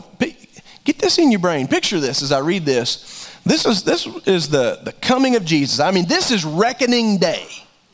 get 0.85 0.99
this 0.99 1.17
in 1.17 1.29
your 1.29 1.41
brain. 1.41 1.67
Picture 1.67 1.99
this 1.99 2.21
as 2.21 2.31
I 2.31 2.39
read 2.39 2.63
this. 2.63 3.29
This 3.45 3.65
is, 3.65 3.83
this 3.83 4.07
is 4.25 4.47
the, 4.47 4.79
the 4.83 4.93
coming 4.93 5.35
of 5.35 5.43
Jesus. 5.43 5.81
I 5.81 5.91
mean, 5.91 6.07
this 6.07 6.31
is 6.31 6.45
reckoning 6.45 7.17
day. 7.17 7.45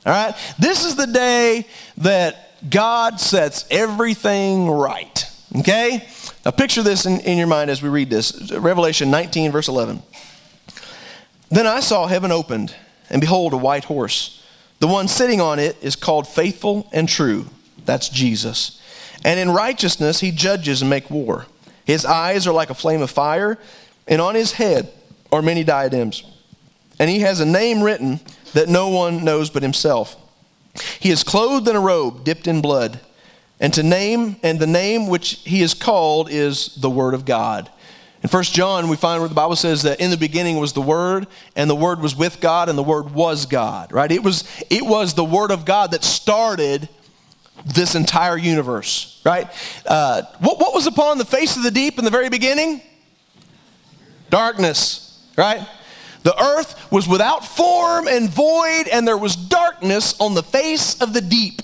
All 0.05 0.13
right? 0.13 0.35
This 0.59 0.85
is 0.85 0.95
the 0.95 1.07
day 1.07 1.65
that 1.97 2.50
God 2.69 3.19
sets 3.19 3.65
everything 3.71 4.69
right. 4.69 5.25
Okay? 5.57 6.07
Now, 6.45 6.51
picture 6.51 6.83
this 6.83 7.05
in, 7.05 7.19
in 7.21 7.37
your 7.37 7.47
mind 7.47 7.69
as 7.69 7.81
we 7.81 7.89
read 7.89 8.09
this 8.09 8.51
Revelation 8.51 9.11
19, 9.11 9.51
verse 9.51 9.67
11. 9.67 10.01
Then 11.49 11.67
I 11.67 11.81
saw 11.81 12.07
heaven 12.07 12.31
opened, 12.31 12.73
and 13.09 13.19
behold, 13.19 13.53
a 13.53 13.57
white 13.57 13.83
horse. 13.85 14.45
The 14.79 14.87
one 14.87 15.07
sitting 15.07 15.41
on 15.41 15.59
it 15.59 15.77
is 15.81 15.95
called 15.95 16.27
Faithful 16.27 16.87
and 16.91 17.07
True. 17.07 17.47
That's 17.85 18.09
Jesus. 18.09 18.81
And 19.23 19.39
in 19.39 19.51
righteousness 19.51 20.19
he 20.19 20.31
judges 20.31 20.81
and 20.81 20.89
make 20.89 21.09
war. 21.09 21.45
His 21.85 22.05
eyes 22.05 22.47
are 22.47 22.53
like 22.53 22.69
a 22.69 22.75
flame 22.75 23.01
of 23.01 23.11
fire, 23.11 23.57
and 24.07 24.21
on 24.21 24.35
his 24.35 24.53
head 24.53 24.91
are 25.31 25.41
many 25.41 25.63
diadems. 25.63 26.23
And 26.99 27.09
he 27.09 27.19
has 27.19 27.39
a 27.39 27.45
name 27.45 27.81
written 27.81 28.19
that 28.53 28.69
no 28.69 28.89
one 28.89 29.23
knows 29.23 29.49
but 29.49 29.63
himself. 29.63 30.15
He 30.99 31.11
is 31.11 31.23
clothed 31.23 31.67
in 31.67 31.75
a 31.75 31.79
robe 31.79 32.23
dipped 32.23 32.47
in 32.47 32.61
blood, 32.61 32.99
and 33.59 33.73
to 33.73 33.83
name 33.83 34.37
and 34.43 34.59
the 34.59 34.67
name 34.67 35.07
which 35.07 35.41
he 35.43 35.61
is 35.61 35.73
called 35.73 36.29
is 36.29 36.75
the 36.75 36.89
Word 36.89 37.13
of 37.13 37.25
God. 37.25 37.69
In 38.23 38.29
1 38.29 38.43
John, 38.43 38.87
we 38.87 38.95
find 38.95 39.19
where 39.19 39.29
the 39.29 39.35
Bible 39.35 39.55
says 39.55 39.81
that 39.81 39.99
in 39.99 40.11
the 40.11 40.17
beginning 40.17 40.57
was 40.57 40.73
the 40.73 40.81
Word, 40.81 41.25
and 41.55 41.69
the 41.69 41.75
Word 41.75 42.01
was 42.01 42.15
with 42.15 42.39
God, 42.39 42.69
and 42.69 42.77
the 42.77 42.83
Word 42.83 43.11
was 43.13 43.47
God, 43.47 43.91
right? 43.91 44.11
It 44.11 44.23
was, 44.23 44.43
it 44.69 44.85
was 44.85 45.15
the 45.15 45.25
Word 45.25 45.49
of 45.49 45.65
God 45.65 45.91
that 45.91 46.03
started 46.03 46.87
this 47.65 47.95
entire 47.95 48.37
universe, 48.37 49.19
right? 49.25 49.47
Uh, 49.87 50.21
what, 50.39 50.59
what 50.59 50.73
was 50.73 50.85
upon 50.85 51.17
the 51.17 51.25
face 51.25 51.57
of 51.57 51.63
the 51.63 51.71
deep 51.71 51.97
in 51.97 52.05
the 52.05 52.11
very 52.11 52.29
beginning? 52.29 52.81
Darkness, 54.29 55.19
right? 55.35 55.67
The 56.23 56.39
earth 56.39 56.91
was 56.91 57.07
without 57.07 57.45
form 57.45 58.07
and 58.07 58.29
void, 58.29 58.87
and 58.91 59.07
there 59.07 59.17
was 59.17 59.35
darkness 59.35 60.19
on 60.19 60.33
the 60.33 60.43
face 60.43 61.01
of 61.01 61.13
the 61.13 61.21
deep. 61.21 61.61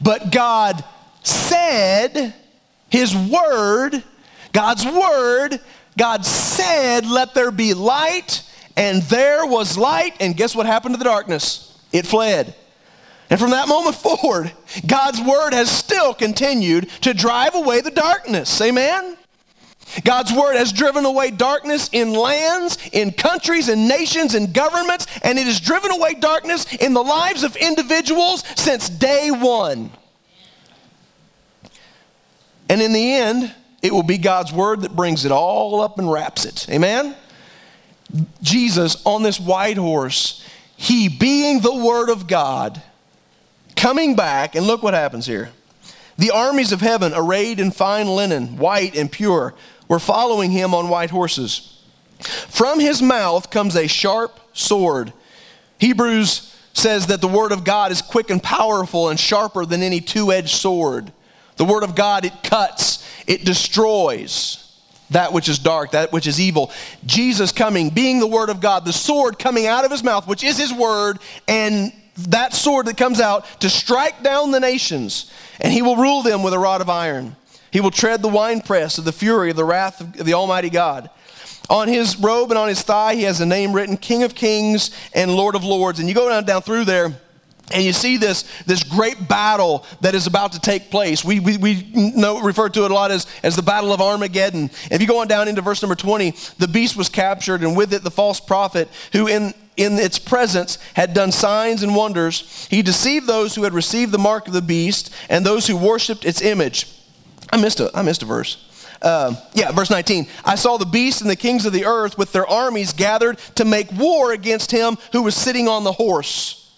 But 0.00 0.30
God 0.32 0.82
said, 1.22 2.34
His 2.88 3.14
word, 3.14 4.02
God's 4.52 4.86
word, 4.86 5.60
God 5.98 6.24
said, 6.24 7.06
Let 7.06 7.34
there 7.34 7.50
be 7.50 7.74
light, 7.74 8.42
and 8.76 9.02
there 9.02 9.44
was 9.46 9.76
light. 9.76 10.16
And 10.20 10.36
guess 10.36 10.54
what 10.54 10.66
happened 10.66 10.94
to 10.94 10.98
the 10.98 11.04
darkness? 11.04 11.78
It 11.92 12.06
fled. 12.06 12.54
And 13.28 13.40
from 13.40 13.50
that 13.50 13.68
moment 13.68 13.96
forward, 13.96 14.52
God's 14.86 15.20
word 15.20 15.52
has 15.52 15.70
still 15.70 16.14
continued 16.14 16.88
to 17.02 17.12
drive 17.12 17.54
away 17.54 17.80
the 17.80 17.90
darkness. 17.90 18.60
Amen? 18.60 19.16
God's 20.04 20.32
word 20.32 20.56
has 20.56 20.72
driven 20.72 21.04
away 21.04 21.30
darkness 21.30 21.88
in 21.92 22.12
lands, 22.12 22.78
in 22.92 23.12
countries, 23.12 23.68
in 23.68 23.88
nations, 23.88 24.34
in 24.34 24.52
governments, 24.52 25.06
and 25.22 25.38
it 25.38 25.46
has 25.46 25.60
driven 25.60 25.90
away 25.90 26.14
darkness 26.14 26.72
in 26.74 26.92
the 26.92 27.02
lives 27.02 27.44
of 27.44 27.56
individuals 27.56 28.42
since 28.56 28.88
day 28.88 29.30
one. 29.30 29.90
And 32.68 32.82
in 32.82 32.92
the 32.92 33.14
end, 33.14 33.54
it 33.82 33.92
will 33.92 34.02
be 34.02 34.18
God's 34.18 34.52
word 34.52 34.82
that 34.82 34.96
brings 34.96 35.24
it 35.24 35.32
all 35.32 35.80
up 35.80 35.98
and 35.98 36.10
wraps 36.10 36.44
it. 36.44 36.68
Amen? 36.68 37.14
Jesus 38.42 39.02
on 39.04 39.22
this 39.22 39.38
white 39.38 39.76
horse, 39.76 40.44
he 40.76 41.08
being 41.08 41.60
the 41.60 41.74
word 41.74 42.08
of 42.08 42.26
God, 42.26 42.82
coming 43.76 44.16
back, 44.16 44.54
and 44.54 44.66
look 44.66 44.82
what 44.82 44.94
happens 44.94 45.26
here. 45.26 45.50
The 46.18 46.30
armies 46.30 46.72
of 46.72 46.80
heaven, 46.80 47.12
arrayed 47.14 47.60
in 47.60 47.70
fine 47.70 48.08
linen, 48.08 48.56
white 48.56 48.96
and 48.96 49.10
pure, 49.10 49.54
were 49.88 49.98
following 49.98 50.50
him 50.50 50.74
on 50.74 50.88
white 50.88 51.10
horses. 51.10 51.82
From 52.20 52.80
his 52.80 53.02
mouth 53.02 53.50
comes 53.50 53.76
a 53.76 53.86
sharp 53.86 54.40
sword. 54.52 55.12
Hebrews 55.78 56.54
says 56.72 57.06
that 57.08 57.20
the 57.20 57.28
word 57.28 57.52
of 57.52 57.64
God 57.64 57.92
is 57.92 58.02
quick 58.02 58.30
and 58.30 58.42
powerful 58.42 59.08
and 59.08 59.18
sharper 59.18 59.64
than 59.64 59.82
any 59.82 60.00
two 60.00 60.32
edged 60.32 60.54
sword. 60.54 61.12
The 61.56 61.64
word 61.64 61.84
of 61.84 61.94
God, 61.94 62.24
it 62.24 62.42
cuts, 62.42 63.06
it 63.26 63.44
destroys 63.44 64.62
that 65.10 65.32
which 65.32 65.48
is 65.48 65.58
dark, 65.58 65.92
that 65.92 66.12
which 66.12 66.26
is 66.26 66.40
evil. 66.40 66.70
Jesus 67.04 67.52
coming, 67.52 67.90
being 67.90 68.18
the 68.18 68.26
word 68.26 68.50
of 68.50 68.60
God, 68.60 68.84
the 68.84 68.92
sword 68.92 69.38
coming 69.38 69.66
out 69.66 69.84
of 69.84 69.90
his 69.90 70.02
mouth, 70.02 70.26
which 70.26 70.42
is 70.42 70.58
his 70.58 70.72
word, 70.72 71.18
and 71.46 71.92
that 72.28 72.54
sword 72.54 72.86
that 72.86 72.96
comes 72.96 73.20
out 73.20 73.46
to 73.60 73.70
strike 73.70 74.22
down 74.22 74.50
the 74.50 74.60
nations, 74.60 75.30
and 75.60 75.72
he 75.72 75.82
will 75.82 75.96
rule 75.96 76.22
them 76.22 76.42
with 76.42 76.54
a 76.54 76.58
rod 76.58 76.80
of 76.80 76.90
iron. 76.90 77.36
He 77.70 77.80
will 77.80 77.90
tread 77.90 78.22
the 78.22 78.28
winepress 78.28 78.98
of 78.98 79.04
the 79.04 79.12
fury 79.12 79.50
of 79.50 79.56
the 79.56 79.64
wrath 79.64 80.00
of 80.00 80.24
the 80.24 80.34
Almighty 80.34 80.70
God. 80.70 81.10
On 81.68 81.88
his 81.88 82.16
robe 82.16 82.50
and 82.50 82.58
on 82.58 82.68
his 82.68 82.82
thigh, 82.82 83.14
he 83.14 83.24
has 83.24 83.40
a 83.40 83.46
name 83.46 83.72
written 83.72 83.96
King 83.96 84.22
of 84.22 84.34
Kings 84.34 84.90
and 85.14 85.34
Lord 85.34 85.56
of 85.56 85.64
Lords. 85.64 85.98
And 85.98 86.08
you 86.08 86.14
go 86.14 86.28
down, 86.28 86.44
down 86.44 86.62
through 86.62 86.84
there, 86.84 87.12
and 87.72 87.82
you 87.82 87.92
see 87.92 88.16
this, 88.16 88.44
this 88.64 88.84
great 88.84 89.26
battle 89.28 89.84
that 90.00 90.14
is 90.14 90.28
about 90.28 90.52
to 90.52 90.60
take 90.60 90.90
place. 90.90 91.24
We, 91.24 91.40
we, 91.40 91.56
we 91.56 91.90
know, 91.94 92.40
refer 92.40 92.68
to 92.68 92.84
it 92.84 92.90
a 92.92 92.94
lot 92.94 93.10
as, 93.10 93.26
as 93.42 93.56
the 93.56 93.62
Battle 93.62 93.92
of 93.92 94.00
Armageddon. 94.00 94.70
If 94.90 95.00
you 95.00 95.08
go 95.08 95.20
on 95.20 95.26
down 95.26 95.48
into 95.48 95.62
verse 95.62 95.82
number 95.82 95.96
20, 95.96 96.32
the 96.58 96.68
beast 96.68 96.96
was 96.96 97.08
captured, 97.08 97.62
and 97.62 97.76
with 97.76 97.92
it 97.92 98.04
the 98.04 98.10
false 98.10 98.38
prophet, 98.38 98.88
who 99.12 99.26
in, 99.26 99.52
in 99.76 99.94
its 99.94 100.20
presence 100.20 100.78
had 100.94 101.12
done 101.12 101.32
signs 101.32 101.82
and 101.82 101.96
wonders. 101.96 102.68
He 102.70 102.82
deceived 102.82 103.26
those 103.26 103.56
who 103.56 103.64
had 103.64 103.74
received 103.74 104.12
the 104.12 104.18
mark 104.18 104.46
of 104.46 104.52
the 104.52 104.62
beast 104.62 105.12
and 105.28 105.44
those 105.44 105.66
who 105.66 105.76
worshiped 105.76 106.24
its 106.24 106.40
image. 106.40 106.95
I 107.52 107.60
missed 107.60 107.80
a, 107.80 107.90
I 107.94 108.02
missed 108.02 108.22
a 108.22 108.26
verse. 108.26 108.66
Uh, 109.02 109.34
yeah, 109.52 109.72
verse 109.72 109.90
19. 109.90 110.26
I 110.44 110.54
saw 110.54 110.78
the 110.78 110.86
beasts 110.86 111.20
and 111.20 111.30
the 111.30 111.36
kings 111.36 111.66
of 111.66 111.72
the 111.72 111.84
earth 111.84 112.16
with 112.16 112.32
their 112.32 112.46
armies 112.46 112.92
gathered 112.92 113.38
to 113.56 113.64
make 113.64 113.90
war 113.92 114.32
against 114.32 114.70
him 114.70 114.96
who 115.12 115.22
was 115.22 115.34
sitting 115.34 115.68
on 115.68 115.84
the 115.84 115.92
horse. 115.92 116.74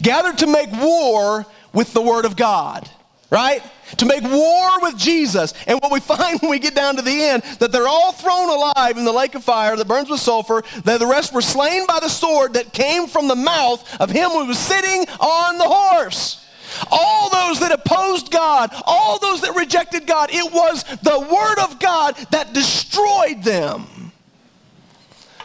Gathered 0.00 0.38
to 0.38 0.46
make 0.46 0.70
war 0.72 1.46
with 1.72 1.92
the 1.92 2.02
word 2.02 2.24
of 2.24 2.36
God, 2.36 2.88
right? 3.30 3.62
To 3.98 4.06
make 4.06 4.22
war 4.22 4.80
with 4.80 4.96
Jesus. 4.96 5.54
And 5.66 5.78
what 5.80 5.92
we 5.92 6.00
find 6.00 6.40
when 6.42 6.50
we 6.50 6.58
get 6.58 6.74
down 6.74 6.96
to 6.96 7.02
the 7.02 7.22
end, 7.22 7.42
that 7.58 7.72
they're 7.72 7.88
all 7.88 8.12
thrown 8.12 8.48
alive 8.48 8.96
in 8.96 9.04
the 9.04 9.12
lake 9.12 9.34
of 9.34 9.44
fire 9.44 9.76
that 9.76 9.88
burns 9.88 10.10
with 10.10 10.20
sulfur, 10.20 10.62
that 10.84 10.98
the 10.98 11.06
rest 11.06 11.32
were 11.32 11.42
slain 11.42 11.86
by 11.86 12.00
the 12.00 12.08
sword 12.08 12.54
that 12.54 12.72
came 12.72 13.06
from 13.06 13.28
the 13.28 13.36
mouth 13.36 14.00
of 14.00 14.10
him 14.10 14.30
who 14.30 14.46
was 14.46 14.58
sitting 14.58 15.06
on 15.20 15.58
the 15.58 15.68
horse. 15.68 16.41
All 16.90 17.30
those 17.30 17.60
that 17.60 17.72
opposed 17.72 18.30
God, 18.30 18.70
all 18.84 19.18
those 19.18 19.40
that 19.42 19.54
rejected 19.56 20.06
God, 20.06 20.30
it 20.32 20.52
was 20.52 20.84
the 21.02 21.20
Word 21.20 21.58
of 21.62 21.78
God 21.78 22.16
that 22.30 22.52
destroyed 22.52 23.42
them. 23.42 24.12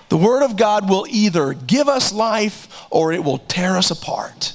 The 0.09 0.17
Word 0.17 0.43
of 0.43 0.55
God 0.55 0.89
will 0.89 1.05
either 1.09 1.53
give 1.53 1.87
us 1.87 2.13
life 2.13 2.85
or 2.89 3.11
it 3.11 3.23
will 3.23 3.39
tear 3.39 3.77
us 3.77 3.91
apart. 3.91 4.53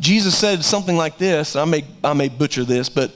Jesus 0.00 0.36
said 0.38 0.62
something 0.64 0.96
like 0.96 1.18
this, 1.18 1.56
I 1.56 1.64
may, 1.64 1.84
I 2.04 2.12
may 2.12 2.28
butcher 2.28 2.64
this, 2.64 2.88
but 2.88 3.10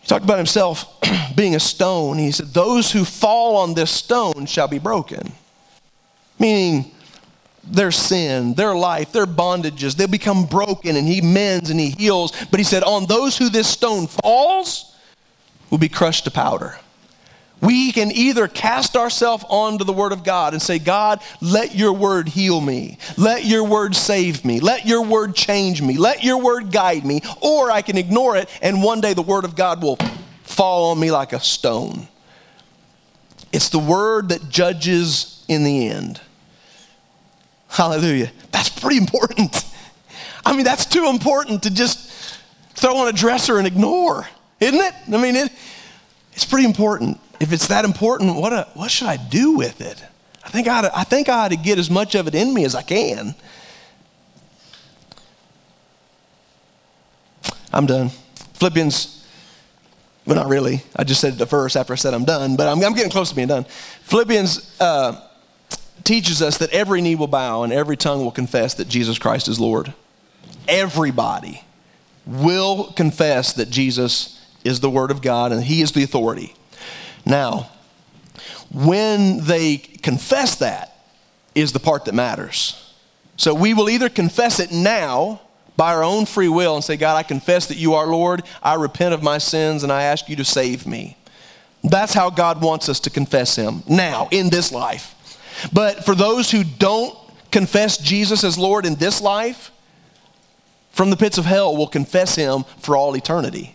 he 0.00 0.06
talked 0.06 0.24
about 0.24 0.38
himself 0.38 1.00
being 1.36 1.56
a 1.56 1.60
stone. 1.60 2.18
He 2.18 2.30
said, 2.30 2.48
Those 2.48 2.92
who 2.92 3.04
fall 3.04 3.56
on 3.56 3.74
this 3.74 3.90
stone 3.90 4.46
shall 4.46 4.68
be 4.68 4.78
broken. 4.78 5.32
Meaning, 6.38 6.92
their 7.66 7.90
sin, 7.90 8.54
their 8.54 8.74
life, 8.74 9.12
their 9.12 9.26
bondages, 9.26 9.96
they'll 9.96 10.08
become 10.08 10.46
broken 10.46 10.96
and 10.96 11.06
he 11.06 11.20
mends 11.20 11.70
and 11.70 11.80
he 11.80 11.90
heals. 11.90 12.32
But 12.50 12.60
he 12.60 12.64
said, 12.64 12.82
on 12.82 13.06
those 13.06 13.36
who 13.36 13.48
this 13.48 13.68
stone 13.68 14.06
falls, 14.06 14.94
will 15.70 15.78
be 15.78 15.88
crushed 15.88 16.24
to 16.24 16.30
powder. 16.30 16.78
We 17.60 17.90
can 17.90 18.12
either 18.12 18.48
cast 18.48 18.96
ourselves 18.96 19.44
onto 19.48 19.84
the 19.84 19.92
Word 19.92 20.12
of 20.12 20.22
God 20.22 20.52
and 20.52 20.60
say, 20.60 20.78
God, 20.78 21.20
let 21.40 21.74
your 21.74 21.92
Word 21.92 22.28
heal 22.28 22.60
me. 22.60 22.98
Let 23.16 23.46
your 23.46 23.64
Word 23.64 23.96
save 23.96 24.44
me. 24.44 24.60
Let 24.60 24.86
your 24.86 25.02
Word 25.02 25.34
change 25.34 25.80
me. 25.80 25.96
Let 25.96 26.22
your 26.22 26.40
Word 26.40 26.70
guide 26.70 27.04
me. 27.04 27.22
Or 27.40 27.70
I 27.70 27.80
can 27.80 27.96
ignore 27.96 28.36
it 28.36 28.48
and 28.60 28.82
one 28.82 29.00
day 29.00 29.14
the 29.14 29.22
Word 29.22 29.44
of 29.44 29.56
God 29.56 29.82
will 29.82 29.96
fall 30.42 30.90
on 30.90 31.00
me 31.00 31.10
like 31.10 31.32
a 31.32 31.40
stone. 31.40 32.08
It's 33.52 33.70
the 33.70 33.78
Word 33.78 34.28
that 34.28 34.50
judges 34.50 35.44
in 35.48 35.64
the 35.64 35.88
end. 35.88 36.20
Hallelujah. 37.76 38.32
That's 38.52 38.70
pretty 38.70 38.96
important. 38.96 39.62
I 40.46 40.56
mean, 40.56 40.64
that's 40.64 40.86
too 40.86 41.10
important 41.10 41.64
to 41.64 41.70
just 41.70 42.40
throw 42.70 42.96
on 42.96 43.08
a 43.08 43.12
dresser 43.12 43.58
and 43.58 43.66
ignore, 43.66 44.26
isn't 44.60 44.80
it? 44.80 44.94
I 45.08 45.20
mean, 45.20 45.36
it, 45.36 45.52
it's 46.32 46.46
pretty 46.46 46.64
important. 46.64 47.20
If 47.38 47.52
it's 47.52 47.66
that 47.66 47.84
important, 47.84 48.36
what, 48.36 48.54
a, 48.54 48.66
what 48.72 48.90
should 48.90 49.08
I 49.08 49.18
do 49.18 49.58
with 49.58 49.82
it? 49.82 50.02
I 50.42 50.48
think 50.48 50.68
I, 50.68 50.78
ought 50.78 50.80
to, 50.82 50.98
I 50.98 51.04
think 51.04 51.28
I 51.28 51.44
ought 51.44 51.48
to 51.48 51.56
get 51.56 51.78
as 51.78 51.90
much 51.90 52.14
of 52.14 52.26
it 52.26 52.34
in 52.34 52.54
me 52.54 52.64
as 52.64 52.74
I 52.74 52.80
can. 52.80 53.34
I'm 57.74 57.84
done. 57.84 58.08
Philippians, 58.54 59.28
well, 60.24 60.36
not 60.36 60.48
really. 60.48 60.82
I 60.96 61.04
just 61.04 61.20
said 61.20 61.36
the 61.36 61.44
first 61.44 61.76
after 61.76 61.92
I 61.92 61.96
said 61.96 62.14
I'm 62.14 62.24
done, 62.24 62.56
but 62.56 62.68
I'm, 62.68 62.82
I'm 62.82 62.94
getting 62.94 63.12
close 63.12 63.28
to 63.28 63.36
being 63.36 63.48
done. 63.48 63.64
Philippians 63.64 64.80
uh, 64.80 65.25
teaches 66.06 66.40
us 66.40 66.58
that 66.58 66.70
every 66.70 67.00
knee 67.00 67.14
will 67.14 67.26
bow 67.26 67.62
and 67.62 67.72
every 67.72 67.96
tongue 67.96 68.24
will 68.24 68.30
confess 68.30 68.74
that 68.74 68.88
Jesus 68.88 69.18
Christ 69.18 69.48
is 69.48 69.60
Lord. 69.60 69.92
everybody 70.68 71.62
will 72.26 72.92
confess 72.92 73.52
that 73.52 73.70
Jesus 73.70 74.40
is 74.64 74.80
the 74.80 74.90
Word 74.90 75.12
of 75.12 75.22
God 75.22 75.52
and 75.52 75.62
He 75.62 75.80
is 75.80 75.92
the 75.92 76.02
authority. 76.02 76.54
Now, 77.24 77.70
when 78.72 79.44
they 79.44 79.76
confess 79.76 80.56
that, 80.56 80.96
is 81.56 81.72
the 81.72 81.80
part 81.80 82.04
that 82.04 82.14
matters. 82.14 82.92
So 83.36 83.54
we 83.54 83.74
will 83.74 83.88
either 83.88 84.08
confess 84.08 84.60
it 84.60 84.70
now 84.70 85.40
by 85.76 85.94
our 85.94 86.04
own 86.04 86.26
free 86.26 86.48
will 86.48 86.76
and 86.76 86.84
say, 86.84 86.96
God, 86.96 87.16
I 87.16 87.22
confess 87.22 87.66
that 87.66 87.78
you 87.78 87.94
are 87.94 88.06
Lord. 88.06 88.42
I 88.62 88.74
repent 88.74 89.14
of 89.14 89.22
my 89.22 89.38
sins 89.38 89.82
and 89.82 89.90
I 89.90 90.02
ask 90.04 90.28
you 90.28 90.36
to 90.36 90.44
save 90.44 90.86
me. 90.86 91.16
That's 91.82 92.12
how 92.12 92.30
God 92.30 92.60
wants 92.62 92.88
us 92.88 93.00
to 93.00 93.10
confess 93.10 93.56
Him 93.56 93.82
now 93.88 94.28
in 94.30 94.50
this 94.50 94.70
life. 94.70 95.14
But 95.72 96.04
for 96.04 96.14
those 96.14 96.50
who 96.50 96.64
don't 96.64 97.16
confess 97.50 97.98
Jesus 97.98 98.44
as 98.44 98.58
Lord 98.58 98.86
in 98.86 98.96
this 98.96 99.20
life, 99.20 99.70
from 100.90 101.10
the 101.10 101.16
pits 101.16 101.38
of 101.38 101.44
hell 101.44 101.76
will 101.76 101.86
confess 101.86 102.34
Him 102.34 102.64
for 102.78 102.96
all 102.96 103.14
eternity. 103.16 103.74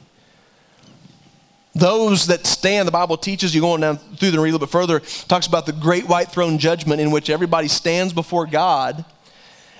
Those 1.73 2.27
that 2.27 2.45
stand, 2.45 2.87
the 2.87 2.91
Bible 2.91 3.15
teaches 3.15 3.55
you 3.55 3.61
going 3.61 3.81
down 3.81 3.97
through 3.97 4.31
the 4.31 4.39
read 4.39 4.49
a 4.49 4.53
little 4.53 4.67
bit 4.67 4.71
further, 4.71 4.99
talks 4.99 5.47
about 5.47 5.65
the 5.65 5.71
great 5.71 6.07
white 6.07 6.29
throne 6.29 6.57
judgment 6.57 6.99
in 6.99 7.11
which 7.11 7.29
everybody 7.29 7.69
stands 7.69 8.11
before 8.11 8.45
God. 8.45 9.05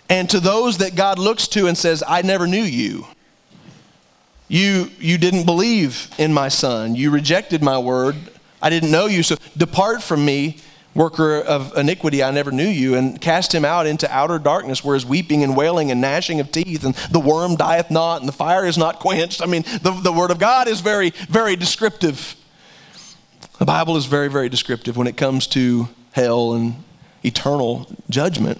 And 0.10 0.30
to 0.30 0.40
those 0.40 0.78
that 0.78 0.96
God 0.96 1.20
looks 1.20 1.48
to 1.50 1.68
and 1.68 1.78
says, 1.78 2.04
I 2.08 2.22
never 2.22 2.48
knew 2.48 2.64
you. 2.64 3.08
You, 4.48 4.90
you 5.00 5.18
didn't 5.18 5.46
believe 5.46 6.10
in 6.18 6.34
my 6.34 6.50
son. 6.50 6.96
You 6.96 7.12
rejected 7.12 7.64
my 7.64 7.78
word. 7.78 8.16
I 8.62 8.70
didn't 8.70 8.92
know 8.92 9.08
you. 9.08 9.24
So 9.24 9.36
depart 9.56 10.04
from 10.04 10.24
me, 10.26 10.58
worker 10.94 11.40
of 11.40 11.76
iniquity. 11.78 12.24
I 12.24 12.32
never 12.32 12.52
knew 12.52 12.68
you. 12.68 12.96
And 12.96 13.20
cast 13.20 13.54
him 13.54 13.64
out 13.64 13.88
into 13.88 14.12
outer 14.14 14.40
darkness 14.40 14.84
where 14.84 14.96
is 14.96 15.06
weeping 15.06 15.44
and 15.44 15.56
wailing 15.56 15.92
and 15.92 16.02
gnashing 16.02 16.40
of 16.40 16.52
teeth. 16.52 16.84
And 16.84 16.96
the 17.12 17.20
worm 17.20 17.56
dieth 17.56 17.92
not 17.92 18.20
and 18.20 18.28
the 18.28 18.34
fire 18.34 18.66
is 18.66 18.78
not 18.78 19.00
quenched. 19.00 19.42
I 19.42 19.46
mean, 19.46 19.64
the, 19.82 19.92
the 19.92 20.12
word 20.12 20.32
of 20.32 20.40
God 20.40 20.68
is 20.68 20.82
very, 20.82 21.12
very 21.30 21.56
descriptive. 21.56 22.36
The 23.60 23.66
Bible 23.66 23.96
is 23.98 24.06
very, 24.06 24.28
very 24.28 24.50
descriptive 24.50 24.98
when 24.98 25.08
it 25.08 25.18
comes 25.18 25.48
to 25.48 25.88
hell 26.12 26.54
and 26.54 26.76
eternal 27.24 27.88
judgment. 28.10 28.60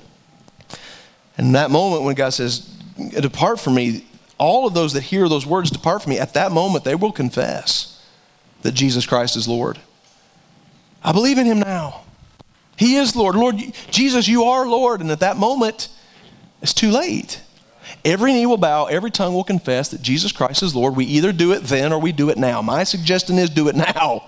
And 1.38 1.56
that 1.56 1.72
moment 1.72 2.04
when 2.04 2.16
God 2.16 2.30
says, 2.30 2.60
Depart 3.20 3.60
from 3.60 3.76
me, 3.76 4.06
all 4.38 4.68
of 4.68 4.74
those 4.74 4.94
that 4.94 5.02
hear 5.02 5.28
those 5.28 5.46
words, 5.46 5.72
depart 5.72 6.04
from 6.04 6.12
me, 6.12 6.20
at 6.20 6.36
that 6.36 6.52
moment 6.52 6.84
they 6.84 6.94
will 6.94 7.12
confess 7.12 8.04
that 8.62 8.74
Jesus 8.74 9.06
Christ 9.08 9.36
is 9.36 9.48
Lord. 9.48 9.80
I 11.04 11.12
believe 11.12 11.40
in 11.40 11.46
him 11.46 11.60
now. 11.60 12.04
He 12.78 12.96
is 12.96 13.16
Lord. 13.16 13.36
Lord, 13.36 13.58
Jesus, 13.90 14.28
you 14.28 14.44
are 14.46 14.68
Lord. 14.68 15.02
And 15.02 15.12
at 15.12 15.20
that 15.20 15.38
moment, 15.38 15.90
it's 16.62 16.74
too 16.74 16.92
late. 16.92 17.42
Every 18.06 18.34
knee 18.34 18.46
will 18.46 18.58
bow, 18.58 18.86
every 18.86 19.12
tongue 19.12 19.34
will 19.34 19.44
confess 19.44 19.90
that 19.90 20.02
Jesus 20.02 20.32
Christ 20.32 20.64
is 20.64 20.76
Lord. 20.76 20.96
We 20.96 21.06
either 21.06 21.32
do 21.32 21.52
it 21.52 21.64
then 21.64 21.92
or 21.92 22.00
we 22.00 22.12
do 22.12 22.30
it 22.30 22.38
now. 22.38 22.62
My 22.62 22.84
suggestion 22.84 23.38
is 23.38 23.50
do 23.50 23.68
it 23.68 23.76
now. 23.76 24.28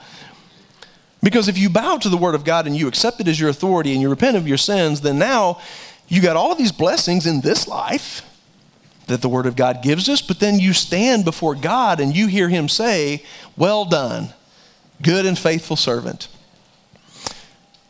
Because 1.22 1.48
if 1.48 1.58
you 1.58 1.70
bow 1.70 1.98
to 1.98 2.10
the 2.10 2.18
Word 2.18 2.36
of 2.36 2.44
God 2.44 2.68
and 2.68 2.76
you 2.76 2.88
accept 2.88 3.22
it 3.22 3.28
as 3.28 3.39
your 3.39 3.50
authority 3.50 3.94
and 3.94 4.02
you 4.02 4.10
repent 4.10 4.36
of 4.36 4.48
your 4.48 4.58
sins, 4.58 5.02
then 5.02 5.18
now 5.18 5.60
you 6.10 6.22
got 6.22 6.36
all 6.36 6.54
these 6.54 6.74
blessings 6.74 7.26
in 7.26 7.41
this 7.41 7.68
life 7.68 8.22
that 9.08 9.22
the 9.22 9.30
Word 9.30 9.46
of 9.46 9.56
God 9.56 9.82
gives 9.82 10.10
us, 10.10 10.22
but 10.22 10.39
then 10.39 10.60
you 10.60 10.74
stand 10.74 11.24
before 11.26 11.56
God 11.56 12.00
and 12.00 12.16
you 12.16 12.28
hear 12.28 12.50
Him 12.50 12.68
say, 12.68 13.24
Well 13.56 13.86
done, 13.86 14.34
good 15.02 15.26
and 15.26 15.38
faithful 15.38 15.76
servant. 15.76 16.28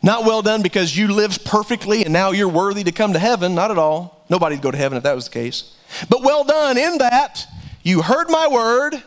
Not 0.04 0.26
well 0.26 0.42
done 0.42 0.60
because 0.60 0.94
you 0.94 1.08
lived 1.08 1.46
perfectly 1.46 2.04
and 2.04 2.12
now 2.12 2.32
you're 2.32 2.46
worthy 2.46 2.84
to 2.84 2.92
come 2.92 3.14
to 3.14 3.18
heaven. 3.18 3.54
Not 3.54 3.70
at 3.70 3.78
all. 3.78 4.22
Nobody'd 4.28 4.60
go 4.60 4.70
to 4.70 4.76
heaven 4.76 4.98
if 4.98 5.04
that 5.04 5.14
was 5.14 5.24
the 5.24 5.30
case. 5.30 5.74
But 6.10 6.22
well 6.22 6.44
done 6.44 6.76
in 6.76 6.98
that 6.98 7.46
you 7.82 8.02
heard 8.02 8.28
my 8.28 8.46
word 8.46 9.02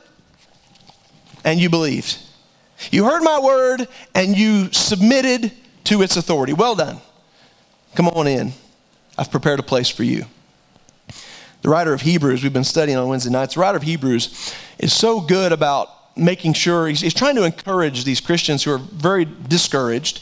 and 1.43 1.60
you 1.60 1.70
believed. 1.70 2.18
You 2.89 3.06
heard 3.06 3.22
my 3.22 3.39
word 3.39 3.88
and 4.16 4.36
you 4.36 4.72
submitted 4.72 5.52
to 5.84 6.02
its 6.02 6.18
authority. 6.18 6.54
Well 6.54 6.74
done. 6.74 6.98
Come 7.93 8.08
on 8.08 8.26
in. 8.26 8.54
I've 9.20 9.30
prepared 9.30 9.60
a 9.60 9.64
place 9.64 9.89
for 9.89 10.04
you. 10.04 10.26
The 11.62 11.70
writer 11.70 11.93
of 11.93 12.02
Hebrews, 12.02 12.41
we've 12.41 12.52
been 12.52 12.64
studying 12.64 12.98
on 12.98 13.08
Wednesday 13.08 13.30
nights, 13.30 13.54
the 13.54 13.60
writer 13.60 13.78
of 13.78 13.84
Hebrews 13.84 14.56
is 14.80 14.93
so 14.93 15.22
good 15.22 15.52
about 15.52 15.89
making 16.18 16.54
sure, 16.54 16.88
he's, 16.88 17.02
he's 17.02 17.14
trying 17.14 17.36
to 17.36 17.43
encourage 17.43 18.04
these 18.04 18.20
Christians 18.20 18.64
who 18.64 18.72
are 18.72 18.80
very 18.80 19.26
discouraged 19.26 20.22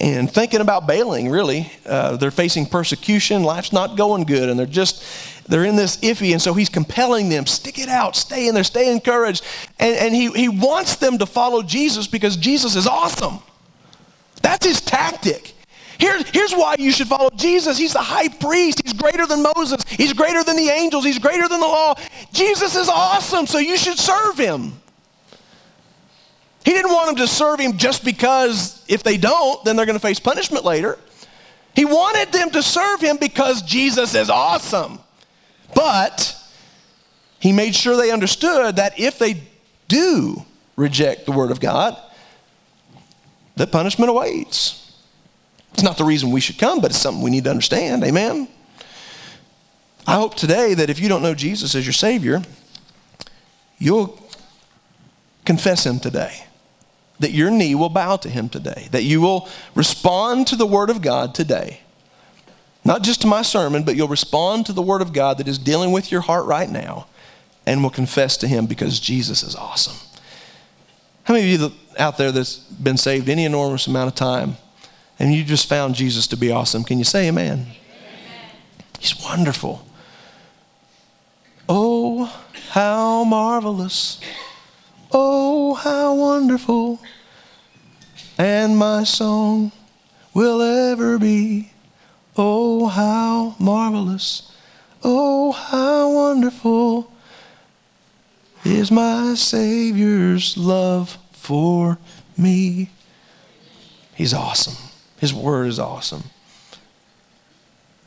and 0.00 0.30
thinking 0.30 0.60
about 0.60 0.86
bailing, 0.86 1.28
really. 1.28 1.72
Uh, 1.84 2.16
they're 2.16 2.30
facing 2.30 2.66
persecution, 2.66 3.42
life's 3.42 3.72
not 3.72 3.96
going 3.96 4.24
good, 4.24 4.48
and 4.48 4.58
they're 4.58 4.66
just, 4.66 5.04
they're 5.48 5.64
in 5.64 5.76
this 5.76 5.96
iffy. 5.98 6.32
And 6.32 6.40
so 6.40 6.54
he's 6.54 6.68
compelling 6.68 7.28
them, 7.28 7.46
stick 7.46 7.78
it 7.78 7.88
out, 7.88 8.14
stay 8.14 8.46
in 8.48 8.54
there, 8.54 8.64
stay 8.64 8.92
encouraged. 8.92 9.44
And, 9.78 9.96
and 9.96 10.14
he, 10.14 10.30
he 10.30 10.48
wants 10.48 10.96
them 10.96 11.18
to 11.18 11.26
follow 11.26 11.62
Jesus 11.62 12.06
because 12.06 12.36
Jesus 12.36 12.76
is 12.76 12.86
awesome. 12.86 13.40
That's 14.42 14.64
his 14.64 14.80
tactic. 14.80 15.54
Here, 15.98 16.22
here's 16.32 16.52
why 16.52 16.76
you 16.78 16.92
should 16.92 17.08
follow 17.08 17.30
Jesus. 17.34 17.76
He's 17.76 17.92
the 17.92 17.98
high 17.98 18.28
priest. 18.28 18.80
He's 18.84 18.92
greater 18.92 19.26
than 19.26 19.42
Moses. 19.42 19.82
He's 19.88 20.12
greater 20.12 20.44
than 20.44 20.56
the 20.56 20.68
angels. 20.68 21.04
He's 21.04 21.18
greater 21.18 21.48
than 21.48 21.58
the 21.58 21.66
law. 21.66 21.96
Jesus 22.32 22.76
is 22.76 22.88
awesome, 22.88 23.48
so 23.48 23.58
you 23.58 23.76
should 23.76 23.98
serve 23.98 24.38
him. 24.38 24.74
He 26.68 26.74
didn't 26.74 26.92
want 26.92 27.06
them 27.06 27.16
to 27.16 27.26
serve 27.26 27.60
him 27.60 27.78
just 27.78 28.04
because 28.04 28.84
if 28.88 29.02
they 29.02 29.16
don't, 29.16 29.64
then 29.64 29.74
they're 29.74 29.86
going 29.86 29.96
to 29.96 30.06
face 30.06 30.20
punishment 30.20 30.66
later. 30.66 30.98
He 31.74 31.86
wanted 31.86 32.30
them 32.30 32.50
to 32.50 32.62
serve 32.62 33.00
him 33.00 33.16
because 33.16 33.62
Jesus 33.62 34.14
is 34.14 34.28
awesome. 34.28 34.98
But 35.74 36.36
he 37.40 37.52
made 37.52 37.74
sure 37.74 37.96
they 37.96 38.10
understood 38.10 38.76
that 38.76 39.00
if 39.00 39.18
they 39.18 39.44
do 39.88 40.44
reject 40.76 41.24
the 41.24 41.32
word 41.32 41.50
of 41.50 41.58
God, 41.58 41.96
that 43.56 43.72
punishment 43.72 44.10
awaits. 44.10 44.94
It's 45.72 45.82
not 45.82 45.96
the 45.96 46.04
reason 46.04 46.32
we 46.32 46.42
should 46.42 46.58
come, 46.58 46.82
but 46.82 46.90
it's 46.90 47.00
something 47.00 47.24
we 47.24 47.30
need 47.30 47.44
to 47.44 47.50
understand. 47.50 48.04
Amen? 48.04 48.46
I 50.06 50.16
hope 50.16 50.34
today 50.34 50.74
that 50.74 50.90
if 50.90 51.00
you 51.00 51.08
don't 51.08 51.22
know 51.22 51.34
Jesus 51.34 51.74
as 51.74 51.86
your 51.86 51.94
Savior, 51.94 52.42
you'll 53.78 54.22
confess 55.46 55.86
Him 55.86 55.98
today. 55.98 56.44
That 57.20 57.32
your 57.32 57.50
knee 57.50 57.74
will 57.74 57.88
bow 57.88 58.16
to 58.16 58.28
Him 58.28 58.48
today. 58.48 58.88
That 58.92 59.02
you 59.02 59.20
will 59.20 59.48
respond 59.74 60.46
to 60.48 60.56
the 60.56 60.66
Word 60.66 60.90
of 60.90 61.02
God 61.02 61.34
today. 61.34 61.80
Not 62.84 63.02
just 63.02 63.20
to 63.22 63.26
my 63.26 63.42
sermon, 63.42 63.82
but 63.82 63.96
you'll 63.96 64.08
respond 64.08 64.66
to 64.66 64.72
the 64.72 64.82
Word 64.82 65.02
of 65.02 65.12
God 65.12 65.38
that 65.38 65.48
is 65.48 65.58
dealing 65.58 65.92
with 65.92 66.10
your 66.10 66.20
heart 66.20 66.46
right 66.46 66.70
now 66.70 67.06
and 67.66 67.82
will 67.82 67.90
confess 67.90 68.36
to 68.38 68.48
Him 68.48 68.66
because 68.66 68.98
Jesus 68.98 69.42
is 69.42 69.54
awesome. 69.54 69.96
How 71.24 71.34
many 71.34 71.52
of 71.52 71.60
you 71.60 71.72
out 71.98 72.16
there 72.16 72.32
that's 72.32 72.56
been 72.56 72.96
saved 72.96 73.28
any 73.28 73.44
enormous 73.44 73.86
amount 73.86 74.08
of 74.08 74.14
time 74.14 74.56
and 75.18 75.34
you 75.34 75.44
just 75.44 75.68
found 75.68 75.94
Jesus 75.94 76.26
to 76.28 76.36
be 76.36 76.50
awesome? 76.50 76.84
Can 76.84 76.96
you 76.98 77.04
say 77.04 77.28
amen? 77.28 77.52
amen. 77.52 77.68
He's 78.98 79.20
wonderful. 79.22 79.86
Oh, 81.68 82.24
how 82.70 83.24
marvelous. 83.24 84.20
Oh, 85.12 85.74
how 85.74 86.14
wonderful. 86.14 87.00
And 88.36 88.76
my 88.76 89.04
song 89.04 89.72
will 90.34 90.60
ever 90.62 91.18
be. 91.18 91.70
Oh, 92.36 92.86
how 92.86 93.56
marvelous. 93.58 94.52
Oh, 95.02 95.52
how 95.52 96.12
wonderful 96.12 97.12
is 98.64 98.90
my 98.90 99.34
Savior's 99.34 100.56
love 100.56 101.18
for 101.32 101.98
me. 102.36 102.90
He's 104.14 104.34
awesome. 104.34 104.76
His 105.18 105.32
word 105.32 105.68
is 105.68 105.78
awesome. 105.78 106.24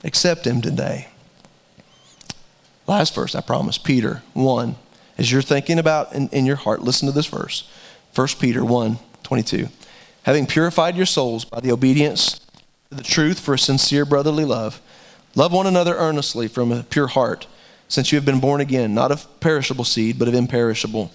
Accept 0.04 0.46
him 0.46 0.62
today. 0.62 1.08
Last 2.88 3.16
verse, 3.16 3.36
I 3.36 3.42
promise, 3.42 3.78
Peter 3.78 4.22
1. 4.34 4.76
As 5.22 5.32
you're 5.32 5.44
thinking 5.44 5.78
about 5.78 6.14
in, 6.14 6.30
in 6.30 6.48
your 6.48 6.56
heart, 6.56 6.82
listen 6.82 7.06
to 7.06 7.12
this 7.12 7.28
verse. 7.28 7.70
1 8.16 8.28
Peter 8.40 8.66
1 8.66 8.98
22. 9.22 9.68
Having 10.24 10.48
purified 10.48 10.98
your 10.98 11.06
souls 11.06 11.46
by 11.46 11.60
the 11.60 11.72
obedience 11.72 12.40
to 12.90 12.96
the 12.96 13.04
truth 13.04 13.40
for 13.40 13.54
a 13.54 13.60
sincere 13.60 14.04
brotherly 14.04 14.46
love, 14.46 14.82
love 15.36 15.54
one 15.54 15.68
another 15.68 15.94
earnestly 15.94 16.48
from 16.48 16.72
a 16.72 16.82
pure 16.82 17.06
heart, 17.06 17.46
since 17.88 18.12
you 18.12 18.16
have 18.16 18.26
been 18.26 18.40
born 18.40 18.62
again, 18.62 18.96
not 18.96 19.12
of 19.12 19.28
perishable 19.40 19.84
seed, 19.84 20.18
but 20.18 20.28
of 20.28 20.34
imperishable, 20.34 21.12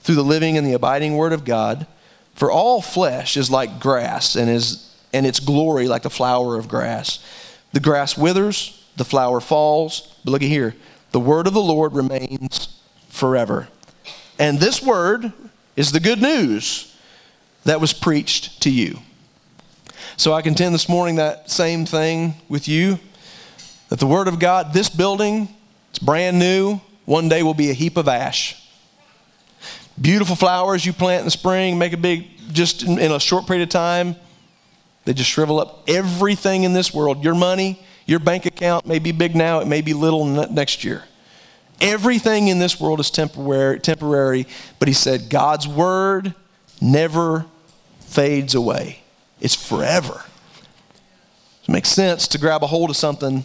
through 0.00 0.16
the 0.16 0.22
living 0.22 0.58
and 0.58 0.66
the 0.66 0.74
abiding 0.74 1.16
word 1.16 1.32
of 1.32 1.46
God. 1.46 1.86
For 2.34 2.50
all 2.50 2.82
flesh 2.82 3.38
is 3.38 3.50
like 3.50 3.80
grass, 3.80 4.36
and, 4.36 4.50
is, 4.50 4.94
and 5.14 5.24
its 5.24 5.40
glory 5.40 5.88
like 5.88 6.02
the 6.02 6.10
flower 6.10 6.56
of 6.56 6.68
grass. 6.68 7.24
The 7.72 7.80
grass 7.80 8.18
withers, 8.18 8.84
the 8.98 9.06
flower 9.06 9.40
falls, 9.40 10.14
but 10.26 10.32
look 10.32 10.42
at 10.42 10.48
here. 10.48 10.76
The 11.12 11.20
word 11.20 11.46
of 11.46 11.54
the 11.54 11.62
Lord 11.62 11.94
remains 11.94 12.76
forever. 13.16 13.68
And 14.38 14.60
this 14.60 14.82
word 14.82 15.32
is 15.74 15.92
the 15.92 16.00
good 16.00 16.20
news 16.20 16.94
that 17.64 17.80
was 17.80 17.92
preached 17.92 18.62
to 18.62 18.70
you. 18.70 18.98
So 20.16 20.32
I 20.32 20.42
contend 20.42 20.74
this 20.74 20.88
morning 20.88 21.16
that 21.16 21.50
same 21.50 21.84
thing 21.84 22.34
with 22.48 22.68
you 22.68 22.98
that 23.88 23.98
the 23.98 24.06
Word 24.06 24.28
of 24.28 24.38
God, 24.38 24.72
this 24.72 24.88
building, 24.88 25.48
It's 25.90 25.98
brand 25.98 26.38
new, 26.38 26.80
one 27.04 27.28
day 27.28 27.42
will 27.42 27.54
be 27.54 27.70
a 27.70 27.72
heap 27.72 27.96
of 27.96 28.08
ash. 28.08 28.62
Beautiful 30.00 30.36
flowers 30.36 30.84
you 30.84 30.92
plant 30.92 31.20
in 31.20 31.24
the 31.26 31.30
spring, 31.30 31.78
make 31.78 31.92
a 31.92 31.96
big, 31.96 32.26
just 32.52 32.82
in, 32.82 32.98
in 32.98 33.12
a 33.12 33.20
short 33.20 33.46
period 33.46 33.62
of 33.62 33.68
time, 33.68 34.16
they 35.04 35.12
just 35.12 35.30
shrivel 35.30 35.60
up. 35.60 35.84
Everything 35.88 36.64
in 36.64 36.72
this 36.72 36.92
world, 36.92 37.22
your 37.22 37.34
money, 37.34 37.80
your 38.06 38.18
bank 38.18 38.44
account 38.44 38.86
may 38.86 38.98
be 38.98 39.12
big 39.12 39.36
now, 39.36 39.60
it 39.60 39.66
may 39.66 39.80
be 39.80 39.94
little 39.94 40.24
next 40.24 40.82
year. 40.84 41.04
Everything 41.80 42.48
in 42.48 42.58
this 42.58 42.80
world 42.80 43.00
is 43.00 43.10
temporary, 43.10 43.78
temporary, 43.80 44.46
but 44.78 44.88
he 44.88 44.94
said 44.94 45.28
God's 45.28 45.68
word 45.68 46.34
never 46.80 47.44
fades 48.00 48.54
away. 48.54 49.00
It's 49.40 49.54
forever. 49.54 50.22
It 51.62 51.72
makes 51.72 51.88
sense 51.88 52.28
to 52.28 52.38
grab 52.38 52.62
a 52.62 52.66
hold 52.66 52.90
of 52.90 52.96
something 52.96 53.44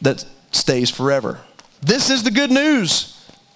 that 0.00 0.24
stays 0.52 0.90
forever. 0.90 1.40
This 1.82 2.08
is 2.08 2.22
the 2.22 2.30
good 2.30 2.50
news 2.50 3.12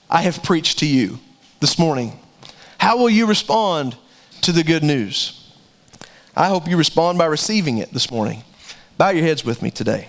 I 0.08 0.22
have 0.22 0.42
preached 0.42 0.80
to 0.80 0.86
you 0.86 1.18
this 1.60 1.78
morning. 1.78 2.18
How 2.78 2.98
will 2.98 3.10
you 3.10 3.26
respond 3.26 3.96
to 4.42 4.52
the 4.52 4.64
good 4.64 4.82
news? 4.82 5.36
I 6.36 6.48
hope 6.48 6.68
you 6.68 6.76
respond 6.76 7.18
by 7.18 7.26
receiving 7.26 7.78
it 7.78 7.92
this 7.92 8.10
morning. 8.10 8.42
Bow 8.98 9.10
your 9.10 9.24
heads 9.24 9.44
with 9.44 9.62
me 9.62 9.70
today. 9.70 10.08